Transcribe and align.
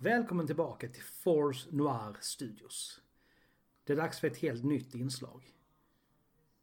Välkommen 0.00 0.46
tillbaka 0.46 0.88
till 0.88 1.02
Force 1.02 1.68
Noir 1.70 2.16
Studios. 2.20 3.00
Det 3.84 3.92
är 3.92 3.96
dags 3.96 4.20
för 4.20 4.26
ett 4.26 4.36
helt 4.36 4.64
nytt 4.64 4.94
inslag. 4.94 5.54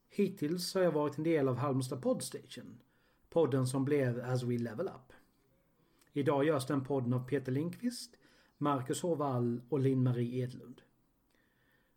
Hittills 0.10 0.74
har 0.74 0.82
jag 0.82 0.92
varit 0.92 1.18
en 1.18 1.24
del 1.24 1.48
av 1.48 1.56
Halmstad 1.58 2.02
Podstation. 2.02 2.82
Podden 3.30 3.68
som 3.68 3.86
blev 3.86 4.20
As 4.26 4.44
We 4.44 4.58
Level 4.58 4.88
Up. 4.88 5.14
Idag 6.14 6.46
görs 6.46 6.66
den 6.66 6.84
podden 6.84 7.14
av 7.14 7.28
Peter 7.28 7.52
Linkvist, 7.52 8.16
Marcus 8.58 9.02
Håvall 9.02 9.62
och 9.70 9.80
Linn-Marie 9.80 10.44
Edlund. 10.44 10.82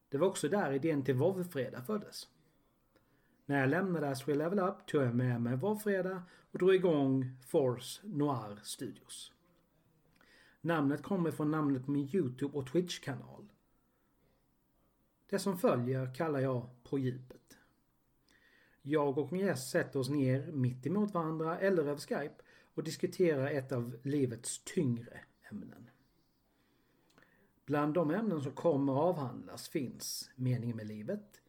Det 0.08 0.18
var 0.18 0.26
också 0.26 0.48
där 0.48 0.72
idén 0.72 1.04
till 1.04 1.14
Vovfredag 1.14 1.86
föddes. 1.86 2.28
När 3.46 3.60
jag 3.60 3.70
lämnade 3.70 4.08
As 4.08 4.28
We 4.28 4.34
Level 4.34 4.58
Up 4.58 4.86
tog 4.86 5.02
jag 5.02 5.14
med 5.14 5.40
mig 5.40 5.56
Vovfredag 5.56 6.22
och 6.50 6.58
drog 6.58 6.74
igång 6.74 7.36
Force 7.46 8.00
Noir 8.04 8.58
Studios. 8.62 9.32
Namnet 10.68 11.02
kommer 11.02 11.30
från 11.30 11.50
namnet 11.50 11.84
på 11.84 11.90
min 11.90 12.08
Youtube 12.14 12.58
och 12.58 12.66
Twitch-kanal. 12.66 13.48
Det 15.26 15.38
som 15.38 15.58
följer 15.58 16.14
kallar 16.14 16.40
jag 16.40 16.68
På 16.84 16.98
djupet. 16.98 17.58
Jag 18.82 19.18
och 19.18 19.32
min 19.32 19.46
gäst 19.46 19.70
sätter 19.70 19.98
oss 19.98 20.08
ner 20.08 20.52
mitt 20.52 20.86
emot 20.86 21.14
varandra 21.14 21.58
eller 21.58 21.82
över 21.82 21.96
Skype 21.96 22.34
och 22.74 22.82
diskuterar 22.82 23.50
ett 23.50 23.72
av 23.72 23.98
livets 24.02 24.64
tyngre 24.64 25.20
ämnen. 25.50 25.90
Bland 27.64 27.94
de 27.94 28.10
ämnen 28.10 28.42
som 28.42 28.52
kommer 28.52 28.92
avhandlas 28.92 29.68
finns 29.68 30.30
meningen 30.34 30.76
med 30.76 30.86
livet, 30.86 31.40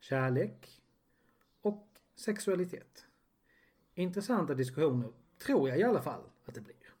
kärlek 0.00 0.82
och 1.60 1.88
sexualitet. 2.14 3.06
Intressanta 3.94 4.54
diskussioner, 4.54 5.12
tror 5.38 5.68
jag 5.68 5.78
i 5.78 5.82
alla 5.82 6.02
fall 6.02 6.22
att 6.44 6.54
det 6.54 6.60
blir. 6.60 6.94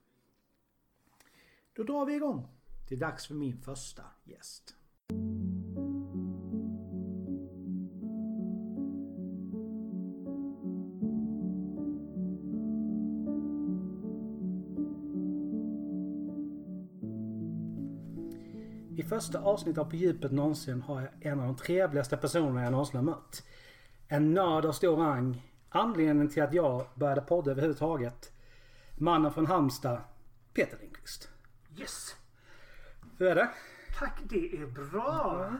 Då 1.76 1.82
drar 1.82 2.06
vi 2.06 2.14
igång. 2.14 2.48
Det 2.88 2.94
är 2.94 2.98
dags 2.98 3.26
för 3.26 3.34
min 3.34 3.58
första 3.58 4.02
gäst. 4.24 4.74
I 18.96 19.02
första 19.02 19.40
avsnittet 19.40 19.78
av 19.78 19.90
På 19.90 19.96
djupet 19.96 20.32
någonsin 20.32 20.82
har 20.82 21.00
jag 21.00 21.10
en 21.20 21.40
av 21.40 21.46
de 21.46 21.56
trevligaste 21.56 22.16
personerna 22.16 22.62
jag 22.62 22.72
någonsin 22.72 22.96
har 22.96 23.04
mött. 23.04 23.46
En 24.08 24.34
nörd 24.34 24.64
av 24.64 24.72
stor 24.72 24.96
rang. 24.96 25.42
Anledningen 25.68 26.28
till 26.28 26.42
att 26.42 26.54
jag 26.54 26.86
började 26.94 27.20
podda 27.20 27.50
överhuvudtaget. 27.50 28.32
Mannen 28.98 29.32
från 29.32 29.46
Halmstad, 29.46 30.00
Peter 30.52 30.78
Lindqvist. 30.80 31.33
Yes! 31.76 32.16
Hur 33.18 33.26
är 33.26 33.34
det? 33.34 33.50
Tack, 33.98 34.20
det 34.24 34.56
är 34.62 34.66
bra! 34.66 35.52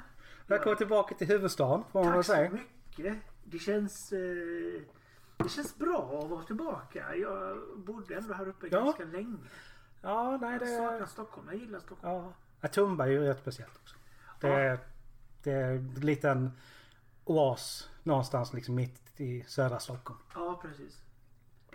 Välkommen 0.47 0.77
tillbaka 0.79 1.15
till 1.15 1.27
huvudstaden 1.27 1.85
får 1.93 2.05
man 2.05 2.13
Tack 2.13 2.27
så 2.27 2.33
säga. 2.33 2.51
mycket. 2.51 3.17
Det 3.45 3.59
känns, 3.59 4.13
eh, 4.13 4.83
det 5.37 5.49
känns 5.49 5.79
bra 5.79 6.21
att 6.25 6.31
vara 6.31 6.43
tillbaka. 6.43 7.17
Jag 7.17 7.59
bodde 7.77 8.15
ändå 8.15 8.35
här 8.35 8.49
uppe 8.49 8.67
Ja. 8.71 8.81
ganska 8.85 9.05
länge. 9.05 9.37
Ja, 10.03 10.39
nej 10.41 10.53
Jag 10.61 10.69
saknar 10.69 11.01
det... 11.01 11.07
Stockholm. 11.07 11.49
Jag 11.51 11.57
gillar 11.61 11.79
Stockholm. 11.81 12.15
Ja. 12.15 12.33
ja 12.61 12.69
Tumba 12.69 13.05
är 13.05 13.09
ju 13.11 13.21
rätt 13.21 13.39
speciellt 13.41 13.77
också. 13.83 13.97
Det 14.41 14.49
är, 14.49 14.79
det 15.43 15.51
är 15.53 15.71
en 15.71 15.95
liten 15.95 16.51
oas 17.25 17.91
någonstans 18.03 18.53
liksom 18.53 18.75
mitt 18.75 19.21
i 19.21 19.45
södra 19.49 19.79
Stockholm. 19.81 20.19
Ja, 20.35 20.59
precis. 20.63 21.03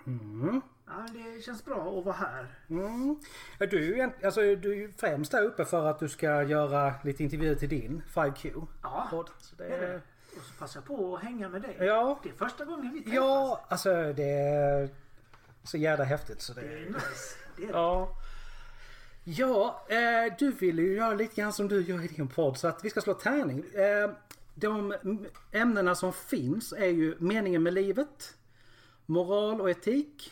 Mm. 0.10 0.62
Ja, 0.88 1.06
det 1.14 1.42
känns 1.42 1.66
bra 1.66 2.00
att 2.00 2.06
vara 2.06 2.16
här. 2.16 2.48
Mm. 2.70 3.20
Du 3.60 4.00
är 4.00 4.26
alltså, 4.26 4.42
du 4.42 4.72
är 4.72 4.76
ju 4.76 4.92
främst 4.98 5.32
där 5.32 5.44
uppe 5.44 5.66
för 5.66 5.86
att 5.86 6.00
du 6.00 6.10
ska 6.10 6.44
göra 6.44 6.94
lite 7.04 7.24
intervjuer 7.24 7.56
till 7.56 7.70
din 7.70 8.02
5Q. 8.14 8.68
Ja, 8.84 9.08
podd. 9.12 9.30
Så 9.40 9.56
det 9.56 9.66
är 9.66 9.82
det. 9.82 10.02
Och 10.38 10.44
så 10.44 10.54
passar 10.60 10.80
jag 10.80 10.86
på 10.88 11.16
att 11.16 11.24
hänga 11.24 11.50
med 11.50 11.62
dig. 11.62 11.76
Ja. 11.80 12.20
Det 12.24 12.30
är 12.30 12.34
första 12.34 12.66
gången 12.66 12.94
vi 12.94 13.00
träffas. 13.00 13.16
Ja, 13.16 13.66
alltså 13.70 14.14
det 14.14 14.32
är 14.32 14.90
så 15.64 15.78
jävla 15.78 16.06
häftigt 16.06 16.42
så 16.42 16.54
det 16.54 16.62
Det 16.62 16.68
är 16.68 16.86
nice. 16.86 17.36
Det 17.58 17.64
är 17.64 17.68
det. 17.68 17.74
Ja. 17.74 18.16
Ja, 19.24 19.86
eh, 19.90 20.34
du 20.40 20.52
vill 20.52 20.80
ju 20.80 20.96
göra 20.96 21.14
lite 21.14 21.42
grann 21.42 21.54
som 21.54 21.68
du 21.68 21.82
gör 21.82 22.04
i 22.04 22.08
din 22.08 22.28
podd 22.28 22.58
så 22.58 22.68
att 22.68 22.86
vi 22.86 22.90
ska 22.90 23.02
slå 23.02 23.14
tärning. 23.14 23.64
Eh, 23.74 24.10
de 24.56 24.94
ämnena 25.52 25.96
som 25.96 26.14
finns 26.14 26.74
är 26.74 26.88
ju 26.88 27.16
meningen 27.20 27.64
med 27.64 27.74
livet, 27.74 28.36
moral 29.10 29.62
och 29.62 29.70
etik, 29.70 30.32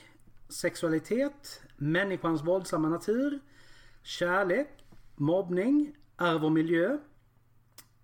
sexualitet, 0.49 1.61
människans 1.77 2.43
våldsamma 2.43 2.89
natur, 2.89 3.39
kärlek, 4.03 4.67
mobbning, 5.15 5.95
arv 6.15 6.45
och 6.45 6.51
miljö, 6.51 6.97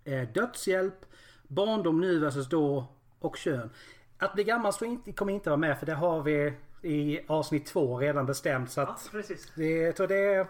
eh, 0.04 0.30
dödshjälp, 0.34 1.06
barndom 1.48 2.02
nu 2.02 2.20
versus 2.20 2.50
då 2.50 2.86
och 3.20 3.38
kön. 3.38 3.70
Att 4.18 4.34
bli 4.34 4.44
gammal 4.44 4.74
kommer 5.16 5.34
inte 5.34 5.50
vara 5.50 5.58
med 5.58 5.80
för 5.80 5.86
det 5.86 5.94
har 5.94 6.24
vi 6.24 6.54
i 6.82 7.20
avsnitt 7.28 7.66
två 7.66 8.00
redan 8.00 8.26
bestämt 8.26 8.72
så 8.72 8.82
Ja, 8.82 8.88
att 8.88 9.12
precis. 9.12 9.52
det, 9.56 9.98
så 9.98 10.08
det 10.08 10.48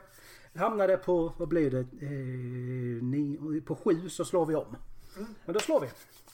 hamnade 0.56 0.98
på, 0.98 1.34
vad 1.38 1.48
blir 1.48 1.72
det, 1.72 1.80
eh, 1.80 3.04
ni, 3.04 3.62
på 3.66 3.76
sju 3.76 4.10
så 4.10 4.26
slår 4.26 4.46
vi 4.46 4.56
om. 4.56 4.76
Men 5.46 5.54
då 5.54 5.60
slår 5.60 5.80
vi. 5.80 5.88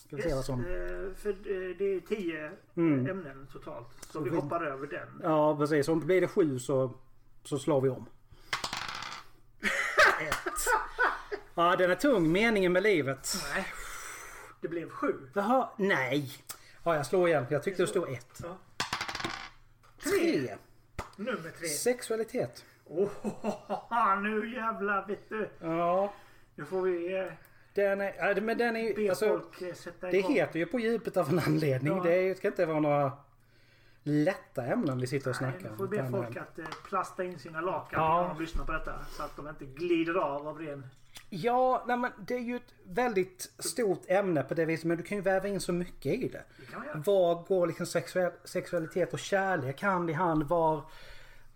Ska 0.09 0.15
vi 0.15 0.21
se 0.21 0.33
vad 0.33 0.45
som... 0.45 0.59
eh, 0.59 1.15
för 1.15 1.29
eh, 1.29 1.75
det 1.77 1.85
är 1.95 1.99
tio 1.99 2.51
Mm. 2.75 3.07
ämnen 3.09 3.47
totalt. 3.51 3.87
Så 4.11 4.19
vi 4.19 4.29
vi- 4.29 4.35
hoppar 4.35 4.63
över 4.65 4.87
den. 4.87 5.19
Ja 5.23 5.57
precis, 5.57 5.87
om 5.87 5.99
det 5.99 6.05
blir 6.05 6.21
det 6.21 6.27
sju 6.27 6.59
så, 6.59 6.93
så 7.43 7.59
slår 7.59 7.81
vi 7.81 7.89
om. 7.89 8.05
Ett. 10.27 10.65
Ja 11.55 11.75
den 11.75 11.91
är 11.91 11.95
tung, 11.95 12.31
meningen 12.31 12.73
med 12.73 12.83
livet. 12.83 13.33
Nej. 13.55 13.65
Det 14.61 14.67
blev 14.67 14.89
sju. 14.89 15.29
Jaha, 15.33 15.69
nej. 15.77 16.31
Ja 16.83 16.95
jag 16.95 17.05
slår 17.05 17.27
igen, 17.27 17.45
jag 17.49 17.63
tyckte 17.63 17.83
det 17.83 17.87
stod 17.87 18.09
ett. 18.09 18.39
Ja. 18.43 18.57
Tre. 20.03 20.55
Nummer 21.15 21.51
tre. 21.59 21.67
Sexualitet. 21.67 22.65
Oh, 22.85 23.09
nu 24.21 24.53
jävlar 24.55 25.07
vet 25.07 25.29
du. 25.29 25.49
Ja. 25.59 26.13
Nu 26.55 26.65
får 26.65 26.81
vi 26.81 27.17
eh, 27.19 27.25
Den 27.73 28.01
är, 28.01 28.41
men 28.41 28.57
den 28.57 28.75
är 28.75 28.99
ju... 28.99 29.09
Alltså, 29.09 29.25
eh, 29.25 30.11
det 30.11 30.21
heter 30.21 30.59
ju 30.59 30.65
På 30.65 30.79
djupet 30.79 31.17
av 31.17 31.29
en 31.29 31.39
anledning. 31.39 31.97
Ja. 31.97 32.03
Det 32.03 32.37
ska 32.37 32.47
inte 32.47 32.65
vara 32.65 32.79
några 32.79 33.11
lätta 34.03 34.65
ämnen 34.65 34.99
vi 34.99 35.07
sitter 35.07 35.29
och 35.29 35.35
snackar 35.35 35.69
om. 35.71 35.77
får 35.77 35.87
vi 35.87 35.89
be 35.89 35.95
utan, 36.07 36.11
folk 36.11 36.37
att 36.37 36.59
eh, 36.59 36.65
plasta 36.89 37.23
in 37.23 37.39
sina 37.39 37.61
lakan 37.61 38.03
Ja. 38.03 38.21
när 38.21 38.29
de 38.35 38.41
lyssnar 38.41 38.65
på 38.65 38.71
detta. 38.71 39.05
Så 39.11 39.23
att 39.23 39.35
de 39.35 39.47
inte 39.47 39.65
glider 39.65 40.15
av 40.15 40.47
av 40.47 40.59
ren... 40.59 40.85
Ja, 41.29 41.83
nej, 41.87 41.97
men 41.97 42.11
det 42.27 42.33
är 42.33 42.39
ju 42.39 42.55
ett 42.55 42.73
väldigt 42.83 43.51
stort 43.59 44.01
ämne 44.07 44.43
på 44.43 44.53
det 44.53 44.65
viset. 44.65 44.85
Men 44.85 44.97
du 44.97 45.03
kan 45.03 45.17
ju 45.17 45.21
väva 45.21 45.47
in 45.47 45.59
så 45.59 45.73
mycket 45.73 46.13
i 46.13 46.27
det. 46.27 46.43
Det. 46.57 46.99
Var 47.05 47.43
går 47.47 47.67
liksom 47.67 47.85
sexuell, 47.85 48.31
sexualitet 48.43 49.13
och 49.13 49.19
kärlek 49.19 49.81
hand 49.81 50.09
i 50.09 50.13
hand? 50.13 50.43
Var 50.43 50.83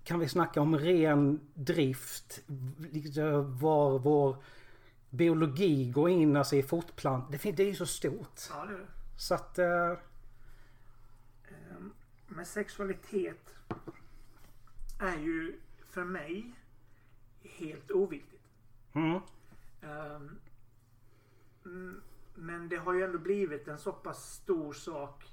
kan 0.03 0.19
vi 0.19 0.29
snacka 0.29 0.61
om 0.61 0.77
ren 0.77 1.39
drift? 1.53 2.41
Liksom 2.91 3.57
Var 3.59 3.99
vår 3.99 4.35
biologi 5.13 5.91
går 5.91 6.09
in 6.09 6.37
alltså 6.37 6.55
i 6.55 6.63
fortplant. 6.63 7.31
Det, 7.31 7.51
det 7.51 7.63
är 7.63 7.67
ju 7.67 7.75
så 7.75 7.85
stort. 7.85 8.39
Ja, 8.49 8.65
det 8.65 8.73
är 8.73 8.77
det. 8.77 8.87
Så 9.17 9.33
att... 9.33 9.59
Eh, 9.59 9.93
Ehm, 11.73 11.93
Men 12.27 12.45
sexualitet 12.45 13.55
är 14.99 15.17
ju 15.17 15.59
för 15.79 16.03
mig 16.03 16.51
helt 17.43 17.91
oviktigt. 17.91 18.49
mm, 18.93 19.19
mm, 21.65 22.01
Men 22.35 22.69
det 22.69 22.77
har 22.77 22.93
ju 22.93 23.03
ändå 23.03 23.19
blivit 23.19 23.67
en 23.67 23.77
så 23.77 23.91
pass 23.91 24.33
stor 24.33 24.73
sak 24.73 25.25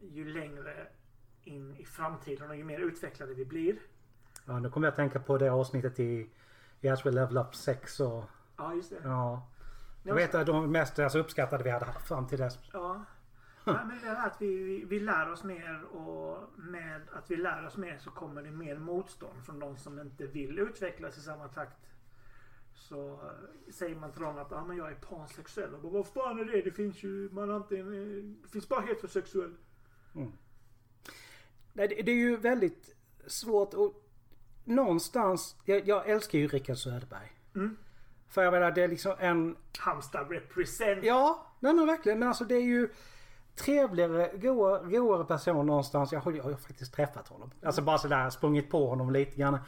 ju 0.00 0.24
längre 0.24 0.86
in 1.44 1.76
i 1.76 1.84
framtiden 1.84 2.50
och 2.50 2.56
ju 2.56 2.64
mer 2.64 2.78
utvecklade 2.78 3.34
vi 3.34 3.44
blir. 3.44 3.76
ja, 4.46 4.58
nu 4.58 4.70
kommer 4.70 4.86
jag 4.86 4.92
att 4.92 4.96
tänka 4.96 5.20
på 5.20 5.38
det 5.38 5.48
avsnittet 5.50 6.00
i, 6.00 6.30
i 6.80 6.88
As 6.88 7.06
We 7.06 7.10
Level 7.10 7.36
Up 7.36 7.54
6 7.54 8.00
och... 8.00 8.24
Ja, 8.58 8.74
just 8.74 8.90
det. 8.90 9.00
Ja. 9.04 9.48
Jag 10.02 10.14
Nej, 10.14 10.26
vet 10.26 10.34
att 10.34 10.46
de 10.46 10.72
mest 10.72 10.98
alltså, 10.98 11.18
uppskattade 11.18 11.64
vi 11.64 11.70
hade 11.70 11.84
haft 11.84 12.08
fram 12.08 12.26
till 12.26 12.38
dess. 12.38 12.58
Ja. 12.72 13.04
Nej, 13.64 13.76
men 13.86 14.00
det 14.02 14.08
är 14.08 14.26
att 14.26 14.36
vi, 14.40 14.62
vi, 14.62 14.84
vi 14.84 15.00
lär 15.00 15.32
oss 15.32 15.44
mer 15.44 15.82
och 15.84 16.38
med 16.56 17.00
att 17.12 17.30
vi 17.30 17.36
lär 17.36 17.66
oss 17.66 17.76
mer 17.76 17.98
så 17.98 18.10
kommer 18.10 18.42
det 18.42 18.50
mer 18.50 18.78
motstånd 18.78 19.44
från 19.44 19.58
de 19.58 19.76
som 19.76 19.98
inte 19.98 20.26
vill 20.26 20.58
utvecklas 20.58 21.18
i 21.18 21.20
samma 21.20 21.48
takt. 21.48 21.78
Så 22.74 23.12
eh, 23.12 23.72
säger 23.72 23.96
man 23.96 24.12
till 24.12 24.22
dem 24.22 24.38
att 24.38 24.52
ah, 24.52 24.64
men 24.64 24.76
jag 24.76 24.90
är 24.90 24.94
pansexuell. 24.94 25.74
Och 25.74 25.80
bara, 25.80 25.92
vad 25.92 26.06
fan 26.06 26.38
är 26.38 26.44
det? 26.44 26.62
Det 26.62 26.70
finns 26.70 27.02
ju 27.02 27.30
man 27.32 27.50
antingen, 27.50 27.92
eh, 27.92 28.24
det 28.42 28.48
finns 28.48 28.68
bara 28.68 28.80
heterosexuell. 28.80 29.56
Nej, 31.72 31.88
det, 31.88 32.02
det 32.02 32.12
är 32.12 32.16
ju 32.16 32.36
väldigt 32.36 32.96
svårt 33.26 33.74
och 33.74 34.08
någonstans... 34.64 35.56
Jag, 35.64 35.88
jag 35.88 36.08
älskar 36.08 36.38
ju 36.38 36.48
Rickard 36.48 36.76
Söderberg. 36.76 37.32
Mm. 37.54 37.76
För 38.28 38.42
jag 38.42 38.52
menar 38.52 38.70
det 38.70 38.82
är 38.82 38.88
liksom 38.88 39.14
en... 39.18 39.56
Halmstad 39.78 40.30
represent. 40.30 41.04
Ja, 41.04 41.46
nej 41.60 41.74
men 41.74 41.86
verkligen. 41.86 42.18
Men 42.18 42.28
alltså 42.28 42.44
det 42.44 42.54
är 42.54 42.62
ju 42.62 42.88
trevligare, 43.56 44.30
goa, 44.34 44.78
goare 44.82 45.24
person 45.24 45.66
någonstans. 45.66 46.12
Jag 46.12 46.20
har, 46.20 46.32
jag 46.32 46.44
har 46.44 46.54
faktiskt 46.54 46.94
träffat 46.94 47.28
honom. 47.28 47.50
Alltså 47.62 47.82
bara 47.82 47.98
sådär 47.98 48.30
sprungit 48.30 48.70
på 48.70 48.88
honom 48.88 49.10
lite 49.10 49.36
grann. 49.36 49.58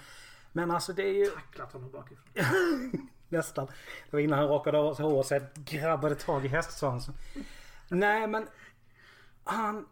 Men 0.52 0.70
alltså 0.70 0.92
det 0.92 1.02
är 1.02 1.14
ju 1.14 1.26
Tacklat 1.26 1.72
honom 1.72 1.90
bakifrån. 1.90 3.08
nästan. 3.30 3.66
Det 3.66 4.12
var 4.12 4.20
innan 4.20 4.38
han 4.38 4.48
rakade 4.48 4.78
av 4.78 4.94
sig 4.94 5.04
håret 5.04 5.26
så 5.26 5.34
jag 5.34 5.42
grabbade 5.54 6.14
tag 6.14 6.44
i 6.44 6.48
hästsvansen. 6.48 7.14
Nej 7.88 8.26
men 8.26 8.46
han 9.44 9.86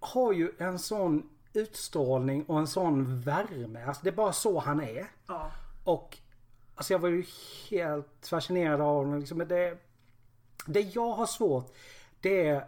har 0.00 0.32
ju 0.32 0.52
en 0.58 0.78
sån 0.78 1.28
utstrålning 1.52 2.44
och 2.44 2.58
en 2.58 2.66
sån 2.66 3.20
värme. 3.20 3.84
Alltså 3.84 4.02
det 4.02 4.10
är 4.10 4.14
bara 4.14 4.32
så 4.32 4.58
han 4.58 4.80
är. 4.80 5.06
Ja. 5.26 5.50
Och 5.84 6.18
alltså 6.78 6.92
jag 6.92 6.98
var 6.98 7.08
ju 7.08 7.24
helt 7.70 8.26
fascinerad 8.30 8.80
av 8.80 8.96
honom. 8.96 9.18
Liksom, 9.18 9.38
det, 9.38 9.78
det 10.66 10.80
jag 10.80 11.12
har 11.12 11.26
svårt 11.26 11.76
det 12.20 12.48
är 12.48 12.66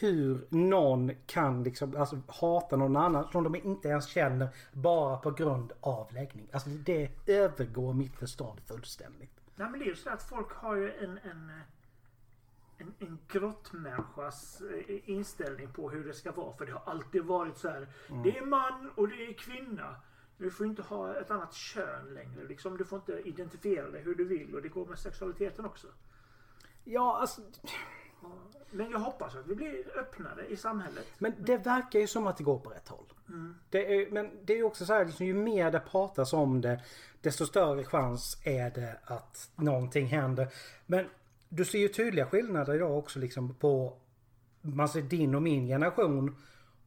hur 0.00 0.46
någon 0.48 1.10
kan 1.26 1.62
liksom, 1.62 1.96
alltså, 1.96 2.20
hata 2.26 2.76
någon 2.76 2.96
annan 2.96 3.28
som 3.32 3.44
de 3.44 3.54
inte 3.56 3.88
ens 3.88 4.06
känner 4.06 4.48
bara 4.72 5.16
på 5.16 5.30
grund 5.30 5.72
av 5.80 6.12
läggning. 6.12 6.48
Alltså 6.52 6.68
det 6.68 7.10
övergår 7.26 7.92
mitt 7.92 8.16
förstånd 8.16 8.60
fullständigt. 8.66 9.40
Nej 9.56 9.70
men 9.70 9.80
det 9.80 9.84
är 9.86 9.88
ju 9.88 9.96
så 9.96 10.10
att 10.10 10.22
folk 10.22 10.52
har 10.52 10.76
ju 10.76 10.92
en, 10.92 11.18
en, 11.18 11.52
en, 12.78 12.94
en 12.98 13.18
grottmänniskas 13.28 14.60
eh, 14.88 15.10
inställning 15.10 15.72
på 15.72 15.90
hur 15.90 16.04
det 16.04 16.14
ska 16.14 16.32
vara. 16.32 16.56
För 16.56 16.66
det 16.66 16.72
har 16.72 16.82
alltid 16.92 17.24
varit 17.24 17.56
så 17.58 17.68
här. 17.68 17.88
Det 18.24 18.38
är 18.38 18.46
man 18.46 18.90
och 18.94 19.08
det 19.08 19.14
är 19.14 19.32
kvinna. 19.32 19.96
Du 20.42 20.50
får 20.50 20.66
inte 20.66 20.82
ha 20.82 21.14
ett 21.16 21.30
annat 21.30 21.54
kön 21.54 22.14
längre. 22.14 22.44
Liksom, 22.48 22.76
du 22.76 22.84
får 22.84 22.98
inte 22.98 23.28
identifiera 23.28 23.90
dig 23.90 24.02
hur 24.02 24.14
du 24.14 24.24
vill. 24.24 24.54
Och 24.54 24.62
det 24.62 24.68
går 24.68 24.86
med 24.86 24.98
sexualiteten 24.98 25.64
också. 25.64 25.86
Ja, 26.84 27.18
alltså. 27.20 27.40
Men 28.70 28.90
jag 28.90 28.98
hoppas 28.98 29.36
att 29.36 29.46
vi 29.46 29.54
blir 29.54 29.98
öppnare 29.98 30.46
i 30.46 30.56
samhället. 30.56 31.06
Men 31.18 31.32
det 31.38 31.56
verkar 31.56 32.00
ju 32.00 32.06
som 32.06 32.26
att 32.26 32.36
det 32.36 32.44
går 32.44 32.58
på 32.58 32.70
rätt 32.70 32.88
håll. 32.88 33.12
Det 33.70 33.94
är, 33.94 34.10
men 34.10 34.30
det 34.44 34.52
är 34.52 34.56
ju 34.56 34.64
också 34.64 34.86
så 34.86 34.92
här, 34.92 35.04
liksom, 35.04 35.26
ju 35.26 35.34
mer 35.34 35.70
det 35.70 35.80
pratas 35.80 36.32
om 36.32 36.60
det 36.60 36.82
desto 37.20 37.46
större 37.46 37.84
chans 37.84 38.38
är 38.44 38.70
det 38.70 38.98
att 39.04 39.50
någonting 39.56 40.06
händer. 40.06 40.48
Men 40.86 41.06
du 41.48 41.64
ser 41.64 41.78
ju 41.78 41.88
tydliga 41.88 42.26
skillnader 42.26 42.74
idag 42.74 42.98
också 42.98 43.18
liksom 43.18 43.54
på 43.54 43.98
man 44.60 44.88
ser 44.88 45.02
din 45.02 45.34
och 45.34 45.42
min 45.42 45.66
generation 45.66 46.36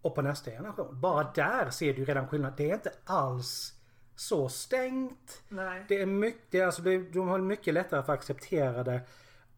och 0.05 0.15
på 0.15 0.21
nästa 0.21 0.51
generation. 0.51 0.99
Bara 1.01 1.31
där 1.35 1.69
ser 1.69 1.93
du 1.93 2.05
redan 2.05 2.27
skillnad. 2.27 2.53
Det 2.57 2.69
är 2.69 2.73
inte 2.73 2.91
alls 3.05 3.73
så 4.15 4.49
stängt. 4.49 5.43
Nej. 5.49 5.85
Det 5.87 6.01
är 6.01 6.05
mycket, 6.05 6.65
alltså 6.65 6.81
det, 6.81 6.97
de 6.97 7.27
har 7.27 7.39
mycket 7.39 7.73
lättare 7.73 8.03
för 8.03 8.13
att 8.13 8.19
acceptera 8.19 8.83
det 8.83 9.01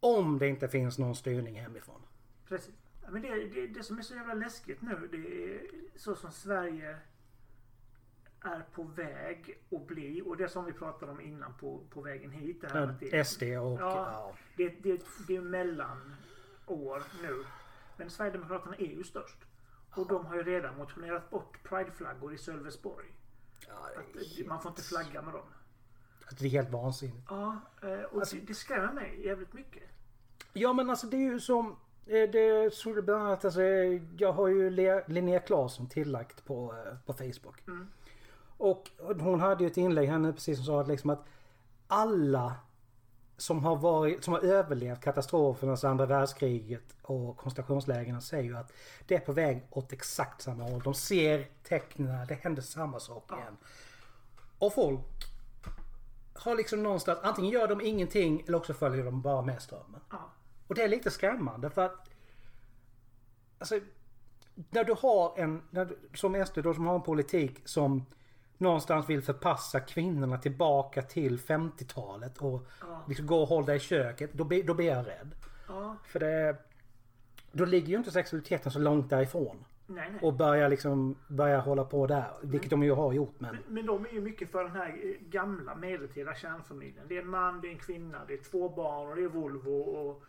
om 0.00 0.38
det 0.38 0.48
inte 0.48 0.68
finns 0.68 0.98
någon 0.98 1.14
styrning 1.16 1.60
hemifrån. 1.60 2.02
Precis. 2.48 2.74
Ja, 3.02 3.10
Men 3.10 3.22
det, 3.22 3.48
det, 3.48 3.66
det 3.66 3.82
som 3.82 3.98
är 3.98 4.02
så 4.02 4.14
jävla 4.14 4.34
läskigt 4.34 4.82
nu 4.82 5.08
det 5.10 5.16
är 5.16 5.60
så 5.96 6.14
som 6.14 6.32
Sverige 6.32 6.96
är 8.40 8.64
på 8.72 8.82
väg 8.82 9.58
att 9.70 9.86
bli 9.86 10.22
och 10.26 10.36
det 10.36 10.48
som 10.48 10.64
vi 10.64 10.72
pratade 10.72 11.12
om 11.12 11.20
innan 11.20 11.54
på, 11.54 11.80
på 11.90 12.00
vägen 12.00 12.30
hit. 12.30 12.60
Det 12.60 12.68
här 12.68 12.82
att 12.82 13.00
det, 13.00 13.24
SD 13.24 13.42
och... 13.42 13.80
Ja. 13.80 13.80
Ja. 13.80 14.34
det, 14.56 14.68
det, 14.68 15.02
det 15.26 15.36
är 15.36 15.40
mellanår 15.40 17.02
nu. 17.22 17.44
Men 17.96 18.10
Sverigedemokraterna 18.10 18.76
är 18.76 18.96
ju 18.96 19.04
störst. 19.04 19.38
Och 19.94 20.06
de 20.08 20.26
har 20.26 20.34
ju 20.36 20.42
redan 20.42 20.76
motionerat 20.76 21.30
bort 21.30 21.62
prideflaggor 21.64 22.34
i 22.34 22.38
Sölvesborg. 22.38 23.06
Att 23.96 24.46
man 24.46 24.62
får 24.62 24.70
inte 24.70 24.82
flagga 24.82 25.22
med 25.22 25.34
dem. 25.34 25.46
Det 26.38 26.44
är 26.46 26.50
helt 26.50 26.70
vansinnigt. 26.70 27.26
Ja, 27.30 27.56
eh, 27.82 27.88
och 28.02 28.18
Alltså- 28.20 28.36
det, 28.46 28.54
skrämmer 28.54 28.92
mig 28.92 29.26
jävligt 29.26 29.52
mycket. 29.52 29.82
Ja 30.52 30.72
men 30.72 30.90
alltså 30.90 31.06
det 31.06 31.16
är 31.16 31.30
ju 31.32 31.40
som... 31.40 31.76
eh, 32.06 32.30
Det 32.30 32.74
såg 32.74 32.94
du 32.94 33.02
bland 33.02 33.22
annat, 33.22 33.44
alltså, 33.44 33.62
eh, 33.62 34.02
jag 34.18 34.32
har 34.32 34.48
ju 34.48 34.70
Linnea 35.06 35.40
Claesson 35.40 35.88
tillagt 35.88 36.44
på, 36.44 36.74
på 37.06 37.12
Facebook. 37.12 37.66
Mm. 37.66 37.88
Och 38.56 38.90
hon 39.20 39.40
hade 39.40 39.64
ju 39.64 39.70
ett 39.70 39.76
inlägg 39.76 40.08
här 40.08 40.18
nu 40.18 40.32
precis 40.32 40.56
som 40.56 40.64
sa 40.66 40.80
att 40.80 40.88
liksom 40.88 41.10
att 41.10 41.24
alla 41.86 42.54
som 43.38 43.64
har, 43.64 43.76
varit, 43.76 44.24
som 44.24 44.34
har 44.34 44.40
överlevt 44.40 45.00
katastrofernas 45.00 45.84
andra 45.84 46.06
världskriget 46.06 46.96
och 47.02 47.36
koncentrationslägren 47.36 48.22
säger 48.22 48.44
ju 48.44 48.56
att 48.56 48.72
det 49.06 49.14
är 49.14 49.20
på 49.20 49.32
väg 49.32 49.66
åt 49.70 49.92
exakt 49.92 50.42
samma 50.42 50.64
håll. 50.64 50.82
De 50.84 50.94
ser 50.94 51.48
tecknen, 51.62 52.26
det 52.26 52.34
händer 52.34 52.62
samma 52.62 53.00
sak 53.00 53.32
igen. 53.32 53.56
Och 54.58 54.74
folk 54.74 55.00
har 56.34 56.54
liksom 56.54 56.82
någonstans, 56.82 57.18
antingen 57.22 57.50
gör 57.50 57.68
de 57.68 57.80
ingenting 57.80 58.44
eller 58.46 58.58
också 58.58 58.74
följer 58.74 59.04
de 59.04 59.22
bara 59.22 59.42
med 59.42 59.62
strömmen. 59.62 60.00
Ja. 60.10 60.32
Och 60.66 60.74
det 60.74 60.82
är 60.82 60.88
lite 60.88 61.10
skrämmande 61.10 61.70
för 61.70 61.84
att 61.84 62.08
Alltså 63.58 63.80
När 64.54 64.84
du 64.84 64.94
har 64.98 65.38
en, 65.38 65.62
när 65.70 65.84
du, 65.84 65.98
som 66.14 66.46
SD 66.46 66.58
då 66.58 66.74
som 66.74 66.86
har 66.86 66.94
en 66.94 67.02
politik 67.02 67.60
som 67.64 68.06
Någonstans 68.58 69.08
vill 69.10 69.22
förpassa 69.22 69.80
kvinnorna 69.80 70.38
tillbaka 70.38 71.02
till 71.02 71.38
50-talet 71.38 72.38
och 72.38 72.66
Ja. 72.80 73.02
liksom 73.08 73.26
gå 73.26 73.40
och 73.42 73.48
hålla 73.48 73.66
dig 73.66 73.76
i 73.76 73.80
köket. 73.80 74.32
Då, 74.32 74.44
blir- 74.44 74.64
då 74.64 74.74
blir 74.74 74.86
jag 74.86 75.06
rädd. 75.06 75.30
Ja. 75.68 75.96
För 76.04 76.18
det 76.20 76.56
Då 77.52 77.64
ligger 77.64 77.88
ju 77.88 77.96
inte 77.96 78.10
sexualiteten 78.10 78.72
så 78.72 78.78
långt 78.78 79.10
därifrån. 79.10 79.64
Nej, 79.86 80.08
nej. 80.12 80.20
Och 80.22 80.34
börja 80.34 80.68
liksom 80.68 81.14
Börja 81.28 81.60
hålla 81.60 81.84
på 81.84 82.06
där. 82.06 82.24
Vilket 82.42 82.70
de 82.70 82.82
ju 82.82 82.92
har 82.92 83.12
gjort 83.12 83.34
men. 83.38 83.54
Men, 83.54 83.74
men 83.74 83.86
de 83.86 84.06
är 84.06 84.12
ju 84.12 84.20
mycket 84.20 84.50
för 84.50 84.64
den 84.64 84.72
här 84.72 84.88
eh, 84.88 85.28
gamla 85.28 85.74
medeltida 85.74 86.34
kärnfamiljen. 86.34 87.04
Det 87.08 87.16
är 87.16 87.22
en 87.22 87.28
man, 87.28 87.60
det 87.60 87.68
är 87.68 87.72
en 87.72 87.78
kvinna, 87.78 88.18
det 88.28 88.32
är 88.34 88.42
två 88.50 88.68
barn 88.68 89.08
och 89.08 89.16
det 89.16 89.22
är 89.24 89.28
Volvo 89.28 89.80
och 89.80 90.22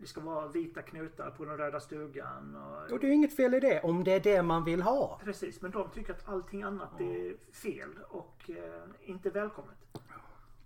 det 0.00 0.06
ska 0.06 0.20
vara 0.20 0.48
vita 0.48 0.82
knutar 0.82 1.30
på 1.30 1.44
den 1.44 1.56
röda 1.56 1.80
stugan. 1.80 2.56
Och, 2.56 2.92
Och 2.92 3.00
det 3.00 3.06
är 3.06 3.08
ju 3.08 3.14
inget 3.14 3.36
fel 3.36 3.54
i 3.54 3.60
det 3.60 3.80
om 3.80 4.04
det 4.04 4.12
är 4.12 4.20
det 4.20 4.42
man 4.42 4.64
vill 4.64 4.82
ha. 4.82 5.20
Precis, 5.24 5.60
men 5.62 5.70
de 5.70 5.90
tycker 5.90 6.12
att 6.12 6.28
allting 6.28 6.62
annat 6.62 7.00
är 7.00 7.36
fel 7.52 7.98
och 8.08 8.50
eh, 8.50 8.82
inte 9.00 9.30
välkommet. 9.30 9.76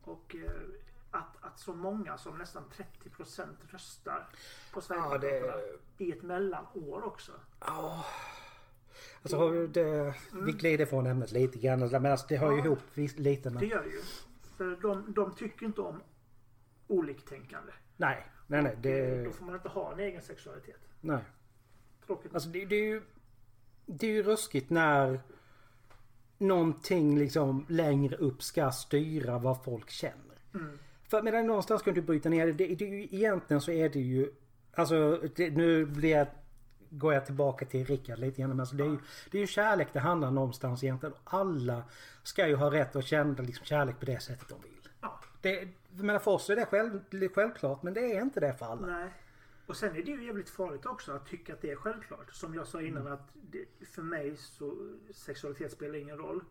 Och 0.04 0.36
eh, 0.44 0.50
att, 1.10 1.36
att 1.44 1.58
så 1.58 1.74
många 1.74 2.18
som 2.18 2.38
nästan 2.38 2.62
30% 3.04 3.46
röstar 3.68 4.28
på 4.72 4.80
Sverigedemokraterna 4.80 5.62
i 5.98 6.12
ett 6.12 6.22
mellanår 6.22 7.04
också. 7.04 7.32
Alltså 9.22 9.36
har 9.38 9.48
vi 9.50 9.66
det, 9.66 10.14
vi 10.32 10.52
glider 10.52 10.86
från 10.86 11.06
ämnet 11.06 11.32
lite 11.32 11.58
grann. 11.58 11.78
Men 11.80 12.06
alltså, 12.06 12.26
det 12.28 12.36
hör 12.36 12.50
ju 12.52 12.58
Ja. 12.58 12.64
ihop 12.64 12.78
lite 12.96 13.48
Det 13.48 13.54
men. 13.54 13.68
gör 13.68 13.82
det 13.82 13.88
ju. 13.90 14.00
För 14.56 14.76
de, 14.82 15.12
de 15.12 15.34
tycker 15.34 15.66
inte 15.66 15.80
om 15.80 16.00
oliktänkande. 16.86 17.72
Nej, 17.96 18.26
nej, 18.50 18.62
nej. 18.62 18.76
Då 18.76 18.80
Det, 18.82 19.32
får 19.32 19.44
man 19.44 19.54
inte 19.54 19.68
ha 19.68 19.92
en 19.92 19.98
egen 20.00 20.22
sexualitet. 20.22 20.80
nej. 21.00 21.24
Tråkigt. 22.06 22.34
Alltså 22.34 22.48
det, 22.48 22.64
det 22.64 22.76
är 22.76 22.84
ju 22.84 23.02
Det 23.86 24.06
är 24.06 24.10
ju 24.10 24.22
ruskigt 24.22 24.70
när 24.70 25.20
Någonting 26.38 27.18
liksom 27.18 27.66
längre 27.68 28.16
upp 28.16 28.42
ska 28.42 28.70
styra 28.70 29.38
vad 29.38 29.64
folk 29.64 29.90
känner. 29.90 30.38
Mm. 30.54 30.78
För 31.08 31.22
medan 31.22 31.46
någonstans 31.46 31.82
kan 31.82 31.94
du 31.94 32.02
bryta 32.02 32.28
ner 32.28 32.46
det. 32.46 32.52
det, 32.52 32.74
det 32.74 32.84
är 32.84 32.88
ju, 32.88 33.02
egentligen 33.02 33.60
så 33.60 33.70
är 33.70 33.88
det 33.88 34.00
ju 34.00 34.32
Alltså 34.74 35.20
det, 35.36 35.50
nu 35.50 35.86
blir 35.86 36.10
jag 36.10 36.26
Går 36.90 37.14
jag 37.14 37.26
tillbaka 37.26 37.66
till 37.66 37.84
Rickard 37.86 38.18
lite 38.18 38.40
grann. 38.40 38.50
Men 38.50 38.60
alltså 38.60 38.76
det, 38.76 38.84
är 38.84 38.88
ju, 38.88 38.98
det 39.30 39.38
är 39.38 39.40
ju 39.40 39.46
kärlek 39.46 39.88
det 39.92 40.00
handlar 40.00 40.30
någonstans 40.30 40.84
egentligen. 40.84 41.14
Alla 41.24 41.82
ska 42.22 42.48
ju 42.48 42.54
ha 42.56 42.70
rätt 42.72 42.96
att 42.96 43.04
känna 43.04 43.42
liksom 43.42 43.66
kärlek 43.66 44.00
på 44.00 44.06
det 44.06 44.22
sättet 44.22 44.48
de 44.48 44.60
vill. 44.62 44.77
Det, 45.40 45.68
menar 45.90 46.18
för 46.18 46.30
oss 46.30 46.50
är 46.50 46.56
det 46.56 46.66
själv, 46.66 47.00
självklart 47.34 47.82
men 47.82 47.94
det 47.94 48.00
är 48.00 48.22
inte 48.22 48.40
det 48.40 48.54
för 48.54 48.66
alla. 48.66 48.86
nej. 48.86 49.12
Och 49.68 49.76
sen 49.76 49.96
är 49.96 50.02
det 50.02 50.10
ju 50.10 50.24
jävligt 50.24 50.50
farligt 50.50 50.86
också 50.86 51.12
att 51.12 51.26
tycka 51.26 51.52
att 51.52 51.60
det 51.60 51.70
är 51.70 51.76
självklart. 51.76 52.32
Som 52.32 52.54
jag 52.54 52.66
sa 52.66 52.82
innan 52.82 53.06
att 53.06 53.28
det, 53.34 53.64
för 53.86 54.02
mig 54.02 54.36
så 54.36 54.96
sexualitet 55.10 55.72
spelar 55.72 55.94
ingen 55.94 56.18
roll. 56.18 56.44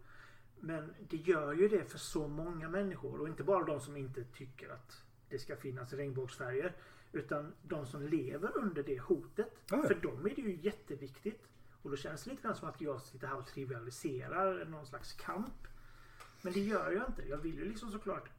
Men 0.60 0.94
det 1.10 1.18
gör 1.18 1.54
ju 1.54 1.68
det 1.68 1.86
för 1.86 1.98
så 1.98 2.28
många 2.28 2.70
människor 2.70 3.22
och 3.22 3.28
inte 3.28 3.44
bara 3.44 3.64
de 3.64 3.82
som 3.82 3.98
inte 3.98 4.24
tycker 4.24 4.70
att 4.70 5.04
det 5.30 5.40
ska 5.40 5.56
finnas 5.56 5.94
regnbågsfärger. 5.94 6.76
Utan 7.12 7.54
de 7.64 7.86
som 7.86 8.02
lever 8.02 8.58
under 8.58 8.84
det 8.84 9.00
hotet. 9.00 9.64
Ja. 9.70 9.84
För 9.84 9.96
dem 9.96 10.26
är 10.26 10.36
det 10.36 10.42
ju 10.42 10.60
jätteviktigt. 10.62 11.48
Och 11.82 11.90
då 11.90 11.96
känns 11.96 12.24
det 12.24 12.30
lite 12.30 12.44
grann 12.44 12.56
som 12.56 12.70
att 12.70 12.82
jag 12.82 13.02
sitter 13.02 13.28
här 13.28 13.38
och 13.38 13.48
trivialiserar 13.48 14.66
någon 14.66 14.86
slags 14.86 15.14
kamp. 15.14 15.68
Men 16.42 16.54
det 16.54 16.60
gör 16.60 16.92
jag 16.92 17.06
inte. 17.08 17.30
Jag 17.30 17.38
vill 17.38 17.56
ju 17.56 17.66
liksom 17.66 17.92
såklart 17.92 18.30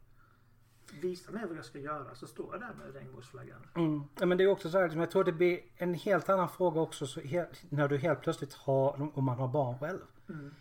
visa 0.92 1.33
mig 1.33 1.47
vad 1.47 1.57
jag 1.57 1.64
ska 1.64 1.78
göra 1.78 2.14
så 2.14 2.26
står 2.26 2.49
jag 2.52 2.61
där 2.61 2.75
med 2.85 2.95
regnbågsflaggan. 2.95 3.66
Mm. 3.75 4.02
Ja, 4.21 4.26
men 4.26 4.38
det 4.38 4.45
är 4.45 4.49
också 4.49 4.71
så 4.71 4.78
här, 4.78 4.85
liksom, 4.85 5.00
jag 5.00 5.11
tror 5.11 5.25
det 5.25 5.33
blir 5.33 5.61
en 5.76 5.95
helt 5.95 6.28
annan 6.28 6.49
fråga 6.49 6.80
också 6.80 7.07
så 7.07 7.21
helt, 7.21 7.62
när 7.68 7.88
du 7.88 7.99
helt 7.99 8.21
plötsligt 8.21 8.54
har, 8.54 9.11
om 9.18 9.25
man 9.25 9.38
har 9.38 9.49
barn 9.49 9.78
själv. 9.78 10.00
Mm. 10.28 10.54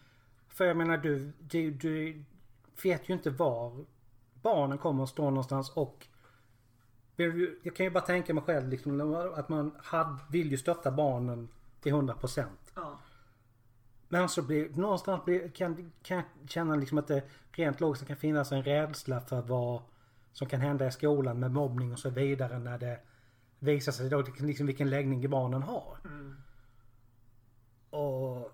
För 0.47 0.65
jag 0.65 0.77
menar 0.77 0.97
du, 0.97 1.31
du, 1.39 1.71
du 1.71 2.23
vet 2.83 3.09
ju 3.09 3.13
inte 3.13 3.29
var 3.29 3.85
barnen 4.41 4.77
kommer 4.77 5.03
att 5.03 5.09
stå 5.09 5.29
någonstans 5.29 5.69
och 5.69 6.07
jag 7.61 7.75
kan 7.75 7.85
ju 7.85 7.89
bara 7.89 8.03
tänka 8.03 8.33
mig 8.33 8.43
själv 8.43 8.67
liksom, 8.69 9.15
att 9.35 9.49
man 9.49 9.75
had, 9.83 10.19
vill 10.29 10.51
ju 10.51 10.57
stötta 10.57 10.91
barnen 10.91 11.49
till 11.81 11.93
100%. 11.93 12.45
Ja. 12.75 12.99
Men 14.09 14.29
så 14.29 14.41
blir 14.41 14.69
någonstans 14.69 15.25
blir, 15.25 15.49
kan, 15.49 15.91
kan 16.03 16.17
jag 16.17 16.25
känna 16.49 16.75
liksom 16.75 16.97
att 16.97 17.07
det 17.07 17.23
rent 17.51 17.79
logiskt 17.79 18.07
kan 18.07 18.17
finnas 18.17 18.51
en 18.51 18.63
rädsla 18.63 19.21
för 19.21 19.41
vad 19.41 19.81
som 20.37 20.47
kan 20.47 20.61
hända 20.61 20.87
i 20.87 20.91
skolan 20.91 21.39
med 21.39 21.51
mobbning 21.51 21.93
och 21.93 21.99
så 21.99 22.09
vidare 22.09 22.59
när 22.59 22.77
det 22.77 22.99
visar 23.59 23.91
sig 23.91 24.09
då 24.09 24.21
liksom 24.39 24.65
vilken 24.65 24.89
läggning 24.89 25.29
barnen 25.29 25.61
har. 25.63 25.97
Mm. 26.05 26.35
Och 27.89 28.51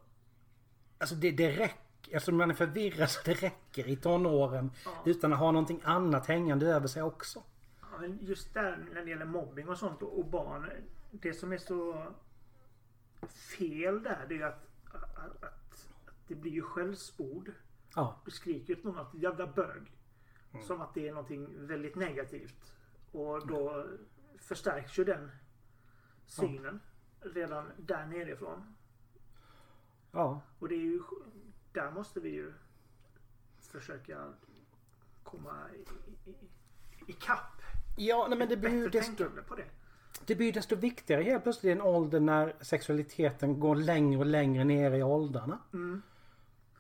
alltså 0.98 1.16
det, 1.16 1.32
det 1.32 1.52
räcker 1.52 2.16
eftersom 2.16 2.38
man 2.38 2.50
är 2.50 2.54
förvirrad 2.54 3.10
så 3.10 3.20
det 3.26 3.34
räcker 3.34 3.88
i 3.88 3.96
tonåren. 3.96 4.72
Ja. 4.86 4.92
Utan 5.06 5.34
att 5.34 5.40
ha 5.40 5.52
någonting 5.52 5.82
annat 5.84 6.28
hängande 6.28 6.68
över 6.68 6.88
sig 6.88 7.04
också. 7.04 7.44
Ja, 7.82 7.88
men 8.00 8.20
just 8.22 8.54
där 8.54 8.86
när 8.94 9.02
det 9.02 9.10
gäller 9.10 9.26
mobbing 9.26 9.70
och 9.70 9.78
sånt 9.78 10.02
och 10.02 10.26
barn. 10.26 10.70
Det 11.12 11.34
som 11.34 11.54
är 11.54 11.58
så 11.58 12.08
fel 13.58 14.04
där 14.04 14.26
det 14.30 14.36
är 14.36 14.46
att, 14.46 14.68
att, 14.94 15.18
att, 15.18 15.44
att 15.44 16.28
det 16.28 16.36
blir 16.36 16.52
ju 16.52 16.62
skällsord. 16.62 17.52
Ja. 17.96 18.22
Du 18.26 18.32
skriker 18.32 18.74
ut 18.74 18.84
någon 18.84 18.98
att 18.98 19.14
jävla 19.14 19.48
bög. 19.48 19.92
Som 20.62 20.82
att 20.82 20.94
det 20.94 21.08
är 21.08 21.12
någonting 21.12 21.68
väldigt 21.68 21.96
negativt. 21.96 22.74
Och 23.12 23.48
då 23.48 23.88
förstärks 24.40 25.00
ju 25.00 25.04
den 25.04 25.32
synen 26.26 26.80
redan 27.20 27.72
där 27.78 28.06
nerifrån. 28.06 28.76
Ja. 30.12 30.42
Och 30.60 30.70
det 30.70 30.76
är 30.76 30.80
ju, 30.80 31.02
där 31.72 31.92
måste 31.92 32.20
vi 32.20 32.30
ju 32.30 32.54
försöka 33.60 34.34
komma 35.24 35.70
i, 35.76 35.80
i, 36.30 36.36
i 37.08 37.14
kapp. 37.14 37.62
Ja, 37.98 38.28
nej, 38.30 38.38
men 38.38 38.50
det 38.50 38.58
blir 38.58 38.72
ju 38.72 38.90
desto, 38.90 39.26
på 39.48 39.56
det. 39.56 39.66
det 40.26 40.36
blir 40.36 40.54
desto 40.54 40.76
viktigare 40.76 41.24
helt 41.24 41.44
plötsligt 41.44 41.70
i 41.70 41.72
en 41.72 41.82
ålder 41.82 42.20
när 42.20 42.56
sexualiteten 42.62 43.60
går 43.60 43.76
längre 43.76 44.20
och 44.20 44.26
längre 44.26 44.64
ner 44.64 44.92
i 44.92 45.04
åldrarna. 45.04 45.60
Mm. 45.74 46.02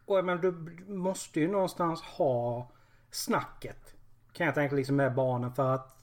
Och 0.05 0.17
jag 0.17 0.25
menar, 0.25 0.41
du 0.41 0.51
måste 0.93 1.39
ju 1.39 1.47
någonstans 1.47 2.01
ha 2.01 2.71
snacket. 3.15 3.95
Kan 4.31 4.45
jag 4.45 4.55
tänka 4.55 4.75
liksom 4.75 4.95
med 4.95 5.15
barnen 5.15 5.53
för 5.53 5.73
att 5.73 5.97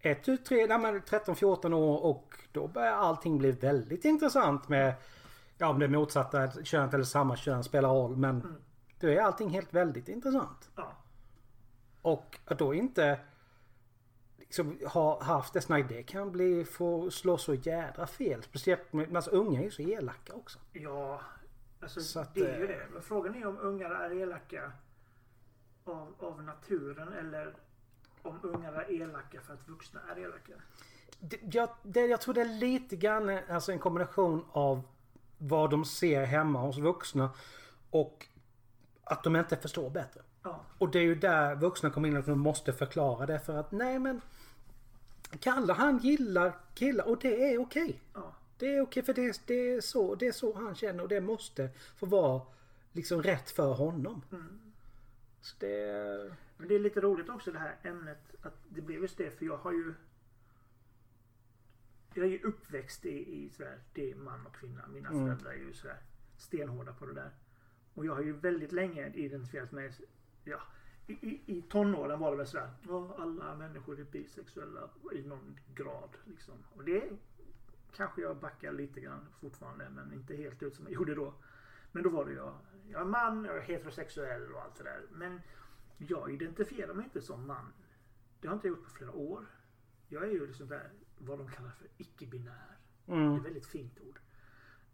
1, 0.00 0.24
2, 0.24 0.36
3, 0.48 0.66
nej 0.66 0.78
men 0.78 1.02
13, 1.02 1.36
14 1.36 1.72
år 1.72 2.04
och 2.04 2.34
då 2.52 2.68
börjar 2.68 2.92
allting 2.92 3.38
bli 3.38 3.52
väldigt 3.52 4.04
intressant 4.04 4.68
med 4.68 4.94
Ja 5.58 5.68
om 5.68 5.78
det 5.78 5.86
är 5.86 5.88
motsatta 5.88 6.50
könet 6.64 6.94
eller 6.94 7.04
samma 7.04 7.36
kön 7.36 7.64
spelar 7.64 7.88
roll 7.88 8.16
men 8.16 8.56
då 9.00 9.08
är 9.08 9.20
allting 9.20 9.50
helt 9.50 9.74
väldigt 9.74 10.08
intressant. 10.08 10.70
Ja. 10.76 10.92
Och 12.02 12.38
att 12.44 12.58
då 12.58 12.74
inte 12.74 13.20
liksom 14.38 14.78
ha 14.86 15.22
haft 15.22 15.52
det 15.52 15.60
snacket 15.60 15.88
det 15.88 16.02
kan 16.02 16.32
bli 16.32 16.64
få 16.64 17.10
slå 17.10 17.38
så 17.38 17.54
jädra 17.54 18.06
fel. 18.06 18.42
Speciellt 18.42 18.92
med, 18.92 19.16
alltså 19.16 19.30
unga 19.30 19.60
är 19.60 19.64
ju 19.64 19.70
så 19.70 19.82
elaka 19.82 20.34
också. 20.34 20.58
Ja, 20.72 21.20
alltså 21.80 22.00
Så 22.00 22.20
att, 22.20 22.34
det 22.34 22.40
är 22.40 22.58
ju 22.58 22.64
eh, 22.64 22.68
det. 22.68 22.86
Men 22.92 23.02
frågan 23.02 23.34
är 23.34 23.46
om 23.46 23.58
ungar 23.58 23.90
är 23.90 24.22
elaka 24.22 24.72
av, 25.88 26.14
av 26.18 26.42
naturen 26.42 27.12
eller 27.12 27.54
om 28.22 28.38
ungar 28.42 28.72
är 28.72 29.02
elaka 29.02 29.40
för 29.40 29.54
att 29.54 29.68
vuxna 29.68 30.00
är 30.10 30.18
elaka. 30.18 30.52
Det, 31.20 31.40
jag, 31.54 31.68
det, 31.82 32.06
jag 32.06 32.20
tror 32.20 32.34
det 32.34 32.40
är 32.40 32.58
lite 32.58 32.96
grann 32.96 33.38
alltså 33.48 33.72
en 33.72 33.78
kombination 33.78 34.44
av 34.52 34.82
vad 35.38 35.70
de 35.70 35.84
ser 35.84 36.24
hemma 36.24 36.60
hos 36.60 36.78
vuxna 36.78 37.30
och 37.90 38.26
att 39.04 39.24
de 39.24 39.36
inte 39.36 39.56
förstår 39.56 39.90
bättre. 39.90 40.20
Ja, 40.42 40.60
Och 40.78 40.90
det 40.90 40.98
är 40.98 41.02
ju 41.02 41.14
där 41.14 41.54
vuxna 41.54 41.90
kommer 41.90 42.08
in 42.08 42.16
och 42.16 42.24
de 42.24 42.40
måste 42.40 42.72
förklara 42.72 43.26
det 43.26 43.40
för 43.40 43.56
att 43.56 43.72
nej 43.72 43.98
men 43.98 44.20
Kalle 45.40 45.72
han 45.72 45.98
gillar 45.98 46.52
killar 46.74 47.08
och 47.08 47.18
det 47.18 47.52
är 47.52 47.60
okej. 47.60 48.00
ja, 48.14 48.34
Det 48.58 48.74
är 48.74 48.80
okej 48.80 49.02
för 49.02 49.14
det, 49.14 49.40
det, 49.46 49.54
är 49.54 49.80
så, 49.80 50.14
det 50.14 50.26
är 50.26 50.32
så 50.32 50.54
han 50.54 50.74
känner 50.74 51.02
och 51.02 51.08
det 51.08 51.20
måste 51.20 51.68
få 51.96 52.06
vara 52.06 52.40
liksom 52.92 53.22
rätt 53.22 53.50
för 53.50 53.72
honom. 53.74 54.22
Så 55.40 55.56
det... 55.58 56.32
Men 56.56 56.68
det 56.68 56.74
är 56.74 56.78
lite 56.78 57.00
roligt 57.00 57.28
också 57.28 57.52
det 57.52 57.58
här 57.58 57.76
ämnet 57.82 58.34
att 58.42 58.54
det 58.68 58.80
blev 58.80 59.00
just 59.02 59.18
det 59.18 59.30
för 59.30 59.46
jag 59.46 59.56
har 59.56 59.72
ju 59.72 59.94
Jag 62.14 62.26
är 62.26 62.30
ju 62.30 62.42
uppväxt 62.42 63.06
i, 63.06 63.44
i 63.44 63.50
sådär, 63.50 63.78
det 63.92 64.10
är 64.10 64.14
man 64.14 64.46
och 64.46 64.54
kvinna. 64.56 64.86
Mina 64.86 65.08
Mm. 65.08 65.24
föräldrar 65.26 65.50
är 65.50 65.56
ju 65.56 65.72
sådär 65.72 65.96
stenhårda 66.36 66.92
på 66.92 67.06
det 67.06 67.14
där. 67.14 67.30
Och 67.94 68.06
jag 68.06 68.14
har 68.14 68.22
ju 68.22 68.32
väldigt 68.32 68.72
länge 68.72 69.12
identifierat 69.14 69.72
mig 69.72 69.92
Ja, 70.44 70.60
i, 71.06 71.12
i, 71.12 71.42
i 71.58 71.62
tonåren 71.62 72.18
var 72.18 72.30
det 72.30 72.36
väl 72.36 72.46
sådär. 72.46 72.70
Alla 73.18 73.54
människor 73.54 74.00
är 74.00 74.04
bisexuella 74.04 74.90
i 75.14 75.22
någon 75.22 75.58
grad. 75.74 76.16
Liksom. 76.24 76.54
Och 76.76 76.84
det 76.84 77.10
kanske 77.96 78.20
jag 78.22 78.36
backar 78.36 78.72
lite 78.72 79.00
grann 79.00 79.26
fortfarande 79.40 79.88
men 79.90 80.12
inte 80.12 80.36
helt 80.36 80.62
ut 80.62 80.74
som 80.76 80.84
jag 80.84 80.94
gjorde 80.94 81.14
då. 81.14 81.34
Men 81.92 82.02
då 82.02 82.10
var 82.10 82.24
det 82.24 82.32
jag. 82.32 82.54
Jag 82.90 83.00
är 83.00 83.04
man, 83.04 83.44
jag 83.44 83.56
är 83.56 83.60
heterosexuell 83.60 84.52
och 84.52 84.62
allt 84.62 84.74
det 84.76 84.84
där. 84.84 85.02
Men 85.12 85.40
jag 85.98 86.32
identifierar 86.32 86.94
mig 86.94 87.04
inte 87.04 87.20
som 87.20 87.46
man. 87.46 87.72
Det 88.40 88.48
har 88.48 88.54
inte 88.54 88.68
jag 88.68 88.76
gjort 88.76 88.84
på 88.84 88.90
flera 88.90 89.12
år. 89.12 89.46
Jag 90.08 90.22
är 90.22 90.28
ju 90.28 90.46
liksom 90.46 90.68
där, 90.68 90.90
vad 91.18 91.38
de 91.38 91.48
kallar 91.48 91.70
för 91.70 91.88
icke-binär. 91.96 92.76
Det 93.06 93.12
är 93.12 93.16
Mm. 93.16 93.36
ett 93.36 93.44
väldigt 93.46 93.66
fint 93.66 94.00
ord. 94.00 94.20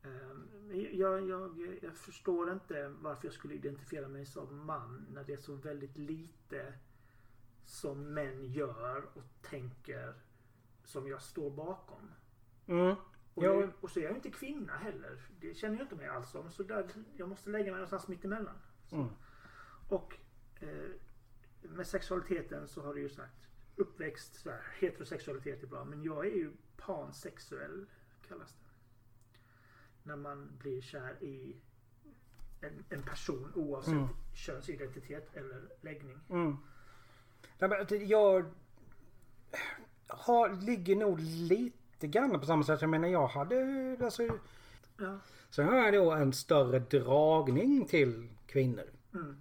Ehm, 0.03 0.71
Jag, 0.93 1.29
jag, 1.29 1.79
jag 1.83 1.95
förstår 1.97 2.53
inte 2.53 2.89
varför 2.89 3.27
jag 3.27 3.35
skulle 3.35 3.55
identifiera 3.55 4.09
mig 4.09 4.27
som 4.27 4.67
man 4.67 5.07
när 5.11 5.25
det 5.25 5.33
är 5.33 5.37
så 5.37 5.55
väldigt 5.55 5.97
lite 5.99 6.75
som 7.65 8.15
män 8.15 8.45
gör 8.45 9.05
och 9.15 9.25
tänker 9.43 10.15
som 10.85 11.09
jag 11.09 11.23
står 11.23 11.51
bakom. 11.51 12.11
Mm. 12.67 12.97
Och, 13.35 13.45
Ja. 13.45 13.61
jag, 13.61 13.71
och 13.81 13.91
så 13.91 14.01
är 14.01 14.05
jag 14.05 14.15
inte 14.17 14.31
kvinna 14.31 14.77
heller. 14.77 15.21
Det 15.41 15.55
känner 15.55 15.77
jag 15.77 15.85
inte 15.85 15.97
mig 15.97 16.09
alls 16.09 16.31
som. 16.31 16.51
Så 16.51 16.63
där, 16.63 16.87
jag 17.17 17.29
måste 17.29 17.51
lägga 17.51 17.65
mig 17.65 17.73
någonstans 17.73 18.09
mitt 18.09 18.25
emellan. 18.25 18.59
Så. 18.87 18.97
Mm. 18.97 19.09
Och 19.89 20.17
eh, 20.61 20.91
med 21.63 21.87
sexualiteten 21.87 22.69
så 22.69 22.83
har 22.83 22.95
du 22.95 23.01
ju 23.01 23.09
sagt 23.09 23.49
uppväxt, 23.77 24.35
så 24.35 24.51
här, 24.51 24.63
heterosexualitet 24.81 25.63
är 25.63 25.67
bra. 25.67 25.85
Men 25.85 26.03
jag 26.03 26.27
är 26.27 26.31
ju 26.31 26.53
pansexuell 26.77 27.87
kallas 28.29 28.55
det. 28.55 28.65
När 30.03 30.17
man 30.17 30.57
blir 30.59 30.81
kär 30.81 31.23
i 31.23 31.57
en, 32.61 32.85
en 32.89 33.03
person 33.03 33.53
oavsett 33.55 33.93
Mm. 33.95 34.09
könsidentitet 34.35 35.37
eller 35.37 35.69
läggning. 35.81 36.21
Mm. 36.29 36.57
Jag 38.09 38.45
har, 40.07 40.53
ligger 40.63 40.97
nog 40.97 41.21
lite 41.21 41.79
grann 42.07 42.41
på 42.41 42.47
samma 42.47 42.65
sätt. 42.65 42.81
Jag 42.81 42.91
menar 42.91 43.09
jag 43.09 43.27
hade 43.27 43.97
alltså 44.05 44.23
Ja. 44.97 45.19
Sen 45.51 45.69
har 45.69 45.77
jag 45.77 45.95
då 45.95 46.11
en 46.13 46.33
större 46.33 46.79
dragning 46.79 47.87
till 47.87 48.29
kvinnor. 48.47 48.91
Mm. 49.15 49.37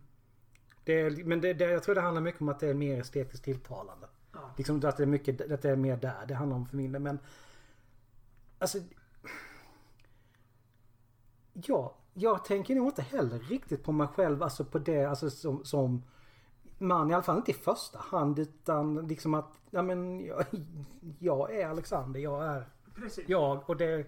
Det, 0.83 1.25
men 1.25 1.41
det, 1.41 1.53
det, 1.53 1.71
jag 1.71 1.83
tror 1.83 1.95
det 1.95 2.01
handlar 2.01 2.21
mycket 2.21 2.41
om 2.41 2.49
att 2.49 2.59
det 2.59 2.67
är 2.67 2.73
mer 2.73 3.01
estetiskt 3.01 3.45
tilltalande. 3.45 4.07
Ja. 4.33 4.53
Liksom 4.57 4.81
att 4.85 4.97
det 4.97 5.03
är 5.03 5.07
mycket, 5.07 5.51
att 5.51 5.61
det 5.61 5.69
är 5.69 5.75
mer 5.75 5.97
där 5.97 6.25
det 6.27 6.33
handlar 6.33 6.57
om 6.57 6.65
för 6.65 6.77
min 6.77 6.91
del. 6.91 7.01
Men 7.01 7.19
alltså. 8.59 8.77
Ja, 11.53 11.95
jag 12.13 12.45
tänker 12.45 12.75
nog 12.75 12.87
inte 12.87 13.01
heller 13.01 13.39
riktigt 13.39 13.83
på 13.83 13.91
mig 13.91 14.07
själv, 14.07 14.43
alltså 14.43 14.65
på 14.65 14.79
det, 14.79 15.05
alltså 15.05 15.29
som, 15.29 15.65
som 15.65 16.03
man 16.83 17.11
i 17.11 17.13
alla 17.13 17.23
fall 17.23 17.37
inte 17.37 17.51
i 17.51 17.53
första 17.53 17.99
hand 17.99 18.39
utan 18.39 19.07
liksom 19.07 19.33
att, 19.33 19.61
ja 19.69 19.81
men 19.81 20.25
jag, 20.25 20.45
jag 21.19 21.55
är 21.55 21.67
Alexander, 21.67 22.19
jag 22.19 22.45
är 22.45 22.69
Precis. 22.95 23.29
jag 23.29 23.69
och 23.69 23.77
det... 23.77 24.07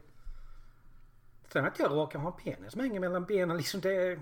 Sen 1.48 1.65
att 1.65 1.79
jag 1.79 1.91
råkar 1.91 2.20
ha 2.20 2.32
en 2.32 2.44
penis 2.44 2.72
som 2.72 2.82
hänger 2.82 3.00
mellan 3.00 3.25
benen 3.25 3.58
liksom 3.58 3.82
det... 3.82 4.20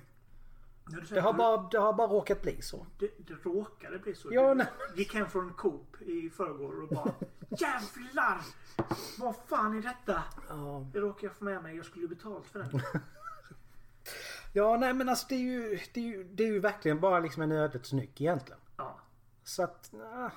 Du 0.86 1.02
Det 1.02 1.22
har 1.22 1.34
bara, 1.34 1.70
det 1.72 1.78
har 1.78 1.94
bara 1.94 2.08
råkat 2.08 2.42
bli 2.42 2.62
så. 2.62 2.86
Det, 3.00 3.10
det 3.28 3.34
råkade 3.34 4.00
bli 4.00 4.16
så. 4.16 4.28
Ja, 4.32 4.54
nej. 4.54 4.68
gick 4.96 5.14
hem 5.14 5.30
från 5.30 5.54
Coop 5.54 6.02
i 6.02 6.30
förrgår 6.30 6.82
och 6.82 6.90
bara 6.90 7.14
Jävlar! 7.50 8.42
Vad 9.20 9.36
fan 9.48 9.78
är 9.78 9.82
detta? 9.82 10.24
Ja. 10.50 10.88
Det 10.94 11.00
råkade 11.00 11.26
jag 11.26 11.36
få 11.36 11.44
med 11.44 11.64
mig. 11.64 11.76
Jag 11.76 11.86
skulle 11.86 12.02
ju 12.02 12.10
betalt 12.10 12.46
för 12.46 12.60
den. 12.60 12.82
Ja, 14.56 14.78
nej 14.78 14.94
men 14.94 15.10
alltså 15.10 15.26
det 15.30 15.36
är 15.36 15.40
ju, 15.40 15.80
det 15.94 16.00
är 16.00 16.04
ju, 16.04 16.24
det 16.24 16.44
är 16.44 16.48
ju 16.48 16.60
verkligen 16.60 17.00
bara 17.00 17.20
liksom 17.20 17.42
en 17.44 17.52
ödets 17.52 17.94
nyck 17.94 18.22
egentligen. 18.22 18.62
Ja. 18.78 19.00
Så 19.44 19.64
att, 19.64 19.92
nah. 19.92 20.32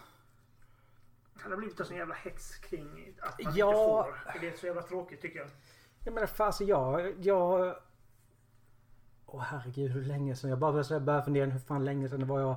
Det 1.35 1.50
har 1.50 1.56
blivit 1.56 1.80
en 1.80 1.87
sån 1.87 1.96
jävla 1.96 2.14
hets 2.14 2.54
kring 2.58 3.14
att 3.20 3.44
man 3.44 3.54
Ja. 3.56 3.68
inte 4.06 4.23
får. 4.32 4.40
Det 4.40 4.49
är 4.49 4.56
så 4.56 4.66
jävla 4.66 4.82
tråkigt 4.82 5.20
tycker 5.23 5.38
jag. 5.38 5.49
Jag 6.04 6.14
menar 6.14 6.26
fasen 6.26 6.66
jag, 6.66 7.14
jag... 7.25 7.76
Åh 9.26 9.40
herregud 9.42 9.90
hur 9.90 10.02
länge 10.02 10.37
sedan. 10.37 10.50
Jag 10.50 10.58
bara 10.58 10.73
började 10.73 11.00
började 11.00 11.25
fundera 11.25 11.50
hur 11.50 11.61
fan 11.61 11.85
länge 11.85 12.08
sedan 12.08 12.20
det 12.20 12.26
var 12.26 12.40
jag... 12.40 12.56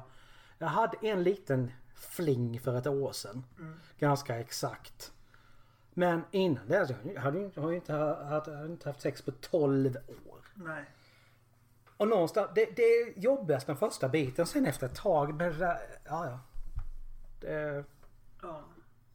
Jag 0.58 0.68
hade 0.68 0.98
en 1.08 1.24
liten 1.24 1.72
fling 1.96 2.60
för 2.60 2.78
ett 2.78 2.88
år 2.88 3.12
sedan. 3.12 3.44
Mm. 3.60 3.80
Ganska 4.00 4.40
exakt. 4.40 5.12
Men 5.94 6.22
innan 6.32 6.68
det, 6.68 6.80
alltså, 6.80 6.96
jag 7.14 7.22
hade, 7.22 7.40
ju- 7.40 7.52
jag 7.54 7.62
har 7.62 7.70
ju 7.70 7.76
inte, 7.76 7.94
hade 7.94 8.66
inte 8.66 8.90
haft 8.90 9.02
sex 9.02 9.22
på 9.22 9.32
12 9.32 9.96
år. 10.08 10.40
Nej. 10.56 10.86
Och 12.00 12.08
någonstans, 12.08 12.52
det, 12.56 12.66
det 12.76 12.82
är 12.84 13.20
jobbigast 13.20 13.68
den 13.68 13.78
första 13.78 14.10
biten. 14.10 14.46
Sen 14.46 14.66
efter 14.66 14.86
ett 14.88 14.96
tag, 14.96 15.34
men 15.36 15.52
det 15.52 15.58
där, 15.58 15.78
ja 16.06 16.26
ja. 16.26 16.40
Det, 17.42 17.84
Ja. 18.42 18.64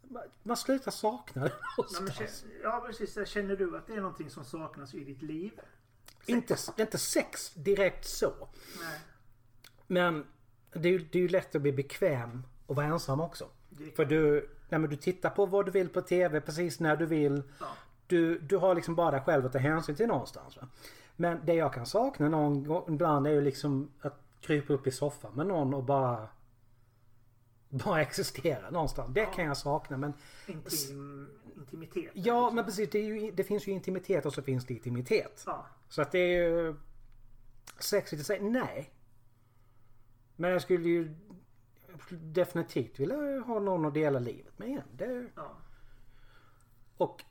man- 0.03 0.23
man 0.43 0.57
slutar 0.57 0.91
sakna 0.91 1.43
det 1.45 1.53
Ja, 1.61 1.67
någonstans. 1.77 2.15
känner, 2.41 2.63
ja 2.63 2.85
precis. 2.87 3.29
Känner 3.29 3.57
du 3.57 3.77
att 3.77 3.87
det 3.87 3.93
är 3.93 4.01
någonting 4.01 4.31
som 4.31 4.45
saknas 4.45 4.95
i 4.95 5.05
ditt 5.05 5.23
liv? 5.23 5.61
Inte, 6.27 6.57
inte 6.79 6.99
sex 6.99 7.55
direkt 7.55 8.05
så. 8.07 8.33
Nej. 8.81 9.01
Men 9.87 10.27
det 10.73 10.89
är, 10.89 10.99
det 10.99 11.19
är 11.19 11.23
ju 11.23 11.29
lätt 11.29 11.55
att 11.55 11.63
bli 11.63 11.73
bekväm 11.73 12.43
och 12.67 12.77
vara 12.77 12.87
ensam 12.87 13.21
också. 13.21 13.49
För 13.97 14.05
du, 14.05 14.51
nej 14.69 14.81
du 14.89 14.97
tittar 14.97 15.31
på 15.31 15.47
vad 15.47 15.67
du 15.67 15.71
vill 15.71 15.89
på 15.89 16.03
TV 16.03 16.41
precis 16.41 16.81
när 16.81 16.97
du 16.97 17.07
vill. 17.07 17.43
ja. 17.61 17.67
Du, 18.07 18.39
du 18.39 18.57
har 18.57 18.75
liksom 18.75 18.95
bara 18.95 19.11
dig 19.11 19.21
själv 19.21 19.47
att 19.47 19.53
ta 19.53 19.59
hänsyn 19.59 19.95
till 19.97 20.07
någonstans. 20.07 20.57
Va? 20.57 20.69
Men 21.17 21.41
det 21.47 21.55
jag 21.55 21.73
kan 21.73 21.87
sakna 21.87 22.29
någon 22.29 22.65
gång 22.65 22.85
ibland 22.89 23.27
är 23.27 23.31
ju 23.31 23.41
liksom 23.41 23.91
att 24.01 24.21
krypa 24.41 24.73
upp 24.73 24.87
i 24.87 24.91
soffan 24.91 25.33
med 25.35 25.47
någon 25.47 25.75
och 25.75 25.85
bara 25.85 26.29
bara 27.69 28.03
existera 28.03 28.71
någonstans. 28.71 29.15
Det 29.15 29.21
Ja. 29.21 29.31
kan 29.33 29.45
jag 29.45 29.57
sakna 29.57 29.97
men 29.97 30.13
Intim, 30.47 31.29
intimitet. 31.57 32.11
Ja 32.15 32.41
liksom. 32.41 32.55
men 32.55 32.65
precis 32.65 32.91
det, 32.91 32.99
ju, 33.01 33.31
det 33.31 33.45
finns 33.45 33.67
ju 33.69 33.73
intimitet 33.73 34.27
och 34.27 34.33
så 34.35 34.43
finns 34.43 34.67
det 34.67 34.75
intimitet. 34.75 35.43
Ja, 35.47 35.67
Så 35.89 36.03
att 36.03 36.13
det 36.13 36.19
är 36.19 36.49
ju 36.49 36.75
sexigt 37.79 38.21
att 38.21 38.27
säga 38.27 38.43
nej. 38.43 38.91
Men 40.37 40.51
jag 40.51 40.63
skulle 40.63 40.89
ju 40.89 41.15
definitivt 42.11 43.01
vilja 43.01 43.41
ha 43.41 43.61
någon 43.61 43.85
att 43.87 43.95
dela 43.95 44.19
livet 44.19 44.59
med 44.59 44.69
igen. 44.69 44.83
Det, 44.93 45.27
ja. 45.37 45.57
och 46.97 47.25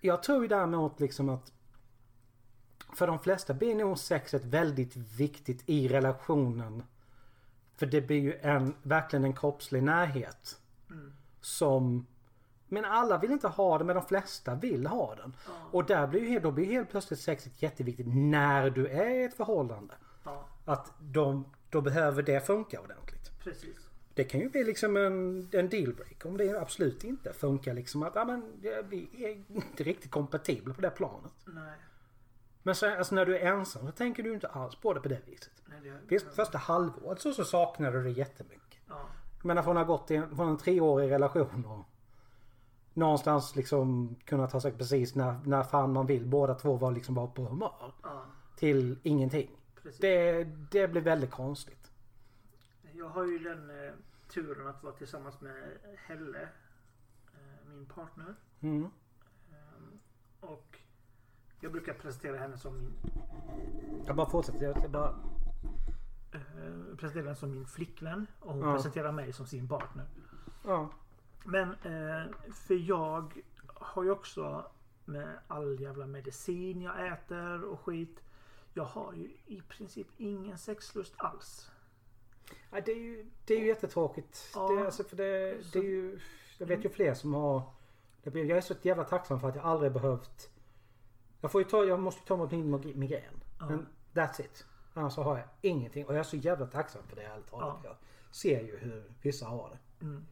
jag 0.00 0.22
tror 0.22 0.42
ju 0.42 0.48
däremot 0.48 1.00
liksom 1.00 1.28
att 1.28 1.52
för 2.96 3.06
de 3.06 3.18
flesta 3.18 3.54
blir 3.54 3.74
nog 3.74 3.98
sexet 3.98 4.44
väldigt 4.44 4.96
viktigt 4.96 5.62
i 5.66 5.88
relationen. 5.88 6.82
För 7.76 7.86
det 7.86 8.00
blir 8.00 8.20
ju 8.20 8.34
en, 8.34 8.74
verkligen 8.82 9.24
en 9.24 9.36
kroppslig 9.36 9.82
närhet. 9.82 10.60
Mm. 10.90 11.12
Som 11.40 12.06
men 12.68 12.84
alla 12.84 13.18
vill 13.18 13.30
inte 13.30 13.48
ha 13.48 13.78
det 13.78 13.84
men 13.84 13.96
de 13.96 14.04
flesta 14.04 14.54
vill 14.54 14.86
ha 14.86 15.14
den. 15.14 15.36
Ja. 15.46 15.52
Och 15.70 15.84
där 15.84 16.06
blir 16.06 16.30
ju, 16.30 16.40
då 16.40 16.50
blir 16.50 16.66
helt 16.66 16.90
plötsligt 16.90 17.20
sexet 17.20 17.62
jätteviktigt 17.62 18.06
när 18.08 18.70
du 18.70 18.86
är 18.88 19.10
i 19.10 19.24
ett 19.24 19.34
förhållande. 19.34 19.94
ja, 20.24 20.48
Att 20.64 20.92
de, 21.00 21.44
då 21.70 21.80
behöver 21.80 22.22
det 22.22 22.46
funka 22.46 22.80
ordentligt. 22.80 23.38
precis. 23.38 23.76
Det 24.14 24.24
kan 24.24 24.40
ju 24.40 24.48
bli 24.48 24.64
liksom 24.64 24.96
en, 24.96 25.48
en 25.52 25.68
dealbreaker 25.68 26.28
om 26.28 26.36
det 26.36 26.60
absolut 26.60 27.04
inte 27.04 27.32
funkar 27.32 27.74
liksom 27.74 28.02
att 28.02 28.14
ja, 28.14 28.24
men, 28.24 28.52
vi 28.88 29.08
är 29.12 29.56
inte 29.56 29.82
riktigt 29.84 30.10
kompatibla 30.10 30.74
på 30.74 30.80
det 30.80 30.90
planet. 30.90 31.32
Nej. 31.44 31.78
Men 32.66 32.74
så, 32.74 32.96
alltså, 32.98 33.14
när 33.14 33.26
du 33.26 33.38
är 33.38 33.52
ensam 33.52 33.86
så 33.86 33.92
tänker 33.92 34.22
du 34.22 34.32
inte 34.34 34.48
alls 34.48 34.74
på 34.76 34.92
det 34.94 35.00
på 35.00 35.08
det 35.08 35.20
viset. 35.26 35.62
Nej 35.66 35.80
det, 35.80 36.00
Visst, 36.08 36.34
första 36.34 36.58
halvåret 36.58 37.20
så, 37.20 37.32
så 37.32 37.44
saknar 37.44 37.92
du 37.92 38.02
det 38.02 38.10
jättemycket. 38.10 38.80
ja, 38.88 39.06
menar 39.42 39.62
från 39.62 39.76
att 39.76 39.86
ha 39.86 39.96
gått 39.96 40.10
i 40.10 40.16
en, 40.16 40.36
från 40.36 40.48
en 40.48 40.56
treårig 40.58 41.10
relation 41.10 41.64
och 41.64 41.86
någonstans 42.92 43.56
liksom 43.56 44.16
kunna 44.24 44.46
ta 44.46 44.60
sig 44.60 44.72
precis 44.72 45.14
när, 45.14 45.40
när 45.44 45.62
fan 45.62 45.92
man 45.92 46.06
vill. 46.06 46.26
Båda 46.26 46.54
två 46.54 46.76
var 46.76 46.90
liksom 46.92 47.14
bara 47.14 47.26
på 47.26 47.42
humör. 47.44 47.94
ja, 48.02 48.24
Till 48.56 48.98
ingenting. 49.02 49.50
precis. 49.82 50.00
Det, 50.00 50.44
det 50.70 50.88
blir 50.88 51.02
väldigt 51.02 51.30
konstigt. 51.30 51.90
Jag 52.92 53.08
har 53.08 53.24
ju 53.24 53.38
den 53.38 53.70
eh, 53.70 53.92
turen 54.34 54.66
att 54.66 54.82
vara 54.82 54.94
tillsammans 54.94 55.40
med 55.40 55.78
Helle, 56.06 56.42
eh, 56.42 57.68
min 57.68 57.86
partner. 57.86 58.34
Mm. 58.60 58.82
Ehm, 59.50 59.98
och 60.40 60.78
jag 61.60 61.72
brukar 61.72 61.92
presentera 61.94 62.38
henne 62.38 62.58
som 62.58 62.78
min, 62.78 62.94
Jag 64.06 64.16
bara 64.16 64.30
fortsätter. 64.30 64.64
Jag 64.82 64.90
bara... 64.90 65.14
eh, 66.32 66.96
presentera 66.96 67.22
henne 67.24 67.36
som 67.36 67.50
min 67.50 67.66
flickvän 67.66 68.26
och 68.40 68.52
hon 68.54 68.62
Ja. 68.68 68.74
presenterar 68.74 69.12
mig 69.12 69.32
som 69.32 69.46
sin 69.46 69.68
partner. 69.68 70.06
Ja. 70.64 70.88
Men 71.44 71.68
eh, 71.70 72.32
för 72.52 72.74
jag 72.88 73.42
har 73.74 74.02
ju 74.02 74.10
också 74.10 74.70
med 75.04 75.38
all 75.48 75.80
jävla 75.80 76.06
medicin 76.06 76.82
jag 76.82 77.06
äter 77.12 77.64
och 77.64 77.80
skit. 77.80 78.22
Jag 78.74 78.84
har 78.84 79.12
ju 79.12 79.30
i 79.46 79.60
princip 79.68 80.06
ingen 80.16 80.58
sexlust 80.58 81.14
alls. 81.16 81.70
Ja, 82.70 82.80
det, 82.84 82.92
är 82.92 82.96
ju, 82.96 83.26
det 83.44 83.54
är 83.54 83.58
ju 83.60 83.66
jättetråkigt. 83.66 84.50
Ja. 84.54 84.68
Det, 84.68 84.84
alltså, 84.84 85.04
för 85.04 85.16
det, 85.16 85.24
det 85.72 85.78
är 85.78 85.82
ju, 85.82 86.20
jag 86.58 86.66
vet 86.66 86.84
ju 86.84 86.88
fler 86.88 87.14
som 87.14 87.34
har... 87.34 87.62
Jag 88.22 88.36
är 88.50 88.60
så 88.60 88.74
jävla 88.82 89.04
tacksam 89.04 89.40
för 89.40 89.48
att 89.48 89.54
jag 89.56 89.64
aldrig 89.64 89.92
behövt... 89.92 90.50
Jag, 91.40 91.52
får 91.52 91.60
ju 91.62 91.68
ta, 91.68 91.84
jag 91.84 92.00
måste 92.00 92.26
ta 92.26 92.36
mot 92.36 92.50
min 92.50 92.70
mig- 92.70 92.94
migrän. 92.94 93.40
Ja. 93.58 93.66
Men 93.66 93.86
that's 94.12 94.40
it. 94.40 94.66
Annars 94.94 95.12
så 95.12 95.22
har 95.22 95.38
jag 95.38 95.48
ingenting. 95.60 96.06
Och 96.06 96.12
jag 96.14 96.18
är 96.18 96.24
så 96.24 96.36
jävla 96.36 96.66
tacksam 96.66 97.02
för 97.06 97.16
det 97.16 97.22
ärligt 97.22 97.46
talat. 97.46 97.80
Ja. 97.84 97.88
Jag 97.88 97.96
ser 98.34 98.60
ju 98.62 98.76
hur 98.76 99.12
vissa 99.22 99.46
har 99.46 99.70
det. 99.70 100.04
Mm, 100.04 100.26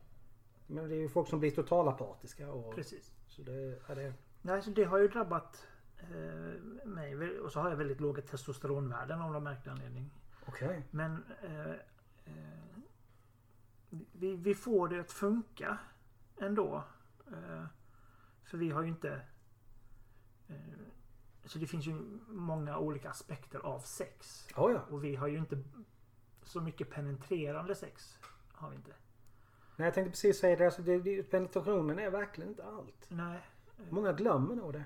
Men 0.66 0.88
det 0.88 0.94
är 0.94 1.00
ju 1.00 1.08
folk 1.08 1.28
som 1.28 1.40
blir 1.40 1.50
totalapatiska. 1.50 2.50
Och, 2.52 2.74
precis. 2.74 3.12
så 3.28 3.42
det, 3.42 3.80
ja, 3.88 3.94
det, 3.94 4.14
Nej, 4.42 4.62
så 4.62 4.70
det 4.70 4.84
har 4.84 4.98
ju 4.98 5.08
drabbat 5.08 5.66
eh, 5.98 6.86
mig. 6.86 7.40
Och 7.40 7.52
så 7.52 7.60
har 7.60 7.70
jag 7.70 7.76
väldigt 7.76 8.00
låga 8.00 8.22
testosteronvärden 8.22 9.20
av 9.20 9.32
någon 9.32 9.42
märklig 9.44 9.72
anledning. 9.72 10.10
Okej. 10.46 10.82
Men 10.90 11.24
eh, 11.42 11.70
eh, 12.24 12.78
vi, 14.12 14.36
vi 14.36 14.54
får 14.54 14.88
det 14.88 15.00
att 15.00 15.12
funka 15.12 15.78
ändå. 16.40 16.84
Eh, 17.26 17.64
för 18.44 18.58
vi 18.58 18.70
har 18.70 18.82
ju 18.82 18.88
inte... 18.88 19.20
Så 21.46 21.58
det 21.58 21.66
finns 21.66 21.86
ju 21.86 21.94
många 22.28 22.78
olika 22.78 23.10
aspekter 23.10 23.58
av 23.58 23.80
sex. 23.80 24.48
Ja, 24.56 24.70
ja. 24.70 24.80
Och 24.90 25.04
vi 25.04 25.16
har 25.16 25.28
ju 25.28 25.38
inte 25.38 25.58
så 26.42 26.60
mycket 26.60 26.90
penetrerande 26.90 27.74
sex. 27.74 28.18
Har 28.52 28.70
vi 28.70 28.76
inte. 28.76 28.90
Nej, 29.76 29.86
jag 29.86 29.94
tänkte 29.94 30.10
precis 30.10 30.38
säga 30.38 30.56
det. 30.56 30.64
Alltså, 30.64 30.82
det, 30.82 30.98
det. 30.98 31.22
Penetrationen 31.22 31.98
är 31.98 32.10
verkligen 32.10 32.50
inte 32.50 32.64
allt. 32.64 33.06
Nej. 33.08 33.40
Många 33.90 34.12
glömmer 34.12 34.54
nog 34.54 34.72
det. 34.72 34.84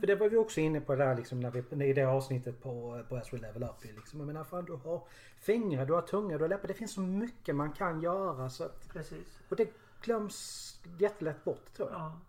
För 0.00 0.06
det 0.06 0.14
var 0.14 0.28
vi 0.28 0.36
också 0.36 0.60
inne 0.60 0.80
på 0.80 0.94
där 0.94 1.16
liksom 1.16 1.40
när 1.40 1.50
vi, 1.50 1.86
i 1.88 1.92
det 1.92 2.04
avsnittet 2.04 2.62
på, 2.62 3.04
på 3.08 3.16
As 3.16 3.32
We 3.32 3.38
Level 3.38 3.62
Up. 3.62 3.84
Liksom. 3.84 4.20
Jag 4.20 4.26
menar 4.26 4.44
fan 4.44 4.64
du 4.64 4.72
har 4.72 5.02
fingrar, 5.38 5.86
du 5.86 5.92
har 5.92 6.02
tunga, 6.02 6.38
du 6.38 6.44
har 6.44 6.48
läppar. 6.48 6.68
Det 6.68 6.74
finns 6.74 6.94
så 6.94 7.00
mycket 7.00 7.56
man 7.56 7.72
kan 7.72 8.00
göra 8.00 8.50
så 8.50 8.64
att, 8.64 8.88
Precis. 8.88 9.40
Och 9.48 9.56
det 9.56 9.68
glöms 10.02 10.80
jättelätt 10.98 11.44
bort 11.44 11.72
tror 11.76 11.90
jag. 11.90 12.00
Ja. 12.00 12.20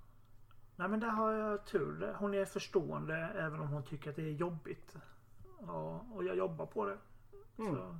Nej 0.75 0.87
men 0.87 0.99
där 0.99 1.07
har 1.07 1.31
jag 1.33 1.65
tur. 1.65 2.15
Hon 2.19 2.33
är 2.33 2.45
förstående 2.45 3.15
även 3.35 3.59
om 3.59 3.67
hon 3.67 3.83
tycker 3.83 4.09
att 4.09 4.15
det 4.15 4.21
är 4.21 4.31
jobbigt. 4.31 4.95
Ja, 5.67 6.05
och 6.13 6.23
jag 6.23 6.37
jobbar 6.37 6.65
på 6.65 6.85
det. 6.85 6.97
Mm. 7.57 7.75
Så 7.75 7.95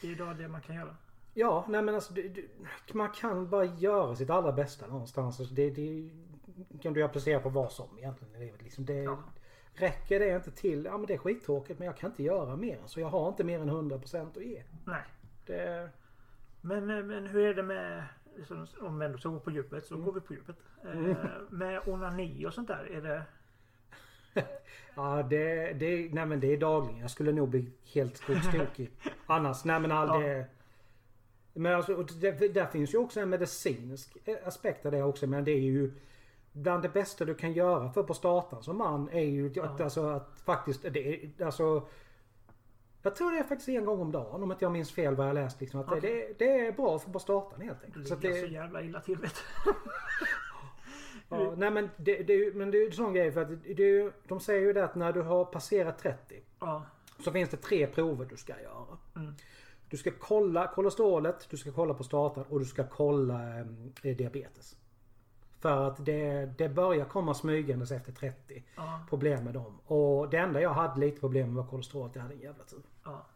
det 0.00 0.08
är 0.08 0.12
idag 0.12 0.36
det 0.36 0.48
man 0.48 0.60
kan 0.60 0.76
göra. 0.76 0.96
Ja, 1.34 1.64
nej 1.68 1.82
men 1.82 1.94
alltså 1.94 2.12
det, 2.14 2.28
det, 2.28 2.44
man 2.94 3.10
kan 3.10 3.50
bara 3.50 3.64
göra 3.64 4.16
sitt 4.16 4.30
allra 4.30 4.52
bästa 4.52 4.86
någonstans. 4.86 5.40
Alltså, 5.40 5.54
det, 5.54 5.70
det 5.70 6.10
kan 6.82 6.92
du 6.92 7.02
applicera 7.02 7.40
på 7.40 7.48
vad 7.48 7.72
som 7.72 7.98
egentligen 7.98 8.34
i 8.34 8.38
livet. 8.38 8.62
Liksom 8.62 8.86
det, 8.86 8.94
Ja. 9.02 9.18
Räcker 9.74 10.20
det 10.20 10.34
inte 10.34 10.50
till, 10.50 10.84
ja 10.84 10.98
men 10.98 11.06
det 11.06 11.14
är 11.14 11.18
skittråkigt 11.18 11.78
men 11.78 11.86
jag 11.86 11.96
kan 11.96 12.10
inte 12.10 12.22
göra 12.22 12.56
mer. 12.56 12.78
Så 12.86 13.00
jag 13.00 13.08
har 13.08 13.28
inte 13.28 13.44
mer 13.44 13.60
än 13.60 13.70
100% 13.70 14.36
att 14.36 14.44
ge. 14.44 14.62
Nej. 14.84 15.02
Det, 15.46 15.90
Men, 16.60 16.86
men 16.86 17.26
hur 17.26 17.46
är 17.46 17.54
det 17.54 17.62
med, 17.62 18.04
om 18.80 18.98
vi 18.98 19.06
ändå 19.06 19.18
ska 19.18 19.28
gå 19.28 19.40
på 19.40 19.50
djupet 19.50 19.84
så 19.86 19.94
Mm. 19.94 20.06
går 20.06 20.12
vi 20.12 20.20
på 20.20 20.32
djupet. 20.34 20.56
Eh, 20.84 20.90
Mm. 20.98 21.16
Med 21.50 21.80
onani 21.86 22.46
och 22.46 22.54
sånt 22.54 22.68
där. 22.68 22.84
Är 22.92 23.02
det, 23.02 23.22
Ja, 24.94 25.22
det, 25.30 25.72
det, 25.72 26.14
nej 26.14 26.26
men 26.26 26.40
det 26.40 26.52
är 26.52 26.56
dagligen. 26.56 27.00
Jag 27.00 27.10
skulle 27.10 27.32
nog 27.32 27.48
bli 27.48 27.72
helt 27.94 28.16
skogstokig. 28.16 28.90
Annars, 29.26 29.64
nej 29.64 29.80
men 29.80 29.92
all 29.92 30.08
Ja. 30.22 30.28
det... 30.28 30.46
Men 31.54 31.74
alltså, 31.74 32.02
det, 32.02 32.54
där 32.54 32.66
finns 32.66 32.94
ju 32.94 32.98
också 32.98 33.20
en 33.20 33.30
medicinsk 33.30 34.16
aspekt 34.44 34.86
av 34.86 34.92
det 34.92 35.02
också. 35.02 35.26
Men 35.26 35.44
det 35.44 35.50
är 35.52 35.60
ju... 35.60 35.92
Bland 36.52 36.82
det 36.82 36.88
bästa 36.88 37.24
du 37.24 37.34
kan 37.34 37.52
göra 37.52 37.92
för 37.92 38.02
prostatan 38.02 38.62
som 38.62 38.78
man 38.78 39.08
är 39.08 39.20
ju 39.24 39.46
att, 39.50 39.56
Ja. 39.56 39.84
alltså, 39.84 40.06
att 40.08 40.40
faktiskt... 40.44 40.82
Det, 40.82 41.30
alltså, 41.42 41.88
jag 43.02 43.16
tror 43.16 43.30
det 43.30 43.38
är 43.38 43.42
faktiskt 43.42 43.68
en 43.68 43.84
gång 43.84 44.00
om 44.00 44.12
dagen 44.12 44.42
om 44.42 44.52
inte 44.52 44.64
jag 44.64 44.72
minns 44.72 44.92
fel 44.92 45.14
vad 45.14 45.28
jag 45.28 45.34
läst. 45.34 45.60
Liksom, 45.60 45.80
att 45.80 45.88
det, 45.88 45.96
Okej. 45.96 46.34
det, 46.38 46.44
det 46.44 46.66
är 46.66 46.72
bra 46.72 46.98
för 46.98 47.10
prostatan 47.10 47.60
helt 47.60 47.80
det 47.80 47.86
enkelt. 47.86 48.08
Så 48.08 48.16
ligger 48.16 48.40
så 48.40 48.46
det, 48.46 48.52
jävla 48.52 48.82
illa 48.82 49.00
till 49.00 49.16
vet 49.18 49.34
ja, 51.28 51.54
nej 51.56 51.70
men 51.70 51.90
det, 51.96 52.22
det, 52.22 52.32
är 52.32 52.52
men 52.52 52.70
det 52.70 52.78
är 52.78 52.80
ju 52.80 52.86
en 52.86 52.92
sån 52.92 53.14
grej 53.14 53.32
för 53.32 53.40
att 53.40 53.48
det, 53.48 53.74
det 53.74 53.82
är 53.82 54.12
de 54.28 54.40
säger 54.40 54.60
ju 54.60 54.72
det 54.72 54.84
att 54.84 54.94
när 54.94 55.12
du 55.12 55.22
har 55.22 55.44
passerat 55.44 55.98
30 55.98 56.42
Ja. 56.60 56.86
så 57.24 57.32
finns 57.32 57.50
det 57.50 57.56
tre 57.56 57.86
prover 57.86 58.24
du 58.24 58.36
ska 58.36 58.60
göra. 58.60 58.98
Mm. 59.16 59.34
Du 59.88 59.96
ska 59.96 60.10
kolla 60.18 60.68
kolesterolet, 60.68 61.46
du 61.50 61.56
ska 61.56 61.72
kolla 61.72 61.94
prostatan 61.94 62.44
och 62.48 62.58
du 62.58 62.64
ska 62.64 62.86
kolla 62.86 63.58
eh, 63.58 64.16
diabetes. 64.16 64.76
För 65.60 65.86
att 65.88 66.04
det, 66.04 66.46
det 66.58 66.68
börjar 66.68 67.04
komma 67.04 67.34
smygandes 67.34 67.90
efter 67.92 68.12
30 68.12 68.64
Ja. 68.76 69.00
problem 69.08 69.44
med 69.44 69.54
dem. 69.54 69.78
Och 69.86 70.28
det 70.30 70.36
enda 70.36 70.60
jag 70.60 70.70
hade 70.74 71.00
lite 71.00 71.20
problem 71.20 71.46
med 71.54 71.56
var 71.64 71.70
kolesterolet. 71.70 72.14
Jag 72.14 72.22
hade 72.22 72.34
en 72.34 72.40
jävla 72.40 72.64
tur. 72.64 72.82
ja. 73.04 73.26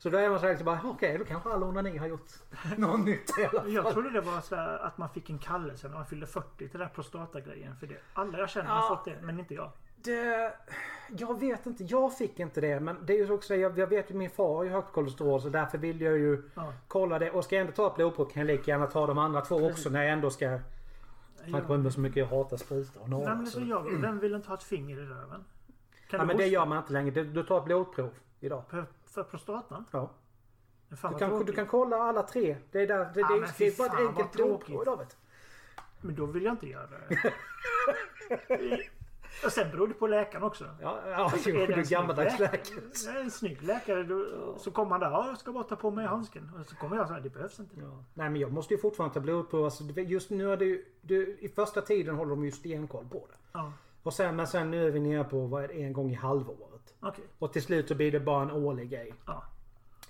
Så 0.00 0.10
då 0.10 0.18
är 0.18 0.30
man 0.30 0.38
så 0.38 0.44
här 0.46 0.52
liksom 0.52 0.64
bara, 0.64 0.80
okej 0.84 1.18
då 1.18 1.24
kanske 1.24 1.50
all 1.50 1.62
onani 1.62 1.96
har 1.96 2.06
gjort 2.06 2.28
något 2.76 3.00
nytt 3.00 3.38
i 3.38 3.44
alla 3.44 3.60
fall. 3.60 3.72
Jag 3.72 3.92
trodde 3.92 4.10
det 4.10 4.20
var 4.20 4.40
så 4.40 4.54
att 4.54 4.98
man 4.98 5.08
fick 5.08 5.30
en 5.30 5.38
kallelse 5.38 5.88
när 5.88 5.94
man 5.94 6.06
fyllde 6.06 6.26
40 6.26 6.56
till 6.56 6.68
den 6.72 6.80
här 6.80 6.88
prostatagrejen. 6.88 7.76
För 7.76 7.86
det. 7.86 7.96
Alla 8.14 8.38
jag 8.38 8.50
känner 8.50 8.68
har 8.70 8.76
Ja. 8.76 8.88
fått 8.96 9.04
det, 9.04 9.16
men 9.22 9.38
inte 9.38 9.54
jag. 9.54 9.70
Det, 10.02 10.52
jag 11.08 11.40
vet 11.40 11.66
inte, 11.66 11.84
jag 11.84 12.18
fick 12.18 12.40
inte 12.40 12.60
det. 12.60 12.80
Men 12.80 13.06
det 13.06 13.12
är 13.12 13.26
ju 13.26 13.32
också, 13.32 13.54
jag, 13.54 13.78
jag 13.78 13.86
vet 13.86 14.10
ju 14.10 14.14
min 14.14 14.30
far 14.30 14.54
har 14.56 14.64
ju 14.64 14.70
högt 14.70 14.92
kolesterol 14.92 15.40
så 15.40 15.48
därför 15.48 15.78
vill 15.78 16.00
jag 16.00 16.18
ju 16.18 16.42
Ja. 16.54 16.72
kolla 16.88 17.18
det. 17.18 17.30
Och 17.30 17.44
ska 17.44 17.54
jag 17.56 17.60
ändå 17.60 17.72
ta 17.72 17.94
blodprov 17.96 18.24
kan 18.24 18.40
jag 18.40 18.46
lika 18.46 18.70
gärna 18.70 18.86
ta 18.86 19.06
de 19.06 19.18
andra 19.18 19.40
två 19.40 19.66
också 19.66 19.90
när 19.90 20.02
jag 20.02 20.12
ändå 20.12 20.30
ska... 20.30 20.58
Tanke 21.52 21.66
på 21.66 21.74
Jag, 21.74 21.78
hur 21.78 22.00
mycket 22.00 22.16
jag 22.16 22.26
hatar 22.26 22.56
sprutor 22.56 23.02
och 23.02 23.08
nej, 23.08 23.18
nålar. 23.18 23.36
men 23.36 23.46
så- 23.46 23.60
så 23.60 23.66
jag, 23.66 24.00
vem 24.00 24.18
vill 24.18 24.34
inte 24.34 24.48
ha 24.48 24.54
ett 24.54 24.62
finger 24.62 24.98
i 24.98 25.06
röven? 25.06 25.44
Kan 26.10 26.20
Ja 26.20 26.24
men 26.24 26.26
det 26.26 26.32
hosta 26.42 26.46
gör 26.46 26.66
man 26.66 26.78
inte 26.78 26.92
längre. 26.92 27.10
Du, 27.10 27.24
du 27.24 27.42
tar 27.42 27.58
ett 27.58 27.64
blodprov 27.64 28.10
idag. 28.40 28.62
För, 28.68 28.86
för 29.06 29.22
prostatan? 29.22 29.84
Ja. 29.90 30.10
Du 30.88 31.18
kan, 31.18 31.44
du 31.44 31.52
kan 31.52 31.66
kolla 31.66 31.96
alla 31.96 32.22
tre. 32.22 32.56
Det 32.70 32.80
är, 32.82 32.86
där, 32.86 33.10
det, 33.14 33.20
Ja, 33.20 33.28
det, 33.28 33.54
det, 33.58 33.66
är 33.66 33.78
bara 33.78 33.86
ett 33.86 34.08
enkelt 34.08 34.32
blodprov 34.32 34.82
idag 34.82 34.96
vet. 34.96 35.16
Men 36.00 36.14
då 36.14 36.26
vill 36.26 36.44
jag 36.44 36.52
inte 36.52 36.66
göra 36.66 36.86
det. 36.86 37.32
Och 39.44 39.52
sen 39.52 39.70
beror 39.70 39.88
det 39.88 39.94
på 39.94 40.06
läkaren 40.06 40.44
också. 40.44 40.64
Ja, 40.82 40.98
ja 41.06 41.14
Alltså, 41.14 41.50
är 41.50 41.66
det 41.66 41.74
du 41.74 41.82
gammaldags 41.82 42.38
läkare? 42.38 43.20
en 43.20 43.30
snygg 43.30 43.62
läkare 43.62 44.02
då, 44.02 44.24
så 44.58 44.70
kommer 44.70 44.90
han 44.90 45.00
där. 45.00 45.10
Ja, 45.10 45.26
jag 45.28 45.38
ska 45.38 45.52
bara 45.52 45.64
ta 45.64 45.76
på 45.76 45.90
mig 45.90 46.06
handsken. 46.06 46.50
Och 46.60 46.66
så 46.66 46.76
kommer 46.76 46.96
jag 46.96 47.06
så 47.08 47.12
här. 47.14 47.20
Det 47.20 47.30
behövs 47.30 47.60
inte. 47.60 47.80
Ja. 47.80 48.04
Nej 48.14 48.30
men 48.30 48.40
jag 48.40 48.52
måste 48.52 48.74
ju 48.74 48.80
fortfarande 48.80 49.14
ta 49.14 49.20
blodprov. 49.20 49.64
Alltså, 49.64 49.84
just 50.00 50.30
nu 50.30 50.52
är 50.52 50.56
det 50.56 50.64
ju, 50.64 50.84
du, 51.00 51.36
I 51.40 51.48
första 51.48 51.80
tiden 51.80 52.14
håller 52.14 52.30
de 52.30 52.44
ju 52.44 52.50
stenkoll 52.50 53.04
på 53.08 53.26
det. 53.30 53.36
Ja, 53.52 53.72
Och 54.02 54.14
sen, 54.14 54.36
men 54.36 54.46
sen 54.46 54.70
nu 54.70 54.86
är 54.86 54.90
vi 54.90 55.00
nere 55.00 55.24
på 55.24 55.46
vad 55.46 55.70
en 55.70 55.92
gång 55.92 56.10
i 56.10 56.14
halvåret. 56.14 56.94
okej. 57.00 57.24
Och 57.38 57.52
till 57.52 57.62
slut 57.62 57.88
så 57.88 57.94
blir 57.94 58.12
det 58.12 58.20
bara 58.20 58.42
en 58.42 58.50
årlig 58.50 58.90
grej. 58.90 59.14
Ja. 59.26 59.44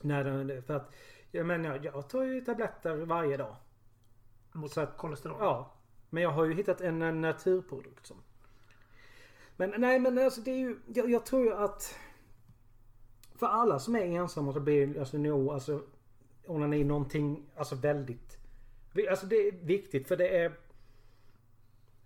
När 0.01 0.25
den, 0.25 0.63
för 0.63 0.75
att, 0.77 0.91
jag 1.31 1.47
menar, 1.47 1.81
jag 1.83 2.09
tar 2.09 2.23
ju 2.23 2.41
tabletter 2.41 2.97
varje 2.97 3.37
dag. 3.37 3.57
Mot 4.53 4.73
Så 4.73 4.81
att- 4.81 4.97
kolesterol. 4.97 5.37
Ja. 5.41 5.73
Men 6.11 6.23
jag 6.23 6.31
har 6.31 6.45
ju 6.45 6.55
hittat 6.55 6.81
en, 6.81 7.03
en 7.03 7.21
naturprodukt 7.21 8.07
som... 8.07 8.17
Men 9.61 9.75
nej 9.79 9.99
men 9.99 10.19
alltså 10.19 10.41
det 10.41 10.51
är 10.51 10.57
ju, 10.59 10.79
jag, 10.95 11.11
jag 11.11 11.27
tror 11.27 11.45
ju 11.45 11.55
att... 11.55 11.95
För 13.35 13.47
alla 13.47 13.79
som 13.79 13.97
är 13.97 14.01
ensamma 14.01 14.53
så 14.53 14.61
blir 14.61 14.99
alltså 15.01 15.19
nog 15.19 15.49
alltså 15.49 15.83
onani 16.47 16.85
någonting 16.85 17.51
alltså 17.57 17.75
väldigt... 17.75 18.39
Alltså 19.11 19.27
det 19.27 19.37
är 19.37 19.53
viktigt 19.53 20.09
för 20.09 20.17
det 20.17 20.29
är... 20.39 20.53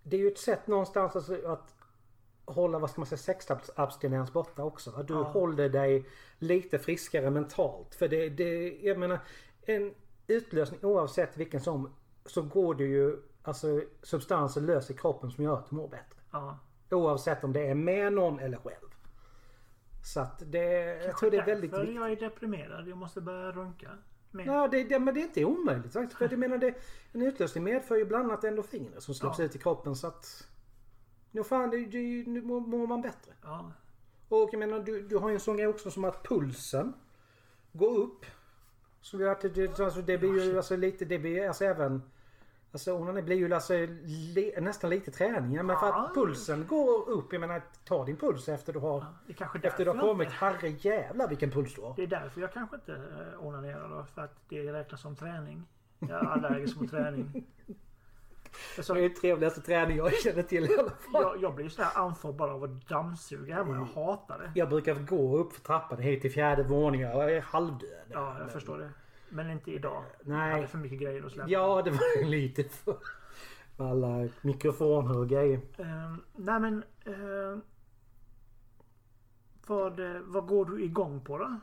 Det 0.03 0.17
är 0.17 0.21
ju 0.21 0.29
ett 0.29 0.39
sätt 0.39 0.67
någonstans 0.67 1.17
alltså 1.17 1.47
att 1.47 1.75
hålla, 2.45 2.79
vad 2.79 2.91
ska 2.91 3.01
man 3.01 3.07
säga, 3.07 3.19
sexabstinens 3.19 4.33
borta 4.33 4.65
också. 4.65 4.91
Att 4.91 5.09
du 5.09 5.15
Ja. 5.15 5.23
håller 5.23 5.69
dig 5.69 6.07
lite 6.39 6.79
friskare 6.79 7.31
mentalt. 7.31 7.95
För 7.95 8.09
det, 8.09 8.29
det, 8.29 8.79
jag 8.83 8.99
menar, 8.99 9.19
en 9.63 9.95
utlösning 10.27 10.81
oavsett 10.85 11.37
vilken 11.37 11.61
som, 11.61 11.95
så 12.27 12.43
går 12.43 12.75
det 12.75 12.85
ju 12.85 13.23
alltså 13.43 13.81
substanser 14.03 14.61
lös 14.61 14.91
i 14.91 14.95
kroppen 14.95 15.31
som 15.31 15.45
gör 15.45 15.59
att 15.59 15.71
du 15.71 15.77
mår 15.77 15.89
bättre. 15.89 16.19
Ja. 16.31 16.59
Oavsett 16.93 17.45
om 17.45 17.53
det 17.53 17.67
är 17.67 17.75
med 17.75 18.13
någon 18.13 18.39
eller 18.41 18.57
själv. 18.57 18.89
Så 20.05 20.21
att 20.21 20.43
det, 20.47 20.65
jag 21.05 21.17
tror 21.19 21.31
det 21.31 21.37
är 21.37 21.47
väldigt 21.47 21.73
viktigt. 21.73 21.95
jag 21.95 22.13
är 22.13 22.17
deprimerad. 22.17 22.89
Jag 22.89 22.99
måste 22.99 23.21
börja 23.21 23.53
runka. 23.53 23.91
Ja, 24.47 24.69
det, 24.69 24.85
det, 24.85 24.99
men 24.99 25.15
det 25.15 25.21
är 25.21 25.23
inte 25.23 25.45
omöjligt 25.45 25.93
faktiskt. 25.93 26.19
För 26.19 26.29
jag 26.31 26.39
menar, 26.39 26.59
det, 26.59 26.75
en 27.13 27.23
utlösning 27.23 27.65
medför 27.65 27.97
ju 27.97 28.05
bland 28.05 28.25
annat 28.25 28.45
endorfiner 28.45 29.01
som 29.01 29.15
släpps 29.15 29.39
Ja. 29.39 29.45
ut 29.45 29.57
i 29.57 29.59
kroppen 29.59 29.97
så 29.97 30.07
att... 30.07 30.49
Nu 31.31 31.45
fan, 31.45 31.71
det, 31.71 31.77
det, 31.87 32.27
nu 32.27 32.43
mår, 32.43 32.87
man 32.87 33.03
bättre. 33.03 33.33
Ja. 33.43 33.73
Och 34.29 34.49
jag 34.53 34.59
menar, 34.59 34.79
du, 34.81 35.03
du 35.03 35.17
har 35.17 35.29
ju 35.29 35.35
en 35.35 35.41
sån 35.41 35.57
grej 35.57 35.67
också 35.67 35.91
som 35.91 36.05
att 36.05 36.25
pulsen 36.29 36.95
går 37.73 37.99
upp. 37.99 38.27
Så 39.01 39.17
det, 39.17 39.31
att 39.33 39.41
det, 39.41 39.81
alltså, 39.81 40.03
det 40.03 40.19
blir 40.19 40.45
ju 40.45 40.57
alltså 40.57 40.77
lite, 40.77 41.05
det 41.05 41.19
blir 41.19 41.49
alltså 41.49 41.65
även... 41.65 42.03
Alltså 42.73 42.93
onanen 42.93 43.25
blir 43.25 43.37
ju 43.37 43.55
alltså 43.55 43.75
li, 44.05 44.55
nästan 44.61 44.91
lite 44.91 45.11
träning. 45.11 45.67
Men 45.67 45.77
för 45.79 45.87
att 45.87 46.15
pulsen 46.15 46.67
går 46.67 47.09
upp. 47.11 47.33
Jag 47.33 47.41
menar, 47.41 47.63
ta 47.85 48.05
din 48.05 48.17
puls 48.17 48.49
efter 48.49 48.73
du 48.73 48.79
har... 48.79 48.99
Ja, 49.01 49.07
Det 49.27 49.33
kanske 49.35 49.59
Efter 49.63 49.85
du 49.85 49.91
har 49.91 49.99
kommit. 49.99 50.25
inte- 50.27 50.37
Herre 50.45 50.69
jävlar 50.69 51.29
vilken 51.29 51.51
puls 51.51 51.75
du 51.75 51.83
har. 51.83 51.95
Det 51.97 52.03
är 52.03 52.07
därför 52.07 52.41
jag 52.41 52.53
kanske 52.53 52.77
inte 52.77 52.93
eh, 52.93 53.47
onanerar 53.47 53.89
då. 53.89 54.05
För 54.15 54.23
att 54.23 54.35
det 54.49 54.73
räknas 54.73 55.01
som 55.01 55.17
träning. 55.17 55.67
Jag 55.99 56.11
är 56.11 56.27
allergisk 56.27 56.81
mot 56.81 56.91
träning. 56.91 57.47
Så, 58.83 58.95
Det 58.95 59.01
är 59.01 59.09
den 59.09 59.15
trevligaste 59.21 59.61
träning 59.61 59.97
jag 59.97 60.13
känner 60.15 60.43
till 60.43 60.65
i 60.65 60.79
alla 60.79 60.91
fall. 60.91 60.97
jag, 61.13 61.43
jag 61.43 61.55
blir 61.55 61.69
så 61.69 61.83
här 61.83 62.03
andfådd 62.05 62.35
bara 62.35 62.55
av 62.55 62.65
att 62.65 62.89
dammsuga 62.89 63.55
hemma. 63.55 63.75
Jag 63.95 64.03
hatar 64.03 64.39
det. 64.39 64.53
Jag 64.55 64.69
brukar 64.69 64.95
gå 64.95 65.37
upp 65.39 65.53
för 65.53 65.61
trappan 65.61 65.99
hit 65.99 66.23
till 66.23 66.33
fjärde 66.33 66.63
våningen. 66.63 67.11
Jag 67.11 67.33
är 67.33 67.41
halvdöd. 67.41 67.89
Ja, 68.13 68.29
jag 68.33 68.39
Men- 68.39 68.49
förstår 68.51 68.79
det. 68.79 68.91
Men 69.33 69.51
inte 69.51 69.71
idag. 69.71 70.05
Nej. 70.25 70.49
Jag 70.49 70.55
hade 70.57 70.67
för 70.69 70.79
mycket 70.79 71.01
grejer 71.01 71.27
att 71.27 71.33
släppa. 71.33 71.51
Ja, 71.51 71.83
det 71.83 71.91
var 71.91 72.25
lite 72.25 72.65
för... 72.65 72.97
Alla 73.77 74.29
mikrofoner 74.43 75.19
och 75.19 75.29
grejer. 75.29 75.61
Eh, 75.79 76.15
nej 76.37 76.61
men. 76.61 76.85
Eh, 77.05 77.59
vad, 79.67 80.01
vad 80.25 80.47
går 80.47 80.65
du 80.65 80.85
igång 80.85 81.21
på 81.21 81.39
då? 81.39 81.61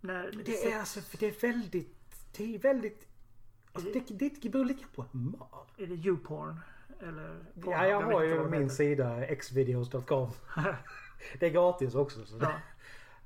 När, 0.00 0.42
Det 0.44 0.72
är 0.72 0.78
alltså, 0.78 1.00
det 1.18 1.26
är 1.26 1.40
väldigt... 1.40 1.96
Det 2.36 2.54
är 2.54 2.58
väldigt... 2.58 3.08
Alltså, 3.72 3.90
det, 3.92 4.42
det 4.42 4.48
beror 4.48 4.64
lika 4.64 4.86
på 4.94 5.04
humör. 5.12 5.66
Är 5.76 5.86
det 5.86 5.94
YouPorn? 5.94 6.60
Eller? 7.00 7.44
porn? 7.60 7.72
Ja, 7.72 7.86
jag 7.86 8.00
har 8.00 8.22
ju 8.22 8.48
min 8.48 8.70
sida 8.70 9.34
xvideos.com. 9.36 10.30
Det 11.38 11.46
är 11.46 11.50
gratis 11.50 11.94
också. 11.94 12.26
Så. 12.26 12.38
Ja. 12.40 12.52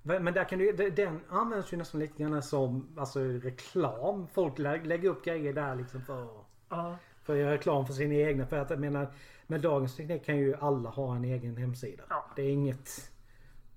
Men, 0.06 0.34
där 0.34 0.44
kan 0.48 0.58
du, 0.58 0.72
den 0.90 1.20
används 1.28 1.72
ju 1.72 1.76
nästan 1.76 2.00
lite 2.00 2.22
grann 2.22 2.42
som 2.42 2.88
alltså, 2.96 3.20
reklam. 3.20 4.26
Folk 4.32 4.58
lä, 4.58 4.82
lägger 4.84 5.08
upp 5.08 5.24
grejer 5.24 5.52
där 5.52 5.74
liksom 5.76 6.02
för, 6.02 6.28
ja. 6.68 6.96
för 7.22 7.32
att 7.32 7.38
göra 7.38 7.52
reklam 7.52 7.86
för 7.86 7.92
sina 7.92 8.14
egna. 8.14 8.46
För 8.46 8.56
att 8.56 8.70
jag 8.70 8.78
menar, 8.80 9.12
med 9.46 9.60
dagens 9.60 9.96
teknik 9.96 10.24
kan 10.24 10.36
ju 10.36 10.54
alla 10.54 10.88
ha 10.90 11.16
en 11.16 11.24
egen 11.24 11.56
hemsida. 11.56 12.02
Ja. 12.10 12.26
Det 12.36 12.42
är 12.42 12.50
inget... 12.50 13.10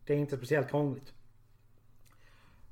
Det 0.06 0.14
är 0.14 0.18
inte 0.18 0.38
speciellt 0.38 0.70
krångligt. 0.70 1.14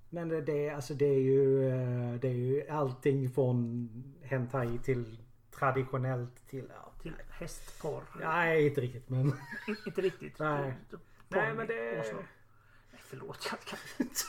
Men 0.10 0.30
det, 0.30 0.42
det, 0.42 0.68
är- 0.68 0.76
alltså 0.76 0.94
det 0.94 1.06
är 1.06 1.20
ju 1.22 1.70
eh, 1.70 2.14
Det 2.20 2.28
är 2.28 2.34
ju 2.34 2.68
allting 2.70 3.30
från 3.30 3.90
hentai 4.24 4.78
till 4.78 5.18
traditionellt 5.52 6.48
till... 6.48 6.72
Ja, 6.76 6.92
Till 7.02 7.14
hästporr. 7.30 8.04
nej, 8.20 8.68
inte 8.68 8.82
riktigt 8.82 9.10
men... 9.10 9.22
In, 9.22 9.34
inte 9.86 10.02
riktigt. 10.02 10.40
Nej. 10.40 10.74
Porr- 10.92 11.00
Nej, 11.28 11.54
men 11.54 11.68
det-. 11.68 12.04
Förlåt. 13.20 13.48
Jag 13.52 13.60
kan 13.60 13.80
inte. 13.98 14.16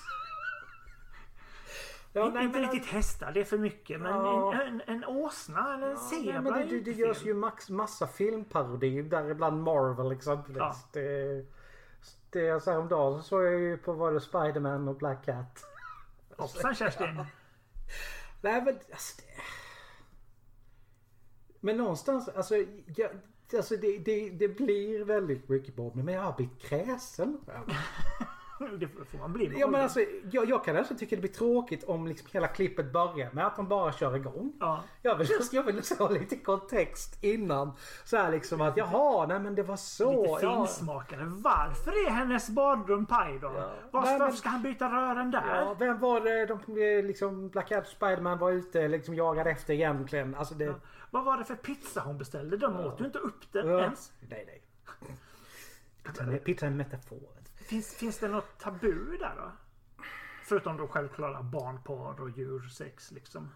Ja, 2.12 2.31
nej, 2.35 2.44
inte 2.44 2.61
men- 2.61 2.70
riktigt 2.70 2.90
hästar. 2.92 3.33
Det 3.33 3.40
är 3.40 3.44
för 3.44 3.59
mycket. 3.59 4.01
Men 4.01 4.11
Ja. 4.11 4.55
en, 4.55 4.61
en, 4.68 4.83
en 4.87 5.05
åsna 5.05 5.75
eller 5.75 5.87
en 5.87 5.92
Ja, 5.92 5.99
zebra 5.99 6.40
nej, 6.40 6.66
det, 6.66 6.77
det, 6.77 6.81
det 6.81 6.92
görs 6.92 7.22
ju 7.25 7.35
max, 7.35 7.70
massa 7.70 8.07
filmparodier 8.07 9.03
däribland 9.03 9.62
Marvel 9.62 10.12
exempelvis. 10.12 10.59
Ja. 10.61 10.77
Det, 10.92 11.44
det 12.31 12.61
så 12.62 12.70
här 12.70 12.79
om 12.79 12.88
dagen 12.88 13.22
så 13.22 13.29
såg 13.29 13.44
jag 13.44 13.53
ju 13.61 13.77
på 13.77 14.11
det 14.11 14.20
Spiderman 14.20 14.88
och 14.88 14.96
Black 14.96 15.25
Cat. 15.25 15.64
Hoppsan 16.37 16.75
Kerstin. 16.75 17.25
Nej 18.40 18.62
men 18.62 18.75
alltså, 18.92 19.22
det... 19.22 19.42
Men 21.61 21.77
någonstans 21.77 22.29
alltså, 22.29 22.55
jag, 22.96 23.11
alltså 23.57 23.77
det, 23.77 23.99
det, 23.99 24.31
det 24.31 24.49
blir 24.49 25.05
väldigt 25.05 25.49
mycket 25.49 25.77
bobbning 25.77 26.05
men 26.05 26.14
jag 26.14 26.22
har 26.22 26.33
blivit 26.33 26.61
kräsen. 26.62 27.40
Det 28.79 28.88
får 28.88 29.19
man 29.19 29.33
bli. 29.33 29.53
Ja, 29.59 29.66
men 29.66 29.81
alltså, 29.81 30.01
jag, 30.31 30.49
jag 30.49 30.64
kan 30.64 30.77
alltså 30.77 30.95
tycka 30.95 31.16
det 31.16 31.21
blir 31.21 31.33
tråkigt 31.33 31.85
om 31.85 32.07
liksom 32.07 32.29
hela 32.33 32.49
klippet 32.49 32.92
börjar 32.92 33.31
med 33.33 33.47
att 33.47 33.57
de 33.57 33.69
bara 33.69 33.92
kör 33.92 34.16
igång. 34.16 34.53
Ja. 34.61 34.85
Jag 35.03 35.16
vill, 35.16 35.29
jag 35.53 35.62
vill 35.62 35.83
ha 35.99 36.09
lite 36.09 36.37
kontext 36.37 37.25
innan. 37.25 37.73
Så 38.05 38.16
här 38.16 38.31
liksom 38.31 38.61
att 38.61 38.77
jaha, 38.77 39.27
nej 39.27 39.40
men 39.40 39.55
det 39.55 39.62
var 39.62 39.77
så. 39.77 40.23
Lite 40.23 40.47
ja. 40.47 40.66
finsmakare. 40.66 41.25
Varför 41.25 42.07
är 42.07 42.11
hennes 42.11 42.51
badrum 42.51 43.07
paj 43.07 43.38
då? 43.40 43.53
Ja. 43.57 43.71
Varför, 43.90 44.19
varför 44.19 44.37
ska 44.37 44.49
han 44.49 44.62
byta 44.62 44.88
rören 44.88 45.31
där? 45.31 45.57
Ja, 45.61 45.77
vem 45.79 45.99
var 45.99 46.21
det 46.21 46.47
de 46.47 46.61
liksom 47.07 47.49
Black 47.49 47.69
Cat 47.69 47.88
Spiderman 47.88 48.38
var 48.38 48.51
ute 48.51 48.88
liksom 48.88 49.14
jagade 49.14 49.51
efter 49.51 49.75
egentligen? 49.75 50.35
Alltså 50.35 50.55
det... 50.55 50.75
Vad 51.11 51.25
var 51.25 51.38
det 51.38 51.45
för 51.45 51.55
pizza 51.55 52.01
hon 52.01 52.19
beställde? 52.19 52.57
De 52.57 52.81
åt 52.81 53.01
ju 53.01 53.05
inte 53.05 53.19
upp 53.19 53.53
den 53.53 53.69
Ja. 53.69 53.81
ens. 53.81 54.12
Nej, 54.29 54.45
nej. 54.47 54.62
Pizzan 56.45 56.66
är 56.66 56.71
en 56.71 56.77
metafor. 56.77 57.36
Finns, 57.68 57.94
finns 57.94 58.18
det 58.18 58.29
något 58.29 58.59
tabu 58.59 59.16
där 59.18 59.35
då? 59.37 59.52
Förutom 60.44 60.76
då 60.76 60.88
självklara 60.88 61.42
barnporr 61.42 62.20
och 62.20 62.31
djursex 62.31 63.11
liksom. 63.12 63.50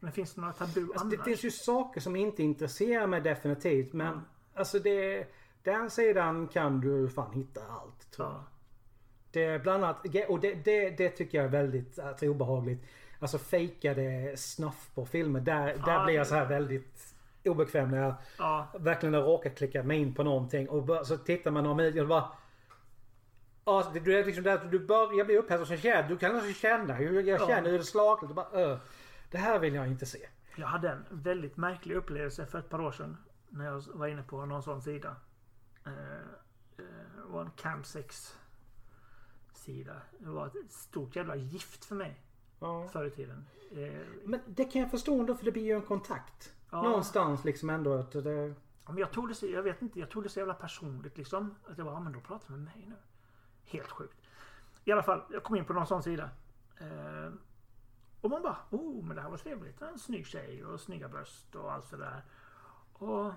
Men 0.00 0.12
finns 0.12 0.34
det 0.34 0.40
några 0.40 0.52
tabu 0.52 0.80
Alltså, 0.80 1.00
annars? 1.00 1.18
det 1.18 1.24
finns 1.24 1.44
ju 1.44 1.50
saker 1.50 2.00
som 2.00 2.16
inte 2.16 2.42
intresserar 2.42 3.06
mig 3.06 3.20
definitivt 3.20 3.92
men 3.92 4.20
alltså 4.54 4.78
det... 4.78 5.26
Den 5.62 5.90
sidan 5.90 6.48
kan 6.48 6.80
du 6.80 7.08
fan 7.08 7.32
hitta 7.32 7.60
allt 7.66 8.10
tror 8.10 8.28
jag. 8.28 8.36
Ja. 8.36 8.44
Det 9.30 9.44
är 9.44 9.58
bland 9.58 9.84
annat, 9.84 10.06
och 10.28 10.40
det, 10.40 10.54
det, 10.54 10.90
det 10.90 11.08
tycker 11.08 11.38
jag 11.38 11.44
är 11.44 11.50
väldigt 11.50 11.98
alltså, 11.98 12.26
obehagligt. 12.26 12.84
Alltså 13.20 13.38
fejkade 13.38 14.36
snuff 14.36 14.90
på 14.94 15.06
filmer. 15.06 15.40
Där, 15.40 15.66
där 15.66 15.82
Ja, 15.86 16.04
blir 16.04 16.14
jag 16.14 16.26
så 16.26 16.34
här 16.34 16.46
väldigt 16.46 17.14
obekväm 17.44 17.90
när 17.90 17.98
jag 18.02 18.14
Ja. 18.38 18.68
verkligen 18.78 19.14
har 19.14 19.22
råkat 19.22 19.56
klicka 19.58 19.82
mig 19.82 19.98
in 19.98 20.14
på 20.14 20.22
någonting 20.22 20.68
och 20.68 21.06
så 21.06 21.16
tittar 21.16 21.50
man 21.50 21.64
några 21.64 21.76
minuter 21.76 22.02
och 22.02 22.08
bara 22.08 22.28
Ja, 23.64 23.90
det, 23.92 24.00
du 24.00 24.18
är 24.18 24.24
liksom 24.24 24.44
där, 24.44 24.64
du 24.70 24.78
börjar 24.78 25.24
bli 25.24 25.36
upphetsad 25.36 25.60
och 25.60 25.66
så 25.68 25.76
känner 25.76 26.08
du 26.08 26.18
kan 26.18 26.34
alltså 26.36 26.52
känna 26.52 26.94
hur 26.94 27.22
jag 27.22 27.40
Ja. 27.40 27.46
känner 27.46 27.70
hur 27.70 27.78
det 27.78 27.84
slagligt 27.84 28.30
och 28.30 28.36
bara 28.36 28.50
öh, 28.52 28.78
Det 29.30 29.38
här 29.38 29.58
vill 29.58 29.74
jag 29.74 29.86
inte 29.88 30.06
se. 30.06 30.28
Jag 30.56 30.66
hade 30.66 30.90
en 30.90 31.04
väldigt 31.10 31.56
märklig 31.56 31.94
upplevelse 31.94 32.46
för 32.46 32.58
ett 32.58 32.68
par 32.68 32.80
år 32.80 32.92
sedan. 32.92 33.16
När 33.48 33.64
jag 33.64 33.82
var 33.94 34.06
inne 34.06 34.22
på 34.22 34.46
någon 34.46 34.62
sån 34.62 34.82
sida. 34.82 35.16
Eh, 35.86 35.92
eh, 35.92 36.84
det 37.16 37.22
var 37.28 37.40
en 37.40 37.50
campsex 37.50 38.36
sida. 39.52 39.92
Det 40.18 40.28
var 40.30 40.46
ett 40.46 40.72
stort 40.72 41.16
jävla 41.16 41.36
gift 41.36 41.84
för 41.84 41.94
mig 41.94 42.20
Ja. 42.60 42.88
förr 42.92 43.04
i 43.04 43.10
tiden. 43.10 43.46
Eh, 43.76 44.00
Men 44.24 44.40
det 44.46 44.64
kan 44.64 44.80
jag 44.80 44.90
förstå 44.90 45.20
ändå 45.20 45.34
för 45.34 45.44
det 45.44 45.52
blir 45.52 45.62
ju 45.64 45.72
en 45.72 45.82
kontakt. 45.82 46.52
Ja. 46.70 46.82
Någonstans 46.82 47.44
liksom 47.44 47.70
ändå 47.70 47.94
att 47.94 48.12
det... 48.12 48.54
Men 48.86 48.98
jag 48.98 49.10
tog 49.12 49.28
det 49.28 49.34
så, 49.34 49.46
jag 49.46 49.62
vet 49.62 49.82
inte, 49.82 50.00
jag 50.00 50.10
tog 50.10 50.22
det 50.22 50.28
så 50.28 50.38
jävla 50.38 50.54
personligt 50.54 51.18
liksom. 51.18 51.54
Att 51.66 51.78
jag 51.78 51.86
bara, 51.86 51.96
ja, 51.96 52.00
men 52.00 52.12
då 52.12 52.20
pratar 52.20 52.46
de 52.48 52.52
med 52.52 52.64
mig 52.76 52.84
nu. 52.88 52.94
Helt 53.64 53.90
sjukt. 53.90 54.18
I 54.84 54.92
alla 54.92 55.02
fall, 55.02 55.22
jag 55.30 55.42
kom 55.42 55.56
in 55.56 55.64
på 55.64 55.72
någon 55.72 55.86
sån 55.86 56.02
sida. 56.02 56.30
Eh, 56.80 57.32
och 58.20 58.30
man 58.30 58.42
bara, 58.42 58.56
oh 58.70 59.04
men 59.04 59.16
det 59.16 59.22
här 59.22 59.28
var 59.30 59.36
trevligt. 59.36 59.82
En 59.82 59.98
snygg 59.98 60.26
tjej 60.26 60.64
och 60.64 60.80
snygga 60.80 61.08
bröst 61.08 61.54
och 61.54 61.72
allt 61.72 61.84
sådär. 61.84 62.22
Och 62.92 63.32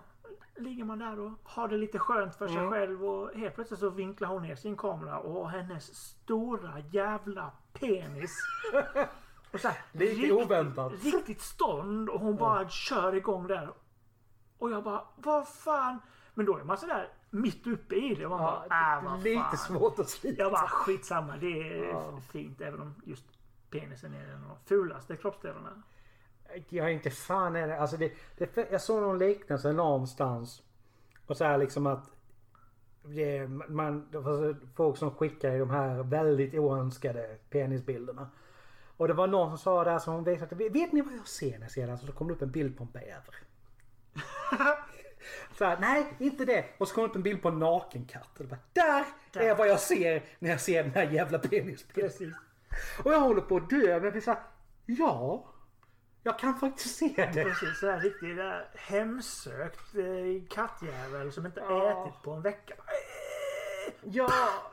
ligger 0.55 0.83
man 0.83 0.99
där 0.99 1.19
och 1.19 1.31
har 1.43 1.67
det 1.67 1.77
lite 1.77 1.99
skönt 1.99 2.35
för 2.35 2.47
sig 2.47 2.57
Mm. 2.57 2.71
själv 2.71 3.05
och 3.05 3.33
helt 3.33 3.55
plötsligt 3.55 3.79
så 3.79 3.89
vinklar 3.89 4.27
hon 4.29 4.41
ner 4.43 4.55
sin 4.55 4.77
kamera 4.77 5.19
och 5.19 5.49
hennes 5.49 5.95
stora 5.95 6.79
jävla 6.79 7.51
penis. 7.73 8.31
Och 9.53 9.59
så 9.61 9.67
här, 9.67 9.77
Lite 9.91 10.13
rikt- 10.21 10.33
oväntat. 10.33 10.93
Riktigt 11.03 11.41
stånd 11.41 12.09
och 12.09 12.19
hon 12.19 12.35
bara 12.35 12.69
kör 12.69 13.15
igång 13.15 13.47
där. 13.47 13.73
Och 14.57 14.71
jag 14.71 14.83
bara, 14.83 15.03
vad 15.15 15.47
fan. 15.47 15.97
Men 16.33 16.45
då 16.45 16.57
är 16.57 16.63
man 16.63 16.77
sådär 16.77 17.09
mitt 17.35 17.67
uppe 17.67 17.95
i 17.95 18.15
det 18.15 18.27
man 18.29 18.41
Ja, 18.41 18.65
bara, 18.69 18.97
äh, 18.97 19.03
vad 19.03 19.23
lite 19.23 19.39
fan. 19.41 19.57
svårt 19.57 19.99
att 19.99 20.09
slita. 20.09 20.41
Jag 20.41 20.51
bara, 20.51 20.67
skitsamma. 20.67 21.37
Det 21.37 21.47
är 21.69 21.83
Ja. 21.89 22.19
fint 22.31 22.61
även 22.61 22.81
om 22.81 22.95
just 23.05 23.23
penisen 23.69 24.13
är 24.13 24.33
en 24.33 24.43
av 24.43 24.57
fulaste 24.65 25.15
kroppsdelarna. 25.17 25.81
Jag 26.69 26.85
är 26.85 26.89
inte 26.91 27.09
fan 27.09 27.55
är 27.55 27.67
det. 27.67 27.79
Alltså 27.79 27.97
det, 27.97 28.11
det, 28.37 28.71
jag 28.71 28.81
såg 28.81 29.01
någon 29.01 29.19
liknelse 29.19 29.71
någonstans. 29.73 30.63
Och 31.27 31.37
så 31.37 31.43
här 31.43 31.57
liksom 31.57 31.87
att 31.87 32.11
det, 33.03 33.47
man, 33.47 34.07
det 34.11 34.19
var 34.19 34.55
folk 34.75 34.97
som 34.97 35.11
skickar 35.11 35.59
de 35.59 35.69
här 35.69 36.03
väldigt 36.03 36.53
oönskade 36.53 37.37
penisbilderna. 37.49 38.29
Och 38.97 39.07
det 39.07 39.13
var 39.13 39.27
någon 39.27 39.49
som 39.49 39.57
sa 39.57 39.83
där 39.83 39.99
som 39.99 40.23
visade. 40.23 40.55
Vet 40.69 40.91
ni 40.91 41.01
vad 41.01 41.13
jag 41.13 41.27
ser 41.27 41.51
när 41.51 41.61
jag 41.65 41.71
ser 41.71 41.87
här?" 41.87 41.97
Så 41.97 42.11
kom 42.11 42.27
det 42.27 42.33
upp 42.33 42.41
en 42.41 42.51
bild 42.51 42.77
på 42.77 42.83
en 42.83 42.91
bäver. 42.91 43.35
Så 45.57 45.65
här, 45.65 45.77
nej 45.79 46.13
inte 46.19 46.45
det. 46.45 46.65
Och 46.77 46.87
så 46.87 46.95
kom 46.95 47.03
det 47.03 47.09
upp 47.09 47.15
en 47.15 47.23
bild 47.23 47.41
på 47.41 47.47
en 47.49 47.59
naken 47.59 48.05
katt. 48.05 48.29
Och 48.37 48.43
det 48.43 48.49
bara, 48.49 48.59
där, 48.73 49.05
Där. 49.31 49.41
är 49.41 49.55
vad 49.55 49.67
jag 49.67 49.79
ser 49.79 50.23
när 50.39 50.49
jag 50.49 50.61
ser 50.61 50.83
den 50.83 50.91
här 50.91 51.11
jävla 51.11 51.39
penisbilden. 51.39 52.09
Precis. 52.09 52.35
Och 53.03 53.13
jag 53.13 53.19
håller 53.19 53.41
på 53.41 53.57
att 53.57 53.69
dö. 53.69 53.77
Men 53.95 54.03
jag 54.03 54.11
blir 54.13 54.21
så 54.21 54.31
här, 54.31 54.39
ja. 54.85 55.45
Jag 56.23 56.39
kan 56.39 56.59
faktiskt 56.59 56.95
se 56.95 57.29
det. 57.33 57.43
Precis, 57.43 57.79
sådär 57.79 57.99
riktigt 57.99 58.37
där 58.37 58.67
hemsökt 58.75 59.95
eh, 59.95 60.47
kattjävel 60.49 61.31
som 61.31 61.45
inte 61.45 61.59
Ja. 61.59 62.07
ätit 62.07 62.21
på 62.23 62.31
en 62.31 62.41
vecka. 62.41 62.73
Ja, 64.03 64.29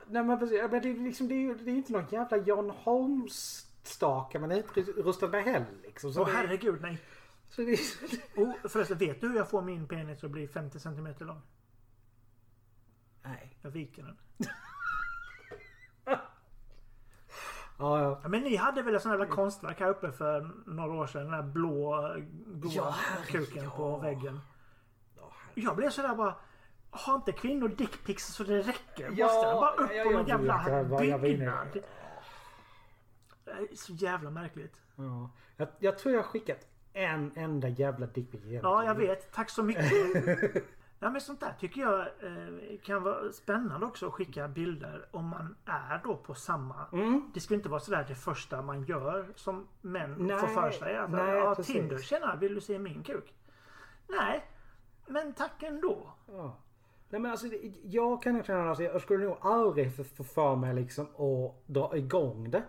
nej 0.06 0.24
men 0.24 0.38
precis. 0.38 0.60
Men 0.70 0.82
det 0.82 0.90
är 0.90 0.94
liksom, 0.94 1.28
det 1.28 1.34
är 1.34 1.38
ju 1.38 1.54
det 1.54 1.70
är 1.70 1.74
inte 1.74 1.92
någon 1.92 2.06
jävla 2.10 2.36
John 2.36 2.70
Holmes-stake 2.70 4.38
man 4.38 4.50
är 4.52 4.56
utrustad 4.76 5.28
med 5.28 5.44
heller 5.44 5.66
liksom. 5.82 6.12
Så 6.12 6.22
Åh 6.22 6.28
herregud 6.34 6.78
nej. 6.82 6.98
Så 7.52 7.62
det, 7.62 7.78
Oh, 8.36 8.52
förresten, 8.68 8.98
vet 8.98 9.20
du 9.20 9.28
hur 9.28 9.36
jag 9.36 9.50
får 9.50 9.62
min 9.62 9.88
penis 9.88 10.24
att 10.24 10.30
bli 10.30 10.48
50 10.48 10.80
cm 10.80 11.14
lång? 11.18 11.42
nej. 13.22 13.56
Jag 13.62 13.70
viker 13.70 14.02
den. 14.02 14.16
Ja, 17.78 18.00
ja. 18.00 18.20
Ja, 18.22 18.28
men 18.28 18.42
ni 18.42 18.56
hade 18.56 18.82
väl 18.82 18.94
ett 18.94 19.02
sånt 19.02 19.12
jävla 19.12 19.26
konstverk 19.26 19.80
här 19.80 19.88
uppe 19.88 20.12
för 20.12 20.50
några 20.66 20.92
år 20.94 21.06
sedan. 21.06 21.22
Den 21.22 21.30
där 21.30 21.42
blå, 21.42 22.06
eh, 22.16 22.24
goa 22.46 22.72
Ja, 22.74 22.94
kuken 23.26 23.64
ja. 23.64 23.70
på 23.70 23.96
väggen. 23.98 24.40
Ja, 25.16 25.32
Jag 25.54 25.76
blev 25.76 25.90
sådär 25.90 26.14
bara... 26.14 26.34
Har 26.90 27.14
inte 27.14 27.32
kvinnor 27.32 27.68
dickpics 27.68 28.26
så 28.26 28.44
det 28.44 28.62
räcker? 28.62 29.10
Ja, 29.16 29.26
Måste 29.26 29.46
den 29.46 29.56
bara 29.56 29.74
upp 29.74 29.90
ja, 29.94 30.04
på 30.04 30.10
någon 30.10 30.26
jävla 30.26 31.18
byggnad? 31.18 31.66
Det 33.44 33.50
är 33.50 33.76
så 33.76 33.92
jävla 33.92 34.30
märkligt. 34.30 34.80
ja. 34.96 35.30
Jag, 35.56 35.68
jag 35.78 35.98
tror 35.98 36.14
jag 36.14 36.22
har 36.22 36.28
skickat 36.28 36.66
en 36.92 37.32
enda 37.34 37.68
jävla 37.68 38.06
dickpic 38.06 38.40
Ja, 38.44 38.84
jag 38.84 38.94
vet. 38.94 39.32
Tack 39.32 39.50
så 39.50 39.62
mycket. 39.62 39.92
Ja, 41.02 41.10
men 41.10 41.20
sånt 41.20 41.40
där 41.40 41.54
tycker 41.60 41.80
jag 41.80 42.00
eh, 42.00 42.78
kan 42.82 43.02
vara 43.02 43.32
spännande 43.32 43.86
också 43.86 44.06
att 44.06 44.12
skicka 44.12 44.48
bilder 44.48 45.06
om 45.10 45.28
man 45.28 45.56
är 45.64 46.00
då 46.04 46.16
på 46.16 46.34
samma. 46.34 46.86
Mm. 46.92 47.30
Det 47.34 47.40
ska 47.40 47.54
inte 47.54 47.68
vara 47.68 47.80
sådär 47.80 48.04
det 48.08 48.14
första 48.14 48.62
man 48.62 48.82
gör 48.82 49.26
som 49.36 49.68
män 49.80 50.16
Nej, 50.18 50.38
får 50.38 50.46
för 50.46 50.70
sig. 50.70 50.96
Att, 50.96 51.10
nej, 51.10 51.34
ja, 51.34 51.54
precis. 51.54 51.74
Tinder, 51.74 51.98
tjena, 51.98 52.36
vill 52.36 52.54
du 52.54 52.60
se 52.60 52.78
min 52.78 53.02
kuk? 53.02 53.34
Nej, 54.08 54.46
men 55.06 55.32
tack 55.32 55.62
ändå. 55.62 56.14
Ja. 56.26 56.56
Nej 57.08 57.20
men 57.20 57.30
alltså 57.30 57.46
jag 57.82 58.22
kan 58.22 58.44
känna 58.44 58.68
alltså, 58.68 58.84
jag 58.84 59.02
skulle 59.02 59.24
nog 59.24 59.36
aldrig 59.40 59.96
få 59.96 60.04
få 60.04 60.24
för 60.24 60.56
mig 60.56 60.74
liksom 60.74 61.04
att 61.04 61.66
dra 61.66 61.96
igång 61.96 62.50
det. 62.50 62.62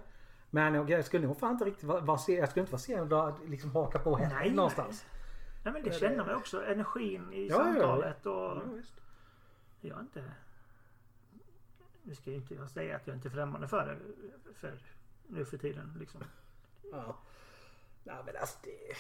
Men 0.54 0.74
jag, 0.74 0.90
jag 0.90 1.06
skulle 1.06 1.28
nog 1.28 1.38
fan 1.38 1.52
inte 1.52 1.66
riktigt 1.66 1.84
vara, 1.84 2.18
se- 2.18 2.36
jag 2.38 2.50
skulle 2.50 2.62
inte 2.62 2.72
vara 2.72 2.80
sen 2.80 3.14
att 3.14 3.50
liksom 3.50 3.72
haka 3.72 4.00
på 4.00 4.16
henne 4.16 4.36
Nej, 4.36 4.52
någonstans. 4.52 5.06
Nej, 5.64 5.74
men 5.74 5.84
det 5.84 5.92
känner 5.92 6.26
man 6.26 6.36
också. 6.36 6.66
Energin 6.66 7.34
i 7.34 7.48
Ja, 7.48 7.56
ja, 7.56 7.68
ja. 7.68 7.74
samtalet 7.74 8.26
och... 8.26 8.34
Ja, 8.34 8.62
visst. 8.76 8.94
Jag 9.82 9.98
är 9.98 10.02
inte... 10.02 10.24
Nu 12.04 12.16
ska 12.16 12.30
jag 12.32 12.38
inte 12.38 12.56
jag 12.56 12.70
säga 12.70 12.96
att 12.96 13.08
jag 13.08 13.16
inte 13.16 13.28
är 13.28 13.30
främmande 13.30 13.68
för 13.68 13.86
det. 13.86 13.98
För 14.54 14.74
nu 15.28 15.46
för 15.46 15.58
tiden 15.58 15.96
liksom. 16.00 16.22
Ja. 16.92 17.16
Nej 18.04 18.16
men 18.26 18.36
alltså 18.38 18.58
det... 18.64 18.96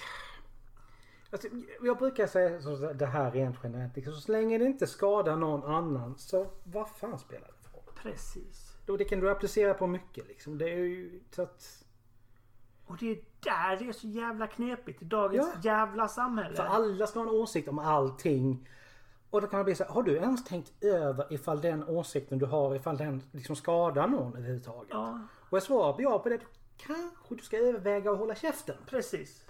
Alltså, 1.31 1.47
jag 1.81 1.97
brukar 1.97 2.27
säga 2.27 2.61
så, 2.61 2.75
det 2.93 3.05
här 3.05 3.31
rent 3.31 3.57
generellt. 3.63 3.95
Liksom, 3.95 4.13
så 4.13 4.31
länge 4.31 4.57
det 4.57 4.65
inte 4.65 4.87
skadar 4.87 5.35
någon 5.35 5.63
annan 5.75 6.17
så 6.17 6.51
vad 6.63 6.89
fan 6.89 7.19
spelar 7.19 7.47
det 7.47 7.69
för 7.69 7.77
roll? 7.77 7.93
Precis. 7.95 8.72
Då 8.86 8.98
det 8.98 9.06
kan 9.06 9.19
du 9.19 9.30
applicera 9.32 9.74
på 9.74 9.88
mycket 9.88 10.28
liksom. 10.28 10.58
Det 10.58 10.69
är 10.69 10.78
ju 10.78 11.22
så 11.32 11.41
att... 11.41 11.86
Och 12.86 12.98
det 12.98 13.12
är 13.12 13.15
där 13.39 13.78
det 13.78 13.88
är 13.89 13.93
så 13.93 14.08
jävla 14.08 14.48
knepigt 14.48 15.02
i 15.02 15.06
dagens 15.06 15.48
Ja. 15.54 15.60
jävla 15.72 16.08
samhälle. 16.08 16.56
För 16.56 16.63
alla 16.63 17.08
ska 17.08 17.19
ha 17.19 17.30
en 17.30 17.36
åsikt 17.36 17.67
om 17.67 17.80
allting. 17.80 18.69
Och 19.30 19.41
då 19.41 19.48
kan 19.48 19.58
man 19.58 19.65
bli 19.65 19.76
så 19.76 19.84
här, 19.84 19.91
har 19.91 20.04
du 20.04 20.15
ens 20.15 20.43
tänkt 20.46 20.84
över 20.84 21.34
ifall 21.34 21.62
den 21.62 21.84
åsikten 21.84 22.39
du 22.39 22.46
har, 22.46 22.76
ifall 22.76 22.98
den 22.98 23.24
liksom 23.32 23.56
skadar 23.56 24.08
någon 24.08 24.36
överhuvudtaget? 24.36 24.88
Ja, 24.91 25.19
Och 25.50 25.58
jag 25.58 25.63
svarar 25.63 25.96
ja 26.02 26.19
på 26.19 26.30
det, 26.30 26.39
kanske 26.78 27.36
du 27.36 27.43
ska 27.43 27.58
överväga 27.58 28.12
att 28.12 28.17
hålla 28.17 28.36
käften. 28.36 28.76
precis. 28.86 29.46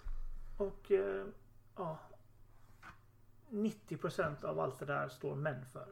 Och 0.57 0.91
eh, 0.91 1.25
ja. 1.77 1.97
90% 3.49 4.45
av 4.45 4.59
allt 4.59 4.79
det 4.79 4.85
där 4.85 5.07
står 5.09 5.35
män 5.35 5.65
för. 5.73 5.87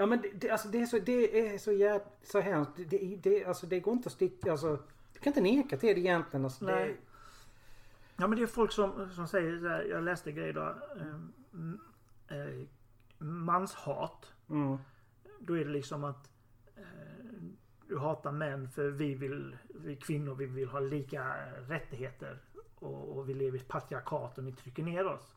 Ja 0.00 0.06
men 0.06 0.20
det, 0.22 0.28
det, 0.34 0.50
alltså, 0.50 0.68
det 0.68 0.80
är 0.80 0.86
så, 0.86 0.98
det 0.98 1.48
är 1.54 1.58
så 1.58 1.72
jävla, 1.72 2.04
så 2.22 2.40
hemskt. 2.40 2.72
Det, 2.76 2.84
det, 2.84 3.16
det, 3.22 3.44
alltså, 3.44 3.66
det 3.66 3.80
går 3.80 3.92
inte 3.94 4.06
att 4.06 4.12
sticka, 4.12 4.50
alltså. 4.50 4.78
Du 5.12 5.18
kan 5.20 5.30
inte 5.30 5.40
neka 5.40 5.76
till 5.76 5.94
det 5.94 6.00
egentligen. 6.00 6.44
Alltså, 6.44 6.64
det, 6.66 6.72
Nej. 6.74 6.96
Ja 8.16 8.26
men 8.26 8.38
det 8.38 8.42
är 8.44 8.46
folk 8.46 8.72
som, 8.72 9.10
som 9.10 9.28
säger 9.28 9.60
så 9.60 9.68
här, 9.68 9.82
jag 9.82 10.02
läste 10.04 10.32
grejer 10.32 10.52
då. 10.52 10.60
Eh, 11.00 11.14
m- 11.54 11.80
eh, 12.28 12.66
manshat. 13.18 14.32
mm, 14.50 14.78
Då 15.38 15.58
är 15.58 15.64
det 15.64 15.70
liksom 15.70 16.04
att 16.04 16.30
eh, 16.76 16.82
du 17.88 17.98
hatar 17.98 18.32
män 18.32 18.68
för 18.68 18.90
vi 18.90 19.14
vill, 19.14 19.56
vi 19.68 19.96
kvinnor 19.96 20.34
vi 20.34 20.46
vill 20.46 20.68
ha 20.68 20.80
lika 20.80 21.34
rättigheter. 21.68 22.38
Och, 22.74 23.16
och 23.16 23.28
vi 23.28 23.34
lever 23.34 23.58
i 23.58 23.60
ett 23.60 23.68
patriarkat 23.68 24.38
och 24.38 24.44
ni 24.44 24.52
trycker 24.52 24.82
ner 24.82 25.06
oss. 25.06 25.34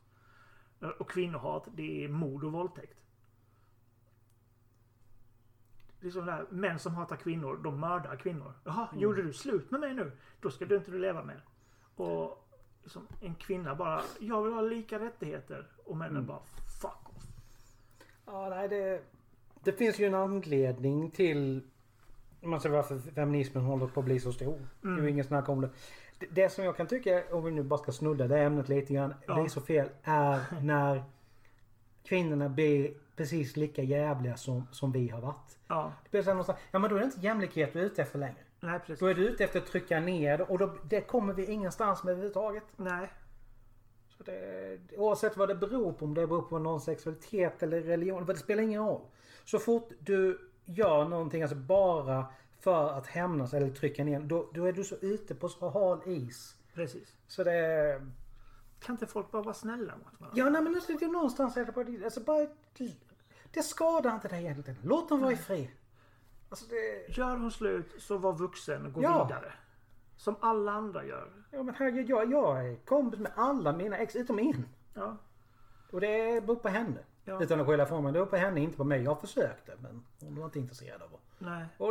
Och 1.00 1.10
kvinnohat 1.10 1.68
det 1.76 2.04
är 2.04 2.08
mord 2.10 2.44
och 2.44 2.52
våldtäkt. 2.52 2.98
Det 6.04 6.10
är 6.10 6.12
som 6.12 6.26
där, 6.26 6.46
män 6.50 6.80
som 6.80 6.96
hatar 6.96 7.16
kvinnor, 7.16 7.60
de 7.64 7.80
mördar 7.80 8.16
kvinnor. 8.16 8.54
Jaha, 8.64 8.88
gjorde 8.94 9.24
du 9.24 9.34
slut 9.34 9.72
med 9.72 9.80
mig 9.80 9.94
nu? 9.94 10.12
Då 10.42 10.50
ska 10.50 10.66
du 10.66 10.76
inte 10.76 10.92
du 10.92 11.00
leva 11.00 11.24
med. 11.24 11.42
Och 11.96 12.48
liksom, 12.84 13.08
en 13.22 13.36
kvinna 13.36 13.76
bara, 13.76 14.02
jag 14.20 14.44
vill 14.44 14.54
ha 14.54 14.62
lika 14.62 15.00
rättigheter. 15.00 15.68
Och 15.86 15.98
männen 15.98 16.26
bara, 16.26 16.40
fuck 16.82 17.10
off. 17.10 17.24
ja, 18.26 18.50
nej, 18.50 18.70
det, 18.70 19.04
det 19.64 19.72
finns 19.72 20.00
ju 20.00 20.06
en 20.06 20.14
anledning 20.16 21.12
till 21.12 21.62
man 22.42 22.62
säger 22.62 22.76
varför 22.76 22.98
feminismen 23.00 23.64
håller 23.64 23.88
på 23.88 24.00
att 24.00 24.06
bli 24.06 24.20
så 24.20 24.32
stor. 24.32 24.60
Det 24.82 24.88
är 24.88 25.02
ju 25.02 25.10
ingen 25.10 25.26
snack 25.26 25.50
om 25.50 25.62
det. 25.62 25.70
det. 26.20 26.28
Det 26.32 26.50
som 26.50 26.64
jag 26.64 26.78
kan 26.78 26.88
tycka, 26.88 27.24
om 27.32 27.44
vi 27.44 27.52
nu 27.52 27.64
bara 27.64 27.78
ska 27.80 27.92
snudda 27.92 28.28
det 28.28 28.40
ämnet 28.40 28.70
lite 28.70 28.94
grann, 28.94 29.14
Ja. 29.28 29.34
det 29.36 29.42
är 29.42 29.48
så 29.48 29.62
fel, 29.62 29.90
är 30.04 30.46
när 30.64 31.04
kvinnorna 32.04 32.50
blir 32.50 32.94
precis 33.16 33.56
lika 33.58 33.84
jävliga 33.84 34.38
som, 34.38 34.68
som 34.72 34.92
vi 34.92 35.10
har 35.10 35.22
varit. 35.22 35.58
Ja, 35.68 35.94
Det 36.04 36.12
blir 36.12 36.22
så 36.22 36.30
någonstans, 36.30 36.60
ja 36.72 36.80
men 36.80 36.90
då 36.90 36.96
är 36.96 37.00
det 37.00 37.06
inte 37.06 37.20
jämlikhet 37.20 37.74
du 37.74 37.80
är 37.80 37.84
ute 37.84 38.02
efter 38.02 38.20
längre. 38.20 38.44
nej 38.60 38.80
precis. 38.80 39.00
Då 39.00 39.08
är 39.08 39.14
du 39.14 39.28
ute 39.28 39.44
efter 39.44 39.60
att 39.60 39.66
trycka 39.68 40.00
ner 40.00 40.52
och 40.52 40.58
då, 40.58 40.76
det 40.90 41.02
kommer 41.02 41.34
vi 41.34 41.46
ingenstans 41.46 42.04
med 42.04 42.12
överhuvudtaget. 42.12 42.64
Nej. 42.78 43.10
Så 44.18 44.24
det, 44.24 44.80
oavsett 44.98 45.38
vad 45.38 45.48
det 45.48 45.56
beror 45.56 45.94
på, 45.94 46.06
om 46.06 46.14
det 46.14 46.28
beror 46.28 46.42
på 46.42 46.60
någon 46.60 46.82
sexualitet 46.82 47.64
eller 47.64 47.82
religion, 47.82 48.26
det 48.26 48.36
spelar 48.36 48.64
ingen 48.64 48.86
roll. 48.86 49.02
Så 49.46 49.60
fort 49.60 49.90
du 50.00 50.40
gör 50.66 51.06
någonting, 51.06 51.42
alltså 51.42 51.58
bara 51.58 52.26
för 52.60 52.90
att 52.98 53.08
hämnas 53.08 53.54
eller 53.54 53.70
trycka 53.70 54.04
ner, 54.04 54.20
då, 54.20 54.50
då 54.54 54.66
är 54.66 54.74
du 54.74 54.84
så 54.84 54.96
ute 54.96 55.36
på 55.36 55.50
så 55.50 55.70
hal 55.70 56.02
is. 56.06 56.56
Precis. 56.74 57.16
Så 57.28 57.44
det... 57.44 58.02
Kan 58.84 58.94
inte 58.94 59.08
folk 59.08 59.32
bara 59.32 59.42
vara 59.42 59.54
snälla 59.54 59.94
mot 59.98 60.20
varandra? 60.20 60.30
Ja, 60.40 60.50
nej 60.50 60.62
men 60.62 60.76
alltså, 60.76 60.94
det 60.94 61.06
är 61.06 61.10
någonstans 61.10 61.58
är 61.58 61.66
det 61.66 61.72
bara... 61.72 61.86
Alltså 62.06 62.20
bara 62.20 62.48
det 63.52 63.64
skadar 63.64 64.16
inte 64.16 64.28
dig 64.28 64.44
egentligen. 64.44 64.80
Låt 64.84 65.10
dem 65.10 65.22
vara 65.22 65.32
i 65.32 65.36
fred. 65.36 65.68
Alltså 66.50 66.66
det... 66.70 67.14
Gör 67.18 67.38
hon 67.38 67.52
slut 67.52 67.96
så 67.98 68.18
var 68.18 68.34
vuxen 68.34 68.86
och 68.86 68.94
gå 68.94 69.04
Ja. 69.04 69.24
vidare. 69.26 69.54
Som 70.18 70.36
alla 70.40 70.72
andra 70.72 71.06
gör. 71.06 71.32
Ja 71.52 71.64
men 71.64 71.76
herregud, 71.76 72.10
jag, 72.10 72.32
jag 72.32 72.68
är 72.70 72.76
kompis 72.76 73.20
med 73.20 73.32
alla 73.36 73.74
mina 73.74 73.98
ex 73.98 74.16
utom 74.16 74.40
en. 74.40 74.66
Ja. 74.94 75.18
Och 75.92 76.02
det 76.02 76.46
beror 76.46 76.56
på 76.56 76.68
henne. 76.70 77.00
Ja. 77.26 77.44
Utan 77.44 77.60
att 77.62 77.68
skylla 77.68 77.84
ifrån 77.84 78.04
mig. 78.04 78.12
Det 78.14 78.20
beror 78.20 78.26
på 78.26 78.36
henne, 78.36 78.60
inte 78.62 78.78
på 78.78 78.84
mig. 78.84 79.04
Jag 79.04 79.22
försökte 79.22 79.72
men 79.82 80.04
hon 80.20 80.36
var 80.36 80.46
inte 80.46 80.60
intresserad 80.60 81.02
av 81.02 81.10
det. 81.12 81.46
Nej. 81.46 81.66
Och, 81.78 81.90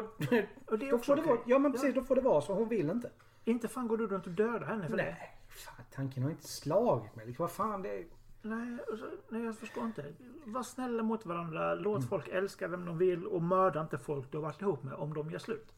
Och 0.66 0.78
det 0.78 0.86
är 0.86 0.90
då 0.90 0.96
också 0.96 1.06
får 1.12 1.16
det 1.16 1.22
okej. 1.22 1.34
vara, 1.34 1.44
ja 1.46 1.58
men 1.58 1.72
precis, 1.72 1.94
då 1.94 2.02
får 2.02 2.14
det 2.14 2.20
vara 2.20 2.40
så. 2.40 2.54
Hon 2.54 2.68
vill 2.68 2.90
inte. 2.90 3.10
Inte 3.44 3.68
fan 3.68 3.88
går 3.88 3.96
du 3.98 4.06
runt 4.06 4.26
och 4.26 4.32
dödar 4.32 4.66
henne 4.66 4.88
för 4.88 4.96
det. 4.96 5.16
Fan, 5.56 5.84
tanken 5.94 6.22
har 6.22 6.30
inte 6.30 6.48
slagit 6.48 7.16
mig. 7.16 7.26
Liksom, 7.26 7.42
vad 7.42 7.50
fan 7.52 7.82
det 7.82 7.88
är... 7.98 8.06
Nej, 8.42 8.78
alltså, 8.90 9.06
nej, 9.28 9.44
jag 9.44 9.56
förstår 9.58 9.84
inte. 9.84 10.12
Var 10.44 10.62
snälla 10.62 11.02
mot 11.02 11.26
varandra. 11.26 11.74
Låt 11.74 11.96
Mm. 11.98 12.08
folk 12.08 12.28
älska 12.28 12.68
vem 12.68 12.84
de 12.84 12.98
vill 12.98 13.26
och 13.26 13.42
mörda 13.42 13.80
inte 13.80 13.98
folk 13.98 14.30
du 14.32 14.36
har 14.38 14.42
varit 14.42 14.62
ihop 14.62 14.82
med 14.82 14.94
om 14.94 15.14
de 15.14 15.30
gör 15.30 15.38
slut. 15.38 15.72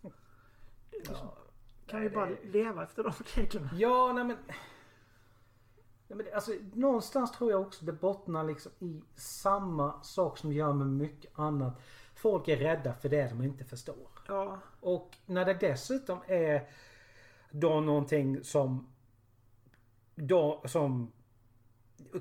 Ja, 1.05 1.37
Kan 1.87 2.01
nej, 2.01 2.09
vi 2.09 2.15
bara 2.15 2.27
det- 2.27 2.45
leva 2.45 2.83
efter 2.83 3.03
de 3.03 3.13
reglerna? 3.35 3.71
Ja, 3.75 4.13
nej 4.13 4.25
men... 4.25 4.37
Nej, 6.09 6.17
men 6.17 6.27
alltså, 6.35 6.53
någonstans 6.73 7.33
tror 7.33 7.51
jag 7.51 7.61
också 7.61 7.85
det 7.85 7.93
bottnar 7.93 8.45
liksom 8.45 8.73
i 8.79 9.03
samma 9.15 10.03
sak 10.03 10.39
som 10.39 10.53
gör 10.53 10.73
med 10.73 10.87
mycket 10.87 11.39
annat. 11.39 11.81
Folk 12.15 12.49
är 12.49 12.57
rädda 12.57 12.95
för 12.95 13.09
det 13.09 13.29
de 13.29 13.43
inte 13.43 13.65
förstår. 13.65 14.09
Ja, 14.29 14.59
Och 14.81 15.17
när 15.27 15.45
det 15.45 15.55
dessutom 15.55 16.19
är 16.27 16.69
då 17.51 17.81
någonting 17.81 18.45
som 18.45 18.87
då, 20.15 20.63
som 20.65 21.13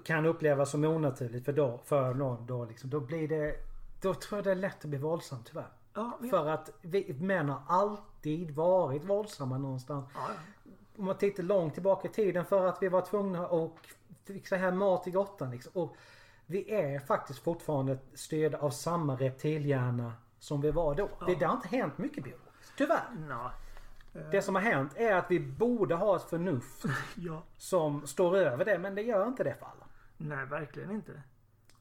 kan 0.06 0.26
upplevas 0.26 0.72
som 0.72 0.84
onaturligt 0.84 1.46
för, 1.46 1.54
då, 1.54 1.80
för 1.84 2.14
någon 2.14 2.46
då 2.46 2.66
liksom. 2.66 2.90
Då 2.90 3.00
blir 3.00 3.28
det 3.28 3.56
då 4.02 4.14
tror 4.14 4.38
jag 4.38 4.44
det 4.46 4.52
är 4.52 4.56
lätt 4.56 4.78
att 4.78 4.86
bli 4.90 4.98
våldsam 5.00 5.40
tyvärr. 5.46 5.68
ja, 5.94 6.18
men- 6.20 6.30
För 6.30 6.48
att 6.50 6.70
vi 6.82 7.14
män 7.20 7.50
har 7.50 7.62
alltid 7.68 8.52
varit 8.56 9.04
våldsamma 9.06 9.58
någonstans. 9.58 10.06
ja, 10.16 10.28
Om 10.98 11.06
man 11.06 11.18
tittar 11.18 11.44
långt 11.44 11.74
tillbaka 11.74 12.08
i 12.08 12.12
tiden 12.12 12.46
för 12.46 12.66
att 12.66 12.78
vi 12.82 12.90
var 12.90 13.02
tvungna 13.02 13.48
att 13.48 13.72
fixa 14.26 14.56
hem 14.56 14.78
mat 14.78 15.08
i 15.08 15.12
grottan 15.12 15.52
liksom. 15.52 15.72
Och 15.76 15.96
vi 16.46 16.72
är 16.74 17.00
faktiskt 17.00 17.40
fortfarande 17.40 17.98
styrda 18.14 18.58
av 18.58 18.70
samma 18.70 19.16
reptilhjärna 19.16 20.14
som 20.40 20.62
vi 20.62 20.72
var 20.72 20.96
då. 20.96 21.10
Det, 21.28 21.36
det 21.36 21.46
har 21.46 21.56
inte 21.56 21.68
hänt 21.68 21.98
mycket 21.98 22.24
biologiskt. 22.24 22.74
Tyvärr. 22.78 23.04
ja. 23.30 23.52
Det 24.32 24.42
som 24.42 24.56
har 24.56 24.62
hänt 24.62 24.92
är 24.96 25.16
att 25.16 25.32
vi 25.32 25.40
borde 25.40 25.96
ha 25.96 26.16
ett 26.16 26.24
förnuft 26.24 26.84
ja. 27.16 27.44
som 27.58 28.08
står 28.08 28.38
över 28.38 28.66
det. 28.66 28.80
Men 28.80 28.96
det 28.96 29.02
gör 29.02 29.28
inte 29.28 29.44
det 29.44 29.56
för 29.56 29.66
alla. 29.66 29.86
Nej, 30.18 30.46
verkligen 30.46 30.92
inte. 30.92 31.22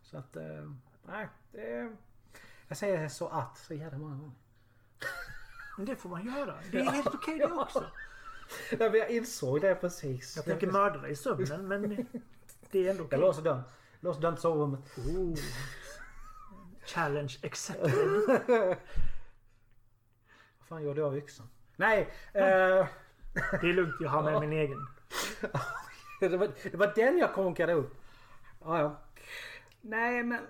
Så 0.03 0.19
att, 0.19 0.37
eh, 0.37 0.73
nej. 1.07 1.29
Det 1.53 1.97
jag 2.69 2.77
säger 2.77 3.09
så 3.09 3.29
att 3.29 3.59
så 3.59 3.75
jävla 3.75 3.99
många 3.99 4.17
gånger. 4.17 4.33
Men 5.77 5.87
det 5.87 5.97
får 5.97 6.09
man 6.09 6.25
göra. 6.27 6.55
Det 6.71 6.79
är 6.79 6.91
helt 6.91 7.15
okej 7.15 7.39
det 7.39 7.47
också. 7.53 7.85
Ja, 8.71 8.77
men 8.79 8.95
jag 8.95 9.11
insåg 9.11 9.61
det 9.61 9.75
precis. 9.75 10.37
Jag 10.37 10.45
tänker 10.45 10.67
mörda 10.67 10.99
dig 10.99 11.13
i 11.13 11.17
sömnen 11.17 11.69
men 11.69 12.07
det 12.71 12.87
är 12.87 12.91
ändå 12.91 13.03
Jag 13.03 13.07
okej. 13.07 13.19
låser 13.19 13.43
dörren. 13.43 13.63
Låser 14.01 14.21
dörren 14.21 14.35
till 14.35 14.43
sovrummet. 14.43 14.81
Oh. 14.99 15.35
Challenge 16.85 17.37
accepted. 17.43 17.93
Vad 20.59 20.69
fan 20.69 20.83
gjorde 20.83 21.01
jag 21.01 21.07
av 21.07 21.17
yxan? 21.19 21.49
Nej! 21.77 22.01
Eh, 22.33 22.87
Det 23.61 23.69
är 23.69 23.73
lugnt, 23.75 23.95
jag 24.01 24.11
har 24.11 24.23
med 24.23 24.41
min 24.41 24.53
egen. 24.53 24.87
det, 26.21 26.37
var, 26.37 26.49
det 26.71 26.75
var 26.77 26.93
den 26.95 27.19
jag 27.19 27.33
konkade 27.35 27.73
upp. 27.73 27.95
Ja, 28.65 28.81
ja. 28.81 28.97
Nej 29.81 30.23
men... 30.23 30.41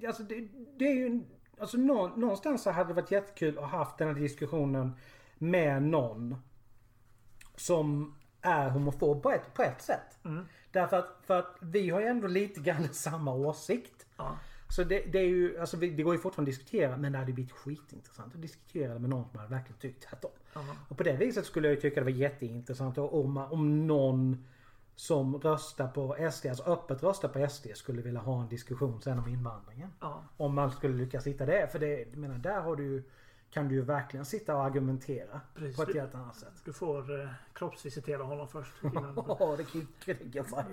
det- 0.00 0.06
Alltså 0.06 0.22
det, 0.22 0.48
det 0.76 0.84
är 0.84 0.94
ju... 0.94 1.20
Alltså 1.60 1.76
nå, 1.76 2.08
någonstans 2.08 2.62
så 2.62 2.70
hade 2.70 2.88
det 2.90 2.94
varit 2.94 3.10
jättekul 3.10 3.58
att 3.58 3.70
ha 3.70 3.78
haft 3.78 3.98
den 3.98 4.08
här 4.08 4.14
diskussionen 4.14 4.92
med 5.38 5.82
någon 5.82 6.36
som 7.56 8.14
är 8.42 8.68
homofob 8.68 9.22
på 9.22 9.30
ett, 9.30 9.54
på 9.54 9.62
ett 9.62 9.82
sätt. 9.82 10.18
Därför 10.72 10.96
att, 10.98 11.18
för 11.26 11.38
att 11.38 11.56
vi 11.60 11.90
har 11.90 12.00
ju 12.00 12.06
ändå 12.06 12.28
lite 12.28 12.60
grann 12.60 12.88
samma 12.92 13.32
åsikt. 13.34 14.06
Ja. 14.16 14.36
Så 14.76 14.84
det, 14.84 15.00
det 15.12 15.18
är 15.18 15.26
ju, 15.26 15.58
alltså 15.58 15.76
det 15.76 16.02
går 16.02 16.14
ju 16.14 16.20
fortfarande 16.20 16.50
att 16.50 16.56
diskutera 16.58 16.96
men 16.96 17.12
det 17.12 17.18
hade 17.18 17.32
blivit 17.32 17.52
skitintressant 17.52 18.34
att 18.34 18.42
diskutera 18.42 18.94
det 18.94 18.98
med 18.98 19.10
någon 19.10 19.28
som 19.28 19.38
hade 19.38 19.50
verkligen 19.50 19.78
tyckt 19.78 20.08
tvärtom. 20.08 20.30
Ja. 20.54 20.60
Och 20.88 20.96
på 20.96 21.02
det 21.02 21.16
viset 21.16 21.46
skulle 21.46 21.68
jag 21.68 21.74
ju 21.74 21.80
tycka 21.80 22.00
det 22.00 22.04
var 22.04 22.10
jätteintressant 22.10 22.98
om, 22.98 23.36
om 23.36 23.86
någon 23.86 24.46
som 24.96 25.40
röstar 25.40 25.88
på 25.88 26.30
SD, 26.32 26.46
alltså 26.46 26.64
öppet 26.64 27.02
röstar 27.02 27.28
på 27.28 27.48
SD, 27.48 27.66
skulle 27.74 28.02
vilja 28.02 28.20
ha 28.20 28.42
en 28.42 28.48
diskussion 28.48 29.02
sen 29.02 29.18
om 29.18 29.28
invandringen. 29.28 29.90
Ja. 30.00 30.24
Om 30.36 30.54
man 30.54 30.70
skulle 30.70 30.94
lyckas 30.94 31.26
hitta 31.26 31.46
det. 31.46 31.72
För 31.72 31.78
det, 31.78 31.98
jag 31.98 32.16
menar, 32.16 32.38
där 32.38 32.60
har 32.60 32.76
du 32.76 33.04
kan 33.50 33.68
du 33.68 33.74
ju 33.74 33.82
verkligen 33.82 34.26
sitta 34.26 34.56
och 34.56 34.64
argumentera 34.64 35.40
Precis. 35.54 35.76
på 35.76 35.82
ett 35.82 35.94
helt 35.94 36.14
annat 36.14 36.36
sätt. 36.36 36.54
Du 36.64 36.72
får 36.72 37.20
eh, 37.20 37.28
kroppsvisitera 37.52 38.22
honom 38.22 38.48
först. 38.48 38.72
Ja, 38.82 39.54
det 39.56 39.64
kan 39.64 39.80
ju 39.80 39.86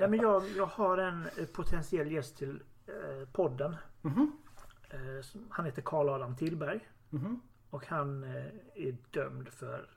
men 0.07 0.19
jag, 0.19 0.43
jag 0.57 0.65
har 0.65 0.97
en 0.97 1.25
eh, 1.37 1.45
potentiell 1.45 2.11
gäst 2.11 2.37
till 2.37 2.59
eh, 2.87 3.27
podden. 3.33 3.75
Eh, 4.05 5.21
som- 5.21 5.47
han 5.49 5.65
heter 5.65 5.81
Karl 5.81 6.09
Adam 6.09 6.35
Tillberg. 6.35 6.89
Mhm. 7.09 7.41
Och 7.69 7.85
han 7.87 8.23
eh, 8.23 8.45
är 8.75 8.97
dömd 9.11 9.49
för 9.49 9.89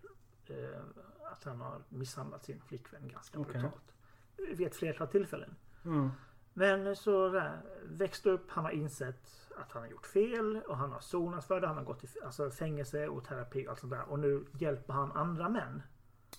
eh, 0.47 0.81
att 1.33 1.45
han 1.45 1.61
har 1.61 1.83
misshandlat 1.89 2.45
sin 2.45 2.61
flickvän 2.61 3.09
ganska 3.09 3.39
Okej. 3.39 3.53
brutalt. 3.53 3.95
Vid 4.37 4.67
ett 4.67 4.77
flertal 4.77 5.07
tillfällen. 5.09 5.55
Mm. 5.85 6.11
Men 6.53 6.97
så 6.97 7.29
där, 7.29 7.61
växt 7.85 8.27
upp, 8.27 8.51
han 8.51 8.65
har 8.65 8.71
insett 8.73 9.51
att 9.57 9.73
han 9.73 9.83
har 9.83 9.89
gjort 9.89 10.07
fel 10.07 10.63
och 10.69 10.77
han 10.77 10.93
har 10.93 11.01
sonat 11.01 11.45
för 11.45 11.61
det. 11.61 11.67
Han 11.67 11.77
har 11.77 11.85
gått 11.85 12.05
i 12.05 12.09
alltså, 12.25 12.51
fängelse 12.51 13.09
och 13.09 13.25
terapi 13.25 13.67
och 13.67 13.71
allt 13.71 13.79
sånt 13.81 13.93
där. 13.93 14.09
Och 14.09 14.19
nu 14.19 14.47
hjälper 14.53 14.93
han 14.93 15.13
andra 15.13 15.49
män 15.49 15.83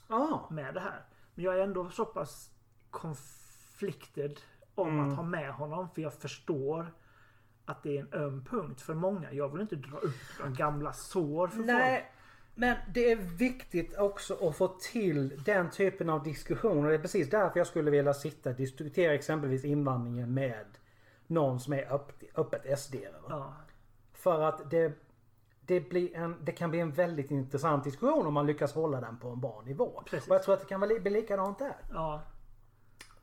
Ja. 0.07 0.47
med 0.51 0.73
det 0.73 0.79
här. 0.79 1.05
Men 1.35 1.45
jag 1.45 1.55
är 1.59 1.63
ändå 1.63 1.89
så 1.89 2.05
pass 2.05 2.51
conflicted 2.91 4.39
om 4.75 4.87
Mm. 4.89 5.09
att 5.09 5.15
ha 5.15 5.23
med 5.23 5.53
honom. 5.53 5.89
För 5.89 6.01
jag 6.01 6.13
förstår 6.13 6.93
att 7.67 7.83
det 7.83 7.97
är 7.97 8.01
en 8.01 8.13
öm 8.13 8.43
punkt 8.49 8.81
för 8.81 8.93
många. 8.93 9.31
Jag 9.31 9.49
vill 9.49 9.61
inte 9.61 9.75
dra 9.75 9.97
upp 9.97 10.57
gamla 10.57 10.93
sår 10.93 11.47
för 11.47 11.55
folk. 11.55 11.67
Nej, 11.67 12.11
men 12.55 12.77
det 12.93 13.11
är 13.11 13.15
viktigt 13.15 13.97
också 13.97 14.47
att 14.49 14.57
få 14.57 14.67
till 14.67 15.41
den 15.45 15.69
typen 15.69 16.09
av 16.09 16.23
diskussioner. 16.23 16.89
Det 16.89 16.95
är 16.95 16.99
precis 16.99 17.29
därför 17.29 17.59
jag 17.59 17.67
skulle 17.67 17.91
vilja 17.91 18.13
sitta 18.13 18.49
och 18.49 18.55
diskutera 18.55 19.13
exempelvis 19.13 19.65
invandringen 19.65 20.33
med 20.33 20.65
någon 21.27 21.59
som 21.59 21.73
är 21.73 21.93
öppet, 21.93 22.29
öppet 22.37 22.79
SD. 22.79 22.95
Ja, 23.29 23.53
För 24.13 24.41
att 24.41 24.69
det, 24.69 24.91
det, 25.61 25.79
blir 25.89 26.15
en, 26.15 26.35
det 26.43 26.51
kan 26.51 26.69
bli 26.69 26.79
en 26.79 26.91
väldigt 26.91 27.31
intressant 27.31 27.83
diskussion 27.83 28.27
om 28.27 28.33
man 28.33 28.47
lyckas 28.47 28.73
hålla 28.73 29.01
den 29.01 29.17
på 29.17 29.29
en 29.29 29.39
bra 29.39 29.63
nivå. 29.65 30.03
Precis. 30.05 30.29
Och 30.29 30.35
jag 30.35 30.43
tror 30.43 30.53
att 30.53 30.59
det 30.61 30.67
kan 30.67 30.79
bli, 30.79 30.99
bli 30.99 31.11
likadant 31.11 31.59
där. 31.59 31.75
ja, 31.93 32.21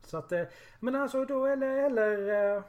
Så 0.01 0.17
att, 0.17 0.31
eh, 0.31 0.43
men 0.79 0.95
alltså 0.95 1.25
då 1.25 1.45
eller, 1.45 1.75
eller 1.77 2.55
eh, 2.55 2.63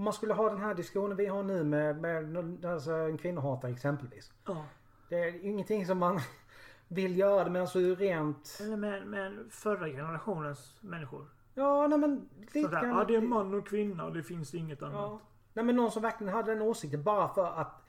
om 0.00 0.04
man 0.04 0.12
skulle 0.12 0.34
ha 0.34 0.50
den 0.50 0.60
här 0.60 0.74
diskussionen 0.74 1.16
vi 1.16 1.26
har 1.26 1.42
nu 1.42 1.64
med, 1.64 2.00
med 2.00 2.64
alltså 2.64 2.92
en 2.92 3.18
kvinnohatare 3.18 3.72
exempelvis. 3.72 4.32
ja. 4.46 4.64
Det 5.08 5.18
är 5.18 5.44
ingenting 5.44 5.86
som 5.86 5.98
man 5.98 6.20
vill 6.88 7.18
göra 7.18 7.44
det 7.44 7.50
men 7.50 7.62
alltså 7.62 7.78
rent... 7.78 8.58
Eller 8.60 8.76
med, 8.76 9.06
med 9.06 9.46
förra 9.50 9.88
generationens 9.88 10.74
människor. 10.80 11.26
Ja 11.54 11.86
nej 11.86 11.98
men 11.98 12.28
lite 12.38 12.62
Sådär, 12.62 12.86
ja, 12.86 13.04
det 13.04 13.14
är 13.14 13.20
man 13.20 13.54
och 13.54 13.68
kvinna 13.68 14.04
och 14.04 14.12
det 14.12 14.22
finns 14.22 14.54
inget 14.54 14.82
annat. 14.82 14.94
Ja. 14.94 15.20
Nej 15.52 15.64
men 15.64 15.76
någon 15.76 15.90
som 15.90 16.02
verkligen 16.02 16.34
hade 16.34 16.54
den 16.54 16.62
åsikten 16.62 17.02
bara 17.02 17.28
för 17.28 17.46
att 17.46 17.82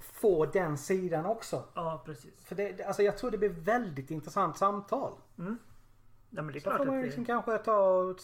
få 0.00 0.46
den 0.46 0.78
sidan 0.78 1.26
också. 1.26 1.64
Ja, 1.74 2.02
precis. 2.06 2.44
För 2.44 2.54
det, 2.54 2.84
alltså 2.84 3.02
jag 3.02 3.18
tror 3.18 3.30
det 3.30 3.38
blir 3.38 3.48
väldigt 3.48 4.10
intressant 4.10 4.56
samtal. 4.56 5.12
Ja, 5.36 5.44
men 6.30 6.46
det 6.46 6.58
är 6.58 6.60
Så 6.60 6.60
klart 6.60 6.76
får 6.76 6.84
man 6.84 6.96
det... 6.96 7.02
liksom 7.02 7.24
kanske 7.24 7.58
ta 7.58 7.78
och 7.78 8.20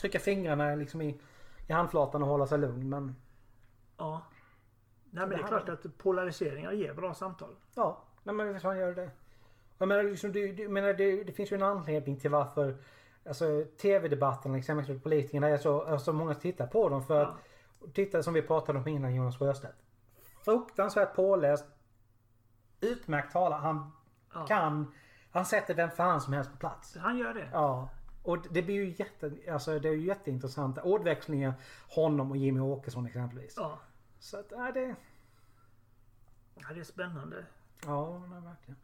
trycka 0.00 0.18
fingrarna 0.18 0.74
liksom 0.74 1.02
i, 1.02 1.20
i 1.66 1.72
handflatan 1.72 2.22
och 2.22 2.28
hålla 2.28 2.46
sig 2.46 2.58
lugn. 2.58 2.88
Men 2.88 3.16
Ja. 3.96 4.22
Nej 5.10 5.26
men 5.26 5.38
det 5.38 5.44
är 5.44 5.48
klart 5.48 5.68
att 5.68 5.98
polariseringar 5.98 6.72
ger 6.72 6.94
bra 6.94 7.14
samtal. 7.14 7.56
ja, 7.74 8.02
nej 8.22 8.34
men 8.34 8.52
visst 8.52 8.62
fan 8.62 8.78
gör 8.78 8.94
det. 8.94 9.10
Jag 9.78 9.88
menar, 9.88 10.02
liksom, 10.02 10.32
det, 10.32 10.52
det, 10.52 10.68
menar 10.68 10.92
det, 10.92 11.24
det 11.24 11.32
finns 11.32 11.52
ju 11.52 11.56
en 11.56 11.62
anledning 11.62 12.20
till 12.20 12.30
varför 12.30 12.76
Alltså 13.28 13.64
TV-debatterna 13.80 14.58
exempelvis 14.58 15.02
politikerna 15.02 15.48
är 15.48 15.56
så, 15.58 15.84
är 15.84 15.98
så 15.98 16.12
många 16.12 16.34
tittar 16.34 16.66
på 16.66 16.88
dem 16.88 17.02
för 17.02 17.22
att 17.22 17.34
Titta 17.94 18.22
som 18.22 18.34
vi 18.34 18.42
pratade 18.42 18.78
om 18.78 18.88
innan 18.88 19.14
Jonas 19.14 19.38
Sjöstedt. 19.38 19.76
Fruktansvärt 20.44 21.14
påläst. 21.14 21.64
Utmärkt 22.80 23.32
talare. 23.32 23.60
Han 23.60 23.92
Ja. 24.34 24.46
kan. 24.46 24.94
Han 25.30 25.44
sätter 25.44 25.74
vem 25.74 25.90
fan 25.90 26.20
som 26.20 26.32
helst 26.32 26.50
på 26.52 26.56
plats. 26.56 26.96
Han 26.96 27.18
gör 27.18 27.34
det. 27.34 27.48
Ja. 27.52 27.88
Och 28.24 28.38
det 28.50 28.62
blir 28.62 28.74
ju 28.74 28.94
jätte, 28.98 29.32
alltså 29.52 29.78
det 29.78 29.88
är 29.88 29.92
ju 29.92 30.06
jätteintressanta 30.06 30.82
ordväxlingar. 30.82 31.54
Honom 31.88 32.30
och 32.30 32.36
Jimmy 32.36 32.60
Åkesson 32.60 33.06
exempelvis. 33.06 33.54
Ja. 33.56 33.78
Så 34.18 34.38
att, 34.38 34.46
ja 34.50 34.72
det... 34.72 34.94
ja, 36.54 36.66
det 36.74 36.80
är 36.80 36.84
spännande. 36.84 37.46
Ja, 37.86 38.18
nej, 38.30 38.40
verkligen. 38.40 38.76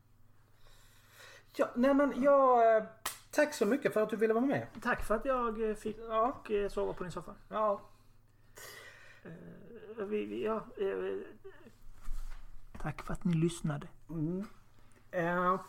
Ja, 1.56 1.70
nej 1.76 1.94
men 1.94 2.22
jag... 2.22 2.76
eh, 2.76 2.84
Tack 3.30 3.54
så 3.54 3.66
mycket 3.66 3.92
för 3.92 4.02
att 4.02 4.10
du 4.10 4.16
ville 4.16 4.34
vara 4.34 4.44
med. 4.44 4.66
Tack 4.82 5.02
för 5.04 5.14
att 5.14 5.24
jag 5.24 5.70
eh, 5.70 5.74
fick 5.76 5.96
Ja. 5.98 6.42
eh, 6.50 6.68
sova 6.68 6.92
på 6.92 7.02
din 7.04 7.12
soffa. 7.12 7.34
Ja. 7.48 7.80
Vi, 10.08 10.44
ja, 10.44 10.64
tack 12.82 13.02
för 13.02 13.12
att 13.12 13.24
ni 13.24 13.34
lyssnade. 13.34 13.88
Mm. 14.10 14.46
Eh, 15.10 15.60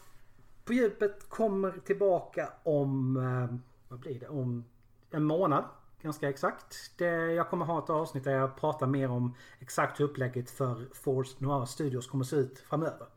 på 0.71 0.75
djupet 0.75 1.29
kommer 1.29 1.71
tillbaka 1.71 2.49
om, 2.63 3.17
eh, 3.17 3.57
vad 3.87 3.99
blir 3.99 4.19
det, 4.19 4.27
om 4.27 4.65
en 5.09 5.23
månad. 5.23 5.63
Ganska 6.01 6.29
exakt. 6.29 6.91
Det, 6.97 7.05
jag 7.33 7.49
kommer 7.49 7.65
ha 7.65 7.83
ett 7.83 7.89
avsnitt 7.89 8.23
där 8.23 8.31
jag 8.31 8.55
pratar 8.57 8.87
mer 8.87 9.11
om 9.11 9.35
exakt 9.59 9.99
hur 9.99 10.05
upplägget 10.05 10.49
för 10.49 10.87
Force 10.93 11.35
Noir 11.39 11.65
Studios 11.65 12.07
kommer 12.07 12.23
se 12.23 12.35
ut 12.35 12.59
framöver. 12.59 13.07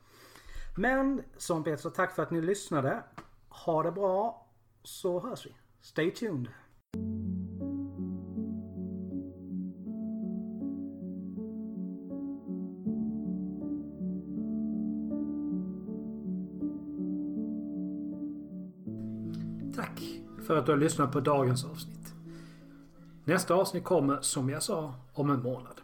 Men 0.77 1.23
som 1.37 1.65
Peter 1.65 1.83
så 1.83 1.91
tack 1.91 2.15
för 2.15 2.23
att 2.23 2.31
ni 2.31 2.41
lyssnade. 2.41 3.03
Ha 3.49 3.83
det 3.83 3.93
bra 3.93 4.47
så 4.83 5.21
hörs 5.21 5.47
vi 5.47 5.55
Stay 5.81 6.11
tuned. 6.11 6.49
För 20.47 20.57
att 20.57 20.67
du 20.67 20.73
har 20.73 20.79
lyssnat 20.79 21.13
på 21.13 21.21
dagens 21.21 21.65
avsnitt. 21.65 22.15
Nästa 23.25 23.55
avsnitt 23.55 23.85
kommer, 23.85 24.21
som 24.21 24.51
jag 24.51 24.63
sa, 24.63 24.95
om 25.13 25.31
en 25.31 25.43
månad. 25.43 25.81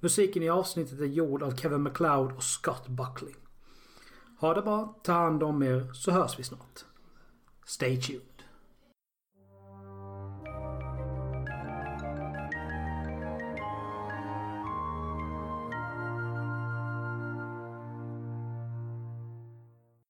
Musiken 0.00 0.42
i 0.42 0.48
avsnittet 0.48 1.00
är 1.00 1.04
gjord 1.04 1.42
av 1.42 1.56
Kevin 1.56 1.82
MacLeod 1.82 2.32
och 2.32 2.42
Scott 2.42 2.88
Buckley. 2.88 3.34
Ha 4.38 4.54
det 4.54 4.62
bra, 4.62 4.94
ta 5.02 5.12
hand 5.12 5.42
om 5.42 5.62
er, 5.62 5.90
så 5.92 6.10
hörs 6.10 6.38
vi 6.38 6.42
snart. 6.42 6.84
Stay 7.64 8.00
tuned. 8.00 8.29